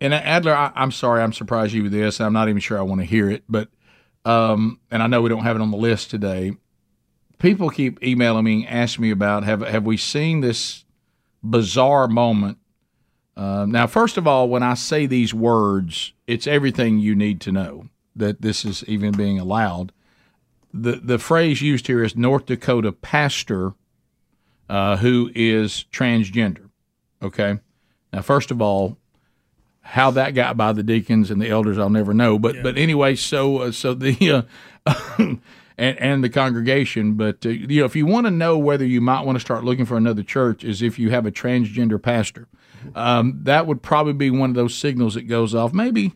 [0.00, 2.20] and Adler, I, I'm sorry, I'm surprised you with this.
[2.20, 3.68] I'm not even sure I want to hear it, but
[4.24, 6.52] um, and I know we don't have it on the list today.
[7.38, 10.84] People keep emailing me, and asking me about have have we seen this
[11.42, 12.58] bizarre moment?
[13.36, 17.52] Uh, now, first of all, when I say these words, it's everything you need to
[17.52, 19.92] know that this is even being allowed
[20.72, 23.74] the the phrase used here is North Dakota pastor
[24.68, 26.70] uh, who is transgender.
[27.22, 27.58] Okay,
[28.12, 28.96] now first of all,
[29.82, 32.38] how that got by the deacons and the elders, I'll never know.
[32.38, 34.46] But but anyway, so uh, so the
[34.86, 35.40] uh, and
[35.76, 37.14] and the congregation.
[37.14, 39.64] But uh, you know, if you want to know whether you might want to start
[39.64, 42.48] looking for another church, is if you have a transgender pastor.
[42.96, 45.72] Um, that would probably be one of those signals that goes off.
[45.72, 46.14] Maybe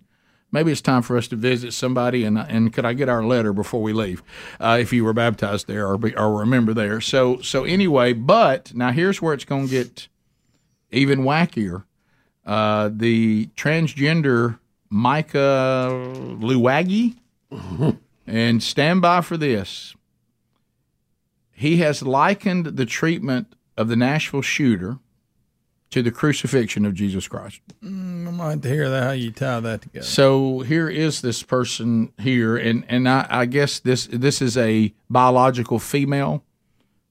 [0.52, 3.52] maybe it's time for us to visit somebody and and could I get our letter
[3.52, 4.23] before we leave
[4.60, 7.01] uh, if you were baptized there or be, or remember there.
[7.01, 10.09] So so anyway but now here's where it's going to get
[10.90, 11.85] even wackier.
[12.44, 14.59] Uh, the transgender
[14.89, 15.90] Micah
[16.40, 17.16] Louwagie
[18.27, 19.94] and stand by for this.
[21.51, 24.98] He has likened the treatment of the Nashville shooter
[25.90, 27.60] to the crucifixion of Jesus Christ.
[27.82, 30.04] Mm, I might hear that how you tie that together.
[30.04, 34.92] So here is this person here, and and I, I guess this this is a
[35.08, 36.42] biological female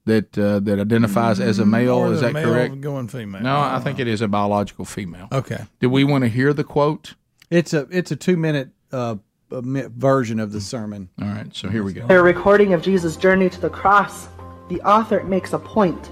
[0.05, 1.95] that uh, that identifies as a male.
[1.95, 2.81] Or is that male correct?
[2.81, 3.41] going female.
[3.41, 5.27] No, I think it is a biological female.
[5.31, 5.65] Okay.
[5.79, 7.15] Do we want to hear the quote?
[7.49, 9.15] It's a it's a two minute uh,
[9.51, 11.09] uh, version of the sermon.
[11.21, 12.05] All right, so here we go.
[12.09, 14.27] A recording of Jesus' journey to the cross,
[14.69, 16.11] the author makes a point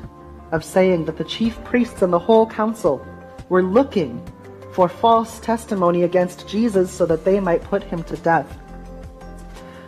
[0.53, 3.05] of saying that the chief priests and the whole council
[3.49, 4.23] were looking
[4.71, 8.47] for false testimony against Jesus so that they might put him to death.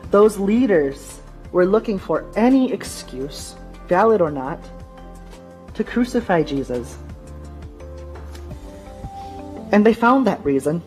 [0.10, 1.22] Those leaders
[1.52, 3.56] were looking for any excuse,
[3.88, 4.60] valid or not,
[5.76, 6.98] to crucify Jesus.
[9.72, 10.82] And they found that reason.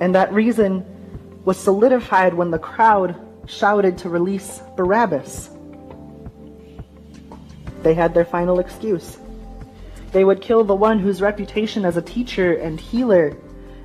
[0.00, 0.84] And that reason
[1.44, 3.16] was solidified when the crowd
[3.46, 5.50] shouted to release Barabbas.
[7.82, 9.18] They had their final excuse.
[10.12, 13.36] They would kill the one whose reputation as a teacher and healer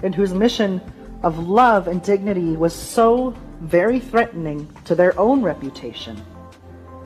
[0.04, 0.82] and whose mission
[1.24, 6.22] of love and dignity was so very threatening to their own reputation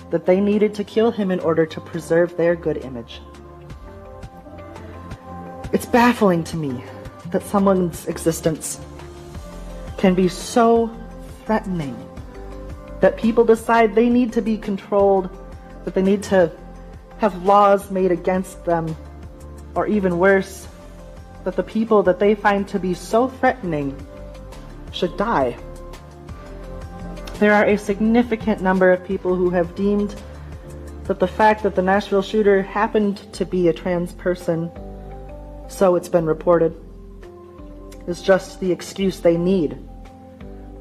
[0.10, 3.22] that they needed to kill him in order to preserve their good image.
[5.72, 6.84] It's baffling to me
[7.28, 8.82] that someone's existence
[9.98, 10.92] can be so
[11.46, 11.96] threatening
[13.00, 15.30] that people decide they need to be controlled,
[15.86, 16.52] that they need to
[17.22, 18.96] have laws made against them,
[19.76, 20.68] or even worse,
[21.44, 23.96] that the people that they find to be so threatening
[24.92, 25.56] should die.
[27.38, 30.16] There are a significant number of people who have deemed
[31.04, 34.72] that the fact that the Nashville shooter happened to be a trans person,
[35.70, 36.76] so it's been reported,
[38.08, 39.78] is just the excuse they need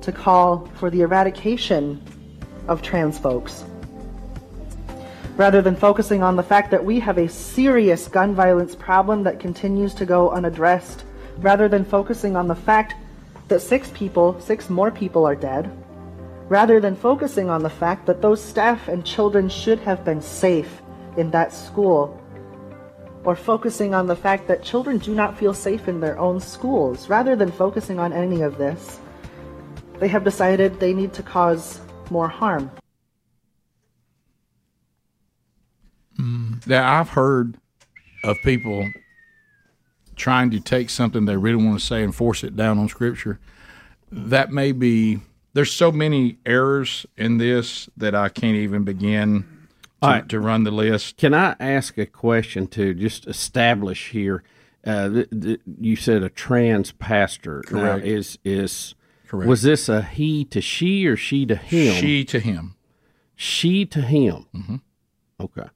[0.01, 2.03] to call for the eradication
[2.67, 3.63] of trans folks.
[5.41, 9.41] Rather than focusing on the fact that we have a serious gun violence problem that
[9.41, 11.07] continues to go unaddressed,
[11.39, 12.95] rather than focusing on the fact
[13.49, 15.73] that six people, six more people are dead,
[16.51, 20.83] rather than focusing on the fact that those staff and children should have been safe
[21.17, 22.21] in that school,
[23.25, 27.09] or focusing on the fact that children do not feel safe in their own schools,
[27.09, 29.01] rather than focusing on any of this,
[30.01, 31.81] they have decided they need to cause
[32.11, 32.71] more harm.
[36.67, 37.57] Now I've heard
[38.23, 38.91] of people
[40.17, 43.41] trying to take something they really want to say and force it down on Scripture.
[44.13, 45.21] That may be.
[45.53, 49.43] There's so many errors in this that I can't even begin
[50.01, 50.29] to, right.
[50.29, 51.17] to run the list.
[51.17, 54.45] Can I ask a question to just establish here?
[54.87, 57.65] Uh, th- th- you said a trans pastor.
[57.71, 58.95] Now, is is
[59.27, 59.49] Correct.
[59.49, 61.95] was this a he to she or she to him?
[61.95, 62.77] She to him.
[63.35, 64.47] She to him.
[64.55, 64.77] Mm-hmm.
[65.41, 65.69] Okay.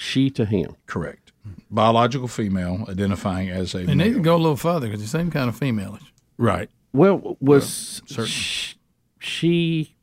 [0.00, 0.76] She to him.
[0.86, 1.32] Correct.
[1.70, 4.22] Biological female identifying as a They need to male.
[4.22, 6.04] go a little further because they seem kind of femalish.
[6.36, 6.70] Right.
[6.92, 8.26] Well, was certain.
[8.26, 8.74] sh-
[9.18, 9.94] she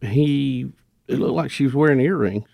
[0.00, 0.72] he?
[1.06, 2.48] It looked like she was wearing earrings.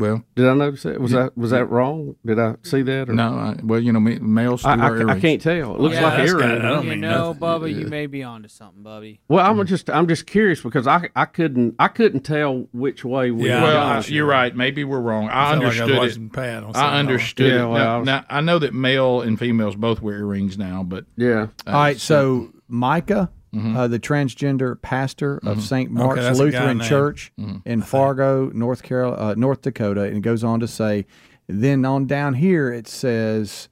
[0.00, 1.00] Well, did I notice that?
[1.00, 1.24] Was Yeah.
[1.24, 2.16] that was that wrong?
[2.26, 3.08] Did I see that?
[3.08, 3.12] Or?
[3.12, 4.64] No, I, well, you know, me- males.
[4.64, 5.20] I, do I, wear I earrings.
[5.22, 5.74] can't tell.
[5.74, 6.62] It looks Yeah, like that's earrings.
[6.62, 9.20] got- you know, Bubba, you may be onto something, Bubby.
[9.28, 13.30] Well, I'm just I'm just curious because I I couldn't I couldn't tell which way
[13.30, 14.56] we well, I- you're right.
[14.56, 15.28] Maybe we're wrong.
[15.28, 16.32] I Sound like I was understood it.
[16.32, 16.98] Pat I Saturday.
[16.98, 17.68] understood Yeah, it.
[17.68, 20.82] well, I now, was- now, I know that male and females both wear earrings now,
[20.82, 21.48] but yeah.
[21.66, 23.76] uh, All right, so Micah, Mm-hmm.
[23.76, 25.90] uh, the transgender pastor of St.
[25.90, 26.80] Mark's that's a guy Lutheran.
[26.80, 27.56] Church Mm-hmm.
[27.68, 31.04] in Fargo, North Carol, uh, North Dakota, and it goes on to say,
[31.48, 33.68] then on down here it says,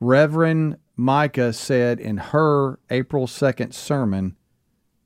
[0.00, 4.36] Reverend Micah said in her April second sermon,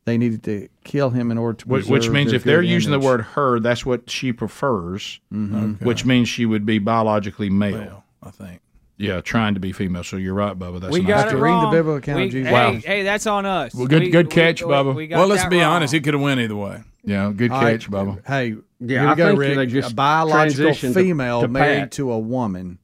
[0.05, 2.93] they needed to kill him in order to Which, means their if they're good using
[2.93, 3.03] image.
[3.03, 5.21] the word "her," that's what she prefers.
[5.33, 5.75] Mhm.
[5.77, 5.85] Okay.
[5.85, 7.79] Which means she would be biologically male.
[7.79, 8.61] Male, I think.
[9.01, 10.05] Yeah, trying to be female.
[10.05, 10.79] So you're right, Bubba.
[10.81, 11.41] That's we a got nice it job.
[11.43, 11.71] wrong.
[12.17, 12.47] We- Jesus.
[12.49, 12.73] Hey, Wow.
[12.85, 13.75] hey, that's on us.
[13.75, 14.95] Well, good- We- good catch, we- Bubba.
[14.95, 15.73] we Well, let's be wrong.
[15.77, 15.95] honest.
[15.95, 16.83] He could have went either way.
[17.05, 18.21] Yeah, good All right, catch, Bubba.
[18.27, 19.57] Hey, Yeah, here I we go, think Rick.
[19.57, 21.91] they just a biological transitioned to- female to married Pat.
[21.93, 22.79] to a woman.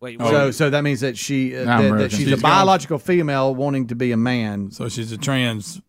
[0.00, 0.54] Wait, So, wait.
[0.54, 3.86] so that means that she uh, that, that she's, She's a gone- biological female wanting
[3.88, 5.80] to be a man, So she's a trans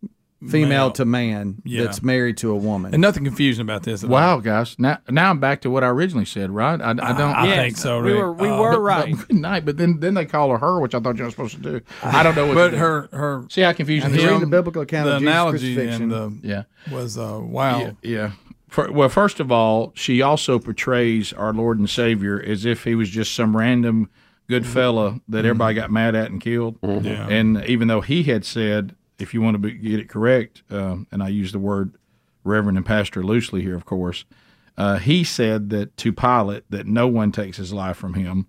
[0.48, 0.90] female male.
[0.92, 1.84] to man Yeah.
[1.84, 2.94] that's married to a woman.
[2.94, 4.02] And nothing confusing about this.
[4.02, 4.14] at all.
[4.14, 4.74] Wow, guys.
[4.78, 6.50] Now, now I'm back to what I originally said.
[6.50, 6.80] Right?
[6.80, 7.20] I, I don't.
[7.20, 8.02] I Yes, think so.
[8.02, 9.14] we were- we Uh, were but- right.
[9.28, 9.64] Good night.
[9.66, 11.80] But then, then they call her her, which I thought you were supposed to do.
[12.02, 12.54] I don't know what.
[12.54, 12.76] But to do.
[12.78, 14.40] her her see how confusing And this is?
[14.40, 16.12] the biblical account the of Jesus' analogy crucifixion.
[16.12, 16.62] and the Yeah.
[16.90, 17.78] was uh, wow.
[17.80, 17.90] Yeah.
[18.02, 18.30] yeah.
[18.68, 22.94] For, well, first of all, she also portrays our Lord and Savior as if he
[22.94, 24.08] was just some random
[24.48, 26.76] good fella that everybody got mad at and killed.
[26.82, 27.26] Yeah.
[27.28, 31.06] And even though he had said, if you want to be, get it correct, um,
[31.12, 31.94] and I use the word
[32.44, 34.24] reverend and pastor loosely here, of course,
[34.76, 38.46] uh, he said that to Pilate that no one takes his life from him,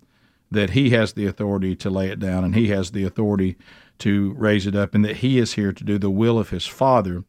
[0.50, 3.58] that he has the authority to lay it down and he has the authority
[4.00, 6.66] to raise it up, and that he is here to do the will of his
[6.66, 7.24] Father.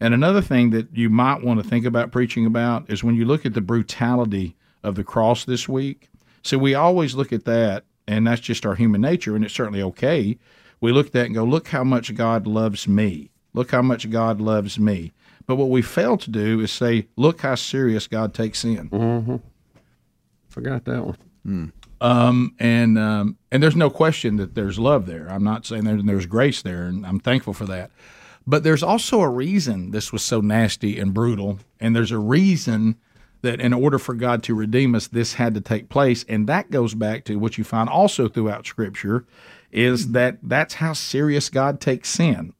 [0.00, 3.24] And another thing that you might want to think about preaching about is when you
[3.24, 6.08] look at the brutality of the cross this week.
[6.42, 9.82] So we always look at that, and that's just our human nature, and it's certainly
[9.82, 10.38] okay.
[10.80, 13.30] We look at that and go, look how much God loves me.
[13.54, 15.12] Look how much God loves me.
[15.46, 18.90] But what we fail to do is say, look how serious God takes sin.
[18.90, 19.36] Mm-hmm.
[20.48, 21.16] Forgot that one.
[21.44, 21.66] Hmm.
[22.00, 25.28] Um, and um, and there's no question that there's love there.
[25.30, 27.90] I'm not saying there, there's grace there, and I'm thankful for that.
[28.46, 32.96] But there's also a reason this was so nasty and brutal, and there's a reason
[33.42, 36.70] that in order for God to redeem us, this had to take place, and that
[36.70, 39.24] goes back to what you find also throughout Scripture,
[39.76, 42.54] is that that's how serious God takes sin.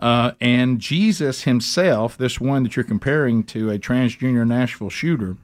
[0.00, 5.36] Uh, and Jesus himself, this one that you're comparing to a transgender Nashville shooter,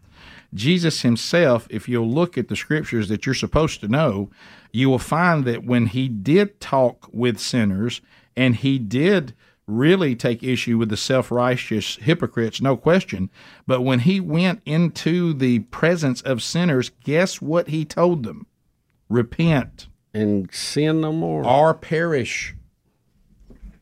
[0.54, 4.30] Jesus himself, if you'll look at the scriptures that you're supposed to know,
[4.72, 8.00] you will find that when he did talk with sinners
[8.34, 9.34] and he did
[9.66, 13.30] really take issue with the self righteous hypocrites, no question.
[13.66, 18.46] But when he went into the presence of sinners, guess what he told them?
[19.08, 22.54] Repent and sin no more, or perish.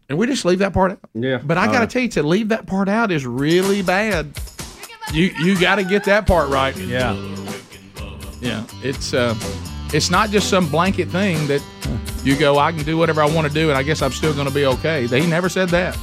[0.09, 0.99] And we just leave that part out.
[1.15, 1.39] Yeah.
[1.45, 4.33] But I got to Uh, tell you, to leave that part out is really bad.
[5.13, 6.77] You you got to get that part right.
[6.77, 7.15] Yeah.
[8.41, 8.65] Yeah.
[8.83, 9.35] It's uh,
[9.93, 11.63] it's not just some blanket thing that
[12.25, 14.35] you go, I can do whatever I want to do, and I guess I'm still
[14.35, 15.07] going to be okay.
[15.07, 15.97] He never said that.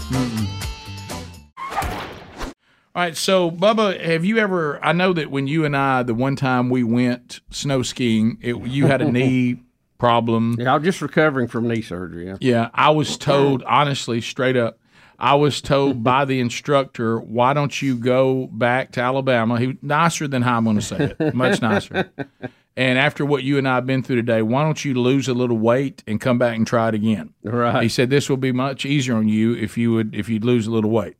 [2.96, 4.84] All right, so Bubba, have you ever?
[4.84, 8.56] I know that when you and I, the one time we went snow skiing, it,
[8.66, 9.60] you had a knee
[9.98, 10.56] problem.
[10.60, 12.28] Yeah, I'm just recovering from knee surgery.
[12.28, 12.38] Yeah.
[12.40, 14.80] Yeah, I was told honestly, straight up,
[15.20, 19.78] I was told by the instructor, "Why don't you go back to Alabama?" He was
[19.82, 22.12] nicer than how I'm going to say it, much nicer.
[22.78, 25.34] And after what you and I have been through today, why don't you lose a
[25.34, 27.34] little weight and come back and try it again?
[27.42, 27.82] Right.
[27.82, 30.68] He said this will be much easier on you if you would if you'd lose
[30.68, 31.18] a little weight.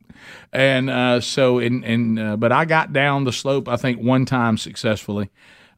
[0.54, 4.24] And uh, so, and and uh, but I got down the slope I think one
[4.26, 5.32] time successfully.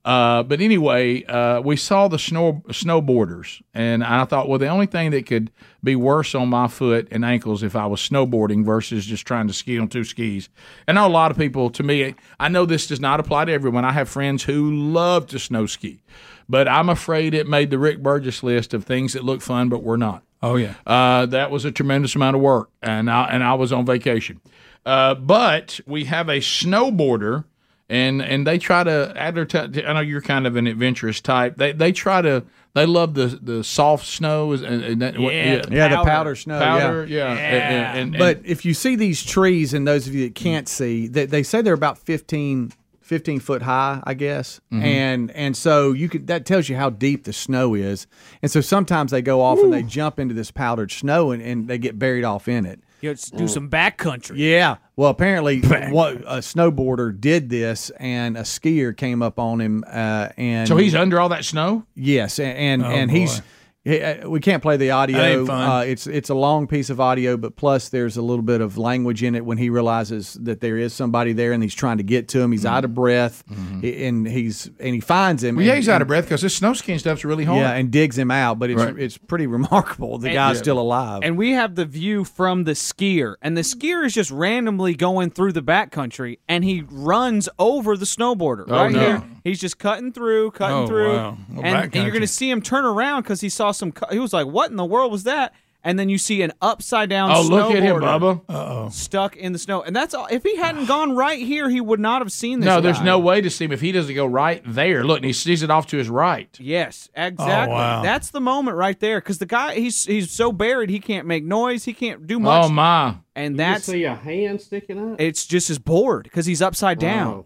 [0.10, 4.88] Uh, but anyway, uh, we saw the snow snowboarders, and I thought, well, the only
[4.88, 5.52] thing that could
[5.84, 9.54] be worse on my foot and ankles if I was snowboarding versus just trying to
[9.54, 10.50] ski on two skis.
[10.88, 11.70] And I know a lot of people.
[11.70, 13.86] To me, I know this does not apply to everyone.
[13.86, 16.02] I have friends who love to snow ski,
[16.50, 19.84] but I'm afraid it made the Rick Burgess list of things that look fun but
[19.84, 20.24] were not.
[20.42, 20.74] Oh yeah.
[20.88, 24.42] Uh, that was a tremendous amount of work, and I, and I was on vacation.
[24.88, 27.44] Uh, but we have a snowboarder,
[27.90, 29.70] and and they try to advertise.
[29.78, 31.58] I know you're kind of an adventurous type.
[31.58, 32.44] They they try to.
[32.76, 34.52] They love the the soft snow.
[34.54, 36.60] And, and that, what- yeah, the powder snow.
[36.60, 37.34] Powder, yeah.
[37.34, 37.40] yeah.
[37.40, 40.68] And- and- and- but if you see these trees, and those of you that can't
[40.70, 42.72] see, they, they say they're about 15,
[43.02, 44.84] 15 foot high, I guess, Mhm.
[44.84, 48.06] and and so you could that tells you how deep the snow is,
[48.44, 51.68] and so sometimes they go off and they jump into this powdered snow and, and
[51.68, 52.80] they get buried off in it.
[53.02, 54.34] You know, do some backcountry.
[54.38, 54.78] Yeah.
[54.96, 60.30] Well, apparently, what, a snowboarder did this, and a skier came up on him, uh,
[60.38, 61.86] and So he's under all that snow.
[61.96, 63.40] Yes, and and, Oh, and he's.
[63.40, 63.46] boy.
[63.90, 65.18] He- uh, We can't play the audio.
[65.18, 65.70] That ain't fun.
[65.70, 68.78] Uh, it's it's a long piece of audio, but plus there's a little bit of
[68.78, 72.04] language in it when he realizes that there is somebody there and he's trying to
[72.04, 72.52] get to him.
[72.52, 73.44] He's out of breath,
[73.82, 75.50] he- and he's and he finds him.
[75.50, 75.58] Mm-hmm.
[75.58, 77.60] Well, yeah, and- he's out of breath because this snow skiing stuff's really hard.
[77.60, 78.98] Yeah, and digs him out, but it's Right.
[78.98, 80.18] it's pretty remarkable.
[80.20, 80.62] The And- guy's Yeah.
[80.62, 81.22] still alive.
[81.24, 85.30] And we have the view from the skier, and the skier is just randomly going
[85.32, 89.00] through the backcountry, and he runs over the snowboarder Oh, right no.
[89.00, 89.24] here.
[89.50, 91.38] He's just cutting through, cutting Oh, through, wow.
[91.52, 93.92] Well, and, and you're going to see him turn around because he saw some.
[93.92, 96.52] cu- He was like, "What in the world was that?" And then you see an
[96.62, 97.32] upside down.
[97.32, 98.42] Oh, look at him, Bubba.
[98.50, 98.90] Uh-oh.
[98.90, 100.28] Stuck in the snow, and that's all.
[100.30, 102.66] If he hadn't gone right here, he would not have seen this.
[102.68, 105.06] No, there's no way to see him if he doesn't go right there.
[105.06, 106.50] Look, and he sees it off to his right.
[106.60, 107.74] Yes, exactly.
[107.76, 108.02] wow.
[108.04, 111.46] That's the moment right there because the guy he's he's so buried he can't make
[111.46, 112.66] noise, he can't do much.
[112.66, 113.16] Oh my!
[113.34, 115.22] And You that's see a hand sticking up.
[115.22, 117.46] it's just his board because he's upside down.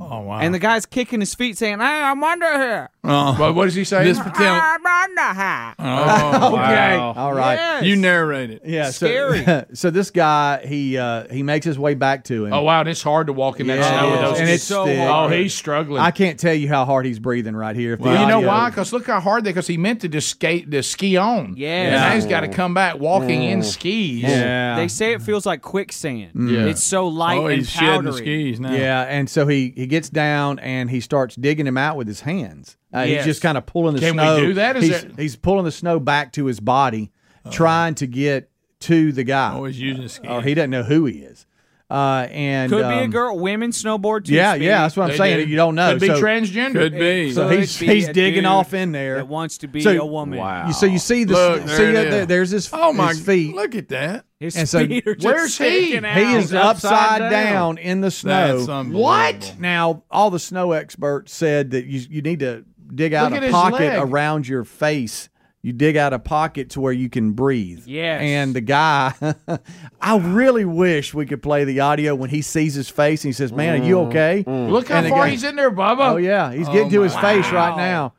[0.00, 0.40] Oh wow!
[0.40, 3.34] And the guy's kicking his feet, saying, "Hey, I'm under here." Oh.
[3.38, 4.02] What, what does he say?
[4.04, 4.48] Just pretend.
[4.48, 5.74] I'm under here.
[5.78, 7.12] Oh, okay, wow.
[7.16, 7.54] all right.
[7.54, 7.84] Yes.
[7.84, 8.62] You narrate it.
[8.64, 9.64] Yeah, so, Scary.
[9.74, 12.52] so this guy he uh, he makes his way back to him.
[12.52, 14.40] Oh wow, and it's hard to walk in that Yeah, snow it those.
[14.40, 14.98] and it's so thick.
[14.98, 15.32] hard.
[15.32, 16.00] Oh, he's struggling.
[16.00, 17.96] I can't tell you how hard he's breathing right here.
[17.96, 18.70] Well, you know why?
[18.70, 19.50] Because look how hard they.
[19.50, 21.54] Because he meant to just skate, to ski on.
[21.56, 21.68] Yeah.
[21.84, 24.22] And now he's got to come back walking in skis.
[24.22, 24.74] Yeah.
[24.74, 26.32] They say it feels like quicksand.
[26.34, 26.64] Yeah.
[26.66, 28.72] It's so light Oh, and he's shedding the skis now.
[28.72, 32.20] Yeah, and so he he gets down and he starts digging him out with his
[32.22, 32.76] hands.
[32.94, 33.24] Uh, Yes.
[33.24, 34.40] He's just kind of pulling the Can we snow.
[34.40, 34.76] do that?
[34.76, 37.10] Is he's, that- he's pulling the snow back to his body,
[37.50, 38.50] trying to get
[38.80, 39.52] to the guy.
[39.54, 40.30] Always using skis.
[40.30, 41.46] or he doesn't know who he is.
[41.90, 44.34] Uh, and Could be a um, girl, women snowboard too.
[44.34, 44.64] Yeah, Speedy.
[44.66, 45.48] yeah, that's what I'm saying.
[45.48, 45.92] You don't know.
[45.92, 46.72] Could be So- transgender.
[46.72, 47.30] Could be.
[47.32, 49.16] So Could he's be he's digging off in there.
[49.16, 50.38] that wants to be So- a woman.
[50.66, 52.26] You- So you see the Look, see there it there- is.
[52.26, 53.08] there's his Oh my!
[53.08, 53.54] his feet.
[53.54, 54.24] Look at that.
[54.44, 55.96] His and so are just where's he?
[55.96, 56.16] out.
[56.16, 57.76] He is upside, upside down.
[57.76, 57.78] down.
[57.78, 58.64] in the snow.
[58.64, 58.88] That's.
[58.90, 59.54] What?
[59.58, 62.64] Now, all the snow experts said that you you need to
[62.94, 65.30] dig out Look a pocket around your face.
[65.62, 67.84] You dig out a pocket to where you can breathe.
[67.86, 68.20] Yes.
[68.20, 69.14] And the guy,
[70.00, 73.32] I really wish we could play the audio when he sees his face and he
[73.32, 74.08] says, "Man, are you mm.
[74.08, 74.70] okay?" Mm.
[74.70, 76.12] Look how far guy- he's in there, Bubba.
[76.12, 78.12] Oh yeah, he's Oh, getting to oh, his my- face right now.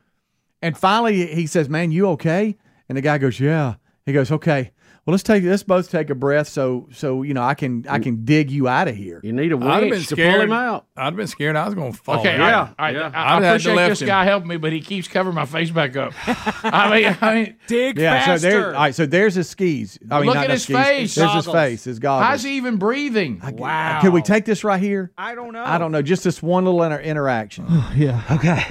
[0.63, 2.57] And finally, he says, "Man, you okay?"
[2.89, 3.75] And the guy goes, "Yeah."
[4.07, 4.71] He goes, "Okay,
[5.05, 7.99] well let's take let's both take a breath so so you know I can I
[7.99, 10.23] can dig you out of here." You need a I'd have been winch to pull
[10.25, 10.41] scared.
[10.45, 10.87] him out.
[10.97, 12.19] I'd have been scared I was going to fall.
[12.21, 12.41] Okay, in.
[12.41, 12.95] yeah, all right.
[12.95, 13.11] yeah.
[13.13, 14.07] I, I'd I to appreciate left this him.
[14.07, 16.13] guy helping me, but he keeps covering my face back up.
[16.63, 18.39] I mean, I mean, dig Yeah, faster.
[18.39, 18.67] so there.
[18.67, 19.99] All right, so there's his skis.
[20.09, 20.75] I mean, Look not at his skis.
[20.75, 21.15] face.
[21.15, 21.55] There's his Goggles.
[21.63, 21.83] face.
[21.83, 22.27] His goggles.
[22.27, 23.41] how's he even breathing?
[23.57, 23.99] wow.
[24.01, 25.11] Can we take this right here?
[25.17, 25.63] I don't know.
[25.63, 26.01] I don't know.
[26.01, 27.65] Just this one little inter- interaction.
[27.69, 28.23] Oh, yeah.
[28.31, 28.63] Okay.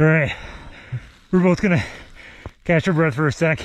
[0.00, 0.34] All right.
[1.30, 1.84] We're both gonna
[2.64, 3.60] catch our breath for a sec.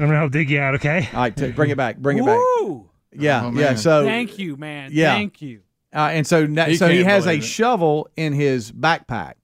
[0.00, 0.74] I'm gonna help dig you out.
[0.76, 1.08] Okay.
[1.12, 1.98] All right, t- bring it back.
[1.98, 2.38] Bring it back.
[2.38, 2.88] Woo!
[3.12, 3.74] Yeah, Oh, yeah.
[3.74, 4.90] So Thank you, man.
[4.92, 5.14] Yeah.
[5.14, 5.60] Thank you.
[5.94, 7.40] Uh, and so na- He so he has a it.
[7.44, 9.34] shovel in his backpack,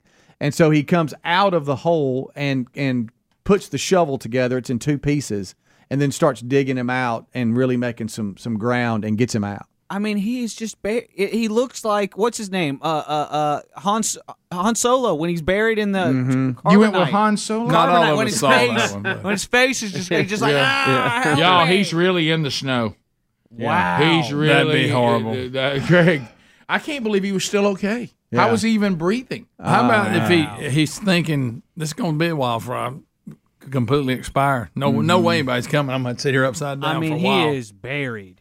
[0.40, 3.10] and so he comes out of the hole and and
[3.44, 4.56] puts the shovel together.
[4.58, 5.54] It's in two pieces,
[5.90, 9.44] and then starts digging him out and really making some some ground and gets him
[9.44, 9.66] out.
[9.88, 10.82] I mean, he is just.
[10.82, 12.80] Ba- he looks like what's his name?
[12.82, 14.02] Uh, uh, uh, Han
[14.52, 15.98] Han Solo when he's buried in the.
[16.00, 16.68] Mm-hmm.
[16.70, 17.08] You went with.
[17.08, 17.66] Han Solo?
[17.70, 19.92] Not all of when us his saw that face, one, but- when his face is
[19.92, 22.96] just, he's just like Yeah, ah, help Y'all, he's really in the snow.
[23.50, 23.98] wow.
[24.20, 25.32] He's really That'd be horrible.
[25.56, 26.22] uh, uh, Greg,
[26.68, 28.10] I can't believe he was still okay.
[28.32, 28.40] Yeah.
[28.40, 29.46] How was he even breathing?
[29.62, 30.28] How about Oh, if
[30.62, 32.92] he he's thinking this is going to be a while for I
[33.70, 34.70] completely expire?
[34.74, 35.06] No, Mm-hmm.
[35.06, 35.94] no way anybody's coming.
[35.94, 38.40] I'm going to sit here upside down I mean, for a he is buried.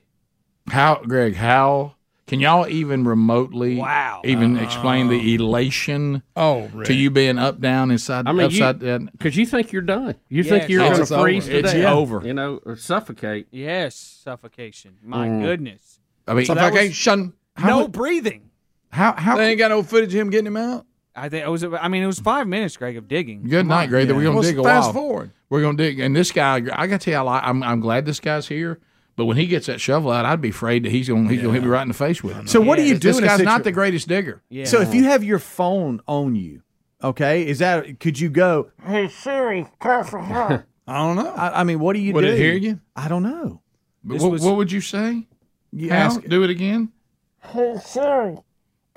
[0.70, 1.36] How, Greg?
[1.36, 1.96] How
[2.28, 4.22] can y'all even remotely Wow.
[4.26, 6.88] even explain the elation oh, Rick.
[6.88, 9.10] to you being up down inside I mean, you- upside down?
[9.12, 10.16] Because you think you're done.
[10.30, 10.48] You Yes.
[10.50, 11.52] think you're going it's to freeze over.
[11.52, 11.94] to It's death.
[11.94, 12.22] over.
[12.26, 13.48] You know, or suffocate.
[13.52, 14.94] Yes, suffocation.
[15.04, 15.42] My Mm.
[15.44, 16.00] goodness.
[16.28, 17.34] I mean, So that was- Suffocation.
[17.56, 18.42] how, no mu- breathing.
[18.90, 20.86] how how They ain't got no footage of him getting him out.
[21.16, 21.64] I think it was.
[21.64, 23.44] I mean, it was five minutes, Greg, of digging.
[23.48, 24.10] Good night, Greg.
[24.10, 24.94] We're gonna Well, dig a fast while.
[24.94, 25.32] forward.
[25.50, 28.06] We're gonna dig, and this guy, I gotta tell you, I like, I'm I'm glad
[28.06, 28.80] this guy's here.
[29.18, 31.54] But when he gets that shovel out, I'd be afraid that he's gonna he's gonna
[31.54, 32.50] hit me right in the face with it.
[32.50, 34.42] So what do you do This in a guy's not the greatest digger.
[34.50, 34.66] Yeah.
[34.66, 36.62] So if you have your phone on you,
[37.02, 38.72] okay, is that could you go?
[38.86, 40.20] Hey Siri, careful.
[40.24, 41.30] I don't know.
[41.34, 42.28] I, I mean, what do you Would do?
[42.28, 42.80] it hear you?
[42.96, 43.62] I don't know.
[44.04, 45.26] But what, was- what would you say?
[45.72, 45.96] You How?
[45.96, 46.22] ask.
[46.24, 46.92] Do it again.
[47.40, 48.38] Hey Siri,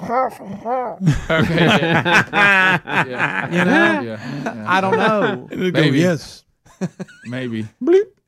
[0.04, 0.46] careful.
[1.30, 1.54] Okay.
[2.32, 3.48] yeah.
[3.50, 4.00] You know?
[4.00, 4.42] Yeah.
[4.44, 4.64] yeah.
[4.66, 5.48] I don't know.
[5.50, 5.98] It'll go, Maybe.
[6.00, 6.44] yes.
[7.24, 7.66] Maybe.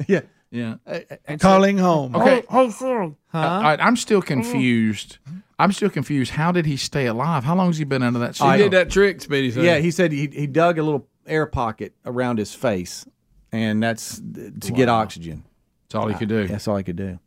[0.06, 0.20] yeah.
[0.50, 0.76] Yeah.
[0.86, 2.14] Uh, uh, Calling home.
[2.16, 2.42] Okay.
[2.50, 3.14] Hey Siri.
[3.32, 5.18] All right, I'm still confused.
[5.58, 6.32] I'm still confused.
[6.32, 7.44] How did he stay alive?
[7.44, 9.64] How long has he been under that He did that trick, Speedy said.
[9.64, 13.06] Yeah, he said he, he dug a little air pocket around his face,
[13.52, 15.44] and that's to get oxygen.
[15.88, 16.46] That's all he could do.
[16.48, 17.18] That's all he could do.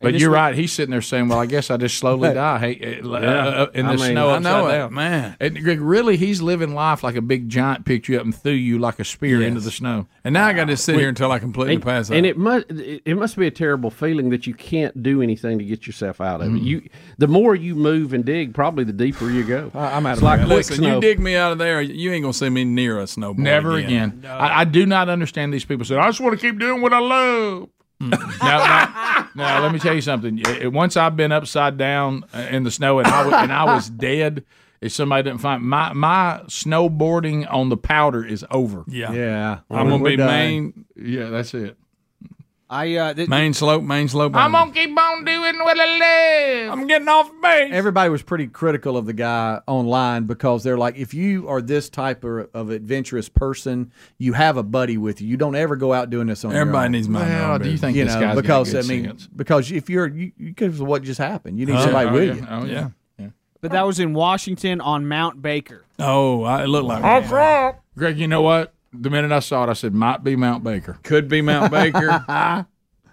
[0.00, 0.54] But you're was- right.
[0.54, 3.86] He's sitting there saying, "Well, I guess I just slowly die hey, uh, uh, in
[3.86, 5.36] the I mean, snow I know it, down." man.
[5.40, 8.52] And Greg, really, he's living life like a big giant picked you up and threw
[8.52, 10.06] you like a spear into the snow.
[10.22, 12.16] And now I got to sit here until I completely And, pass out.
[12.16, 15.58] and it must it it must be a terrible feeling that you can't do anything
[15.58, 16.62] to get yourself out of it.
[16.62, 16.88] You
[17.18, 19.70] the more you move and dig, probably the deeper you go.
[19.74, 20.48] I'm out It's of like breath.
[20.50, 20.94] Listen, snow.
[20.96, 23.38] you dig me out of there, you ain't gonna see me near a snowboard.
[23.38, 24.24] Never again.
[24.28, 26.92] I, I do not understand these people saying, "I just want to keep doing what
[26.92, 27.68] I love."
[28.00, 29.60] No, no, no.
[29.62, 30.40] Let me tell you something.
[30.72, 33.90] Once I've been upside down uh, in the snow and I was, and I was
[33.90, 34.44] dead,
[34.80, 38.84] if somebody didn't find my my snowboarding on the powder is over.
[38.88, 39.12] Yeah.
[39.12, 40.26] Yeah, I'm gonna be done.
[40.28, 41.76] main Yeah, that's it.
[42.70, 44.36] I uh, th- main slope, main slope.
[44.36, 46.78] I'm gonna keep on doing what I love.
[46.78, 47.70] I'm getting off base.
[47.72, 51.88] Everybody was pretty critical of the guy online because they're like, if you are this
[51.88, 55.28] type of, of adventurous person, you have a buddy with you.
[55.28, 56.68] You don't ever go out doing this on your own.
[56.68, 58.72] Everybody needs mind their Well, own do you think you this know, guy's got because
[58.72, 59.26] good I mean, sense?
[59.34, 61.84] because if you're you, because of what just happened, you need Huh?
[61.84, 62.34] somebody Oh, with yeah.
[62.34, 62.46] you.
[62.50, 63.28] Oh yeah.
[63.62, 65.84] but that was in Washington on Mount Baker.
[65.98, 67.74] Oh, I, it looked like That's right.
[67.96, 68.74] Greg, you know what?
[68.92, 72.24] The minute I saw it, I said, "Might be Mount Baker." could be Mount Baker.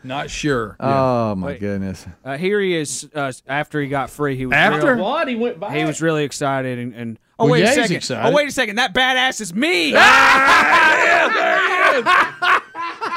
[0.03, 0.75] Not sure.
[0.79, 1.59] Oh my Wait.
[1.59, 2.05] goodness!
[2.23, 3.09] Uh, here he is.
[3.13, 4.93] Uh, after he got free, he was After?
[4.95, 5.75] real- What he went back?
[5.75, 6.93] he was really excited and.
[6.93, 7.95] and oh Well, wait yeah, a second!
[7.97, 8.29] excited.
[8.29, 8.75] Oh wait a second!
[8.75, 9.93] That badass is me.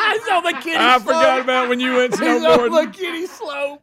[0.01, 2.93] I saw the kitty I forgot about when you went He's on snowboarding.
[2.93, 3.83] the kitty slope.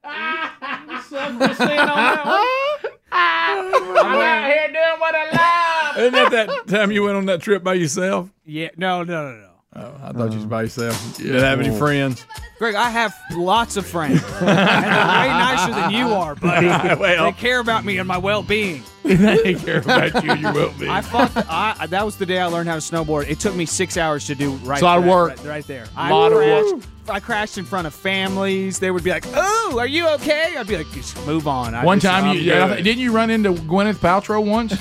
[3.16, 4.06] Son just in on that one.
[4.06, 5.98] I'm out here doing what I love.
[5.98, 8.30] Isn't that that time you went on that trip by yourself?
[8.46, 9.55] Yeah, no, no, no, no.
[9.78, 11.20] Oh, I thought you was by yourself.
[11.20, 11.78] You didn't have any oh.
[11.78, 12.26] friends.
[12.58, 16.68] Greg, I have lots of friends, and they're way nicer than you are, buddy.
[16.68, 18.84] Well- they care about me and my well-being.
[19.04, 20.90] they care about you and your well-being.
[20.90, 21.34] I fought.
[21.34, 23.30] The, I, that was the day I learned how to snowboard.
[23.30, 24.76] It took me six hours to do right.
[24.76, 25.38] It's a lot of right- work.
[25.40, 25.84] right, right there.
[25.84, 26.84] A I lot of crashed, work.
[27.10, 28.80] I crashed in front of families.
[28.80, 31.84] They would be like, "Oh, are you okay?" I'd be like, "Just move on." I
[31.84, 34.72] One just- time, I'm you yeah, good." didn't you run into Gwyneth Paltrow once?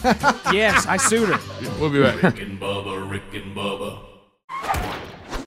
[0.54, 1.40] yes, I sued her.
[1.80, 2.22] We'll be back.
[2.22, 3.98] Rick and Bubba, Rick and Bubba.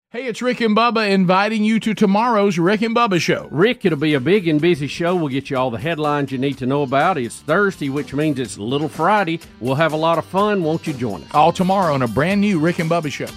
[0.10, 3.48] Hey, it's Rick and Bubba inviting you to tomorrow's Rick and Bubba show.
[3.52, 5.16] Rick, it'll be a big and busy show.
[5.16, 7.18] We'll get you all the headlines you need to know about.
[7.18, 9.40] It's Thursday, which means it's Little Friday.
[9.60, 10.64] We'll have a lot of fun.
[10.64, 11.34] Won't you join us?
[11.36, 13.28] All tomorrow on a brand new Rick and Bubba show.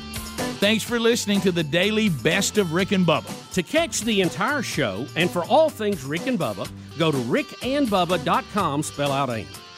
[0.61, 3.52] Thanks for listening to the daily best of Rick and Bubba.
[3.55, 8.82] To catch the entire show and for all things Rick and Bubba, go to rickandbubba.com,
[8.85, 9.47] spell out AIM.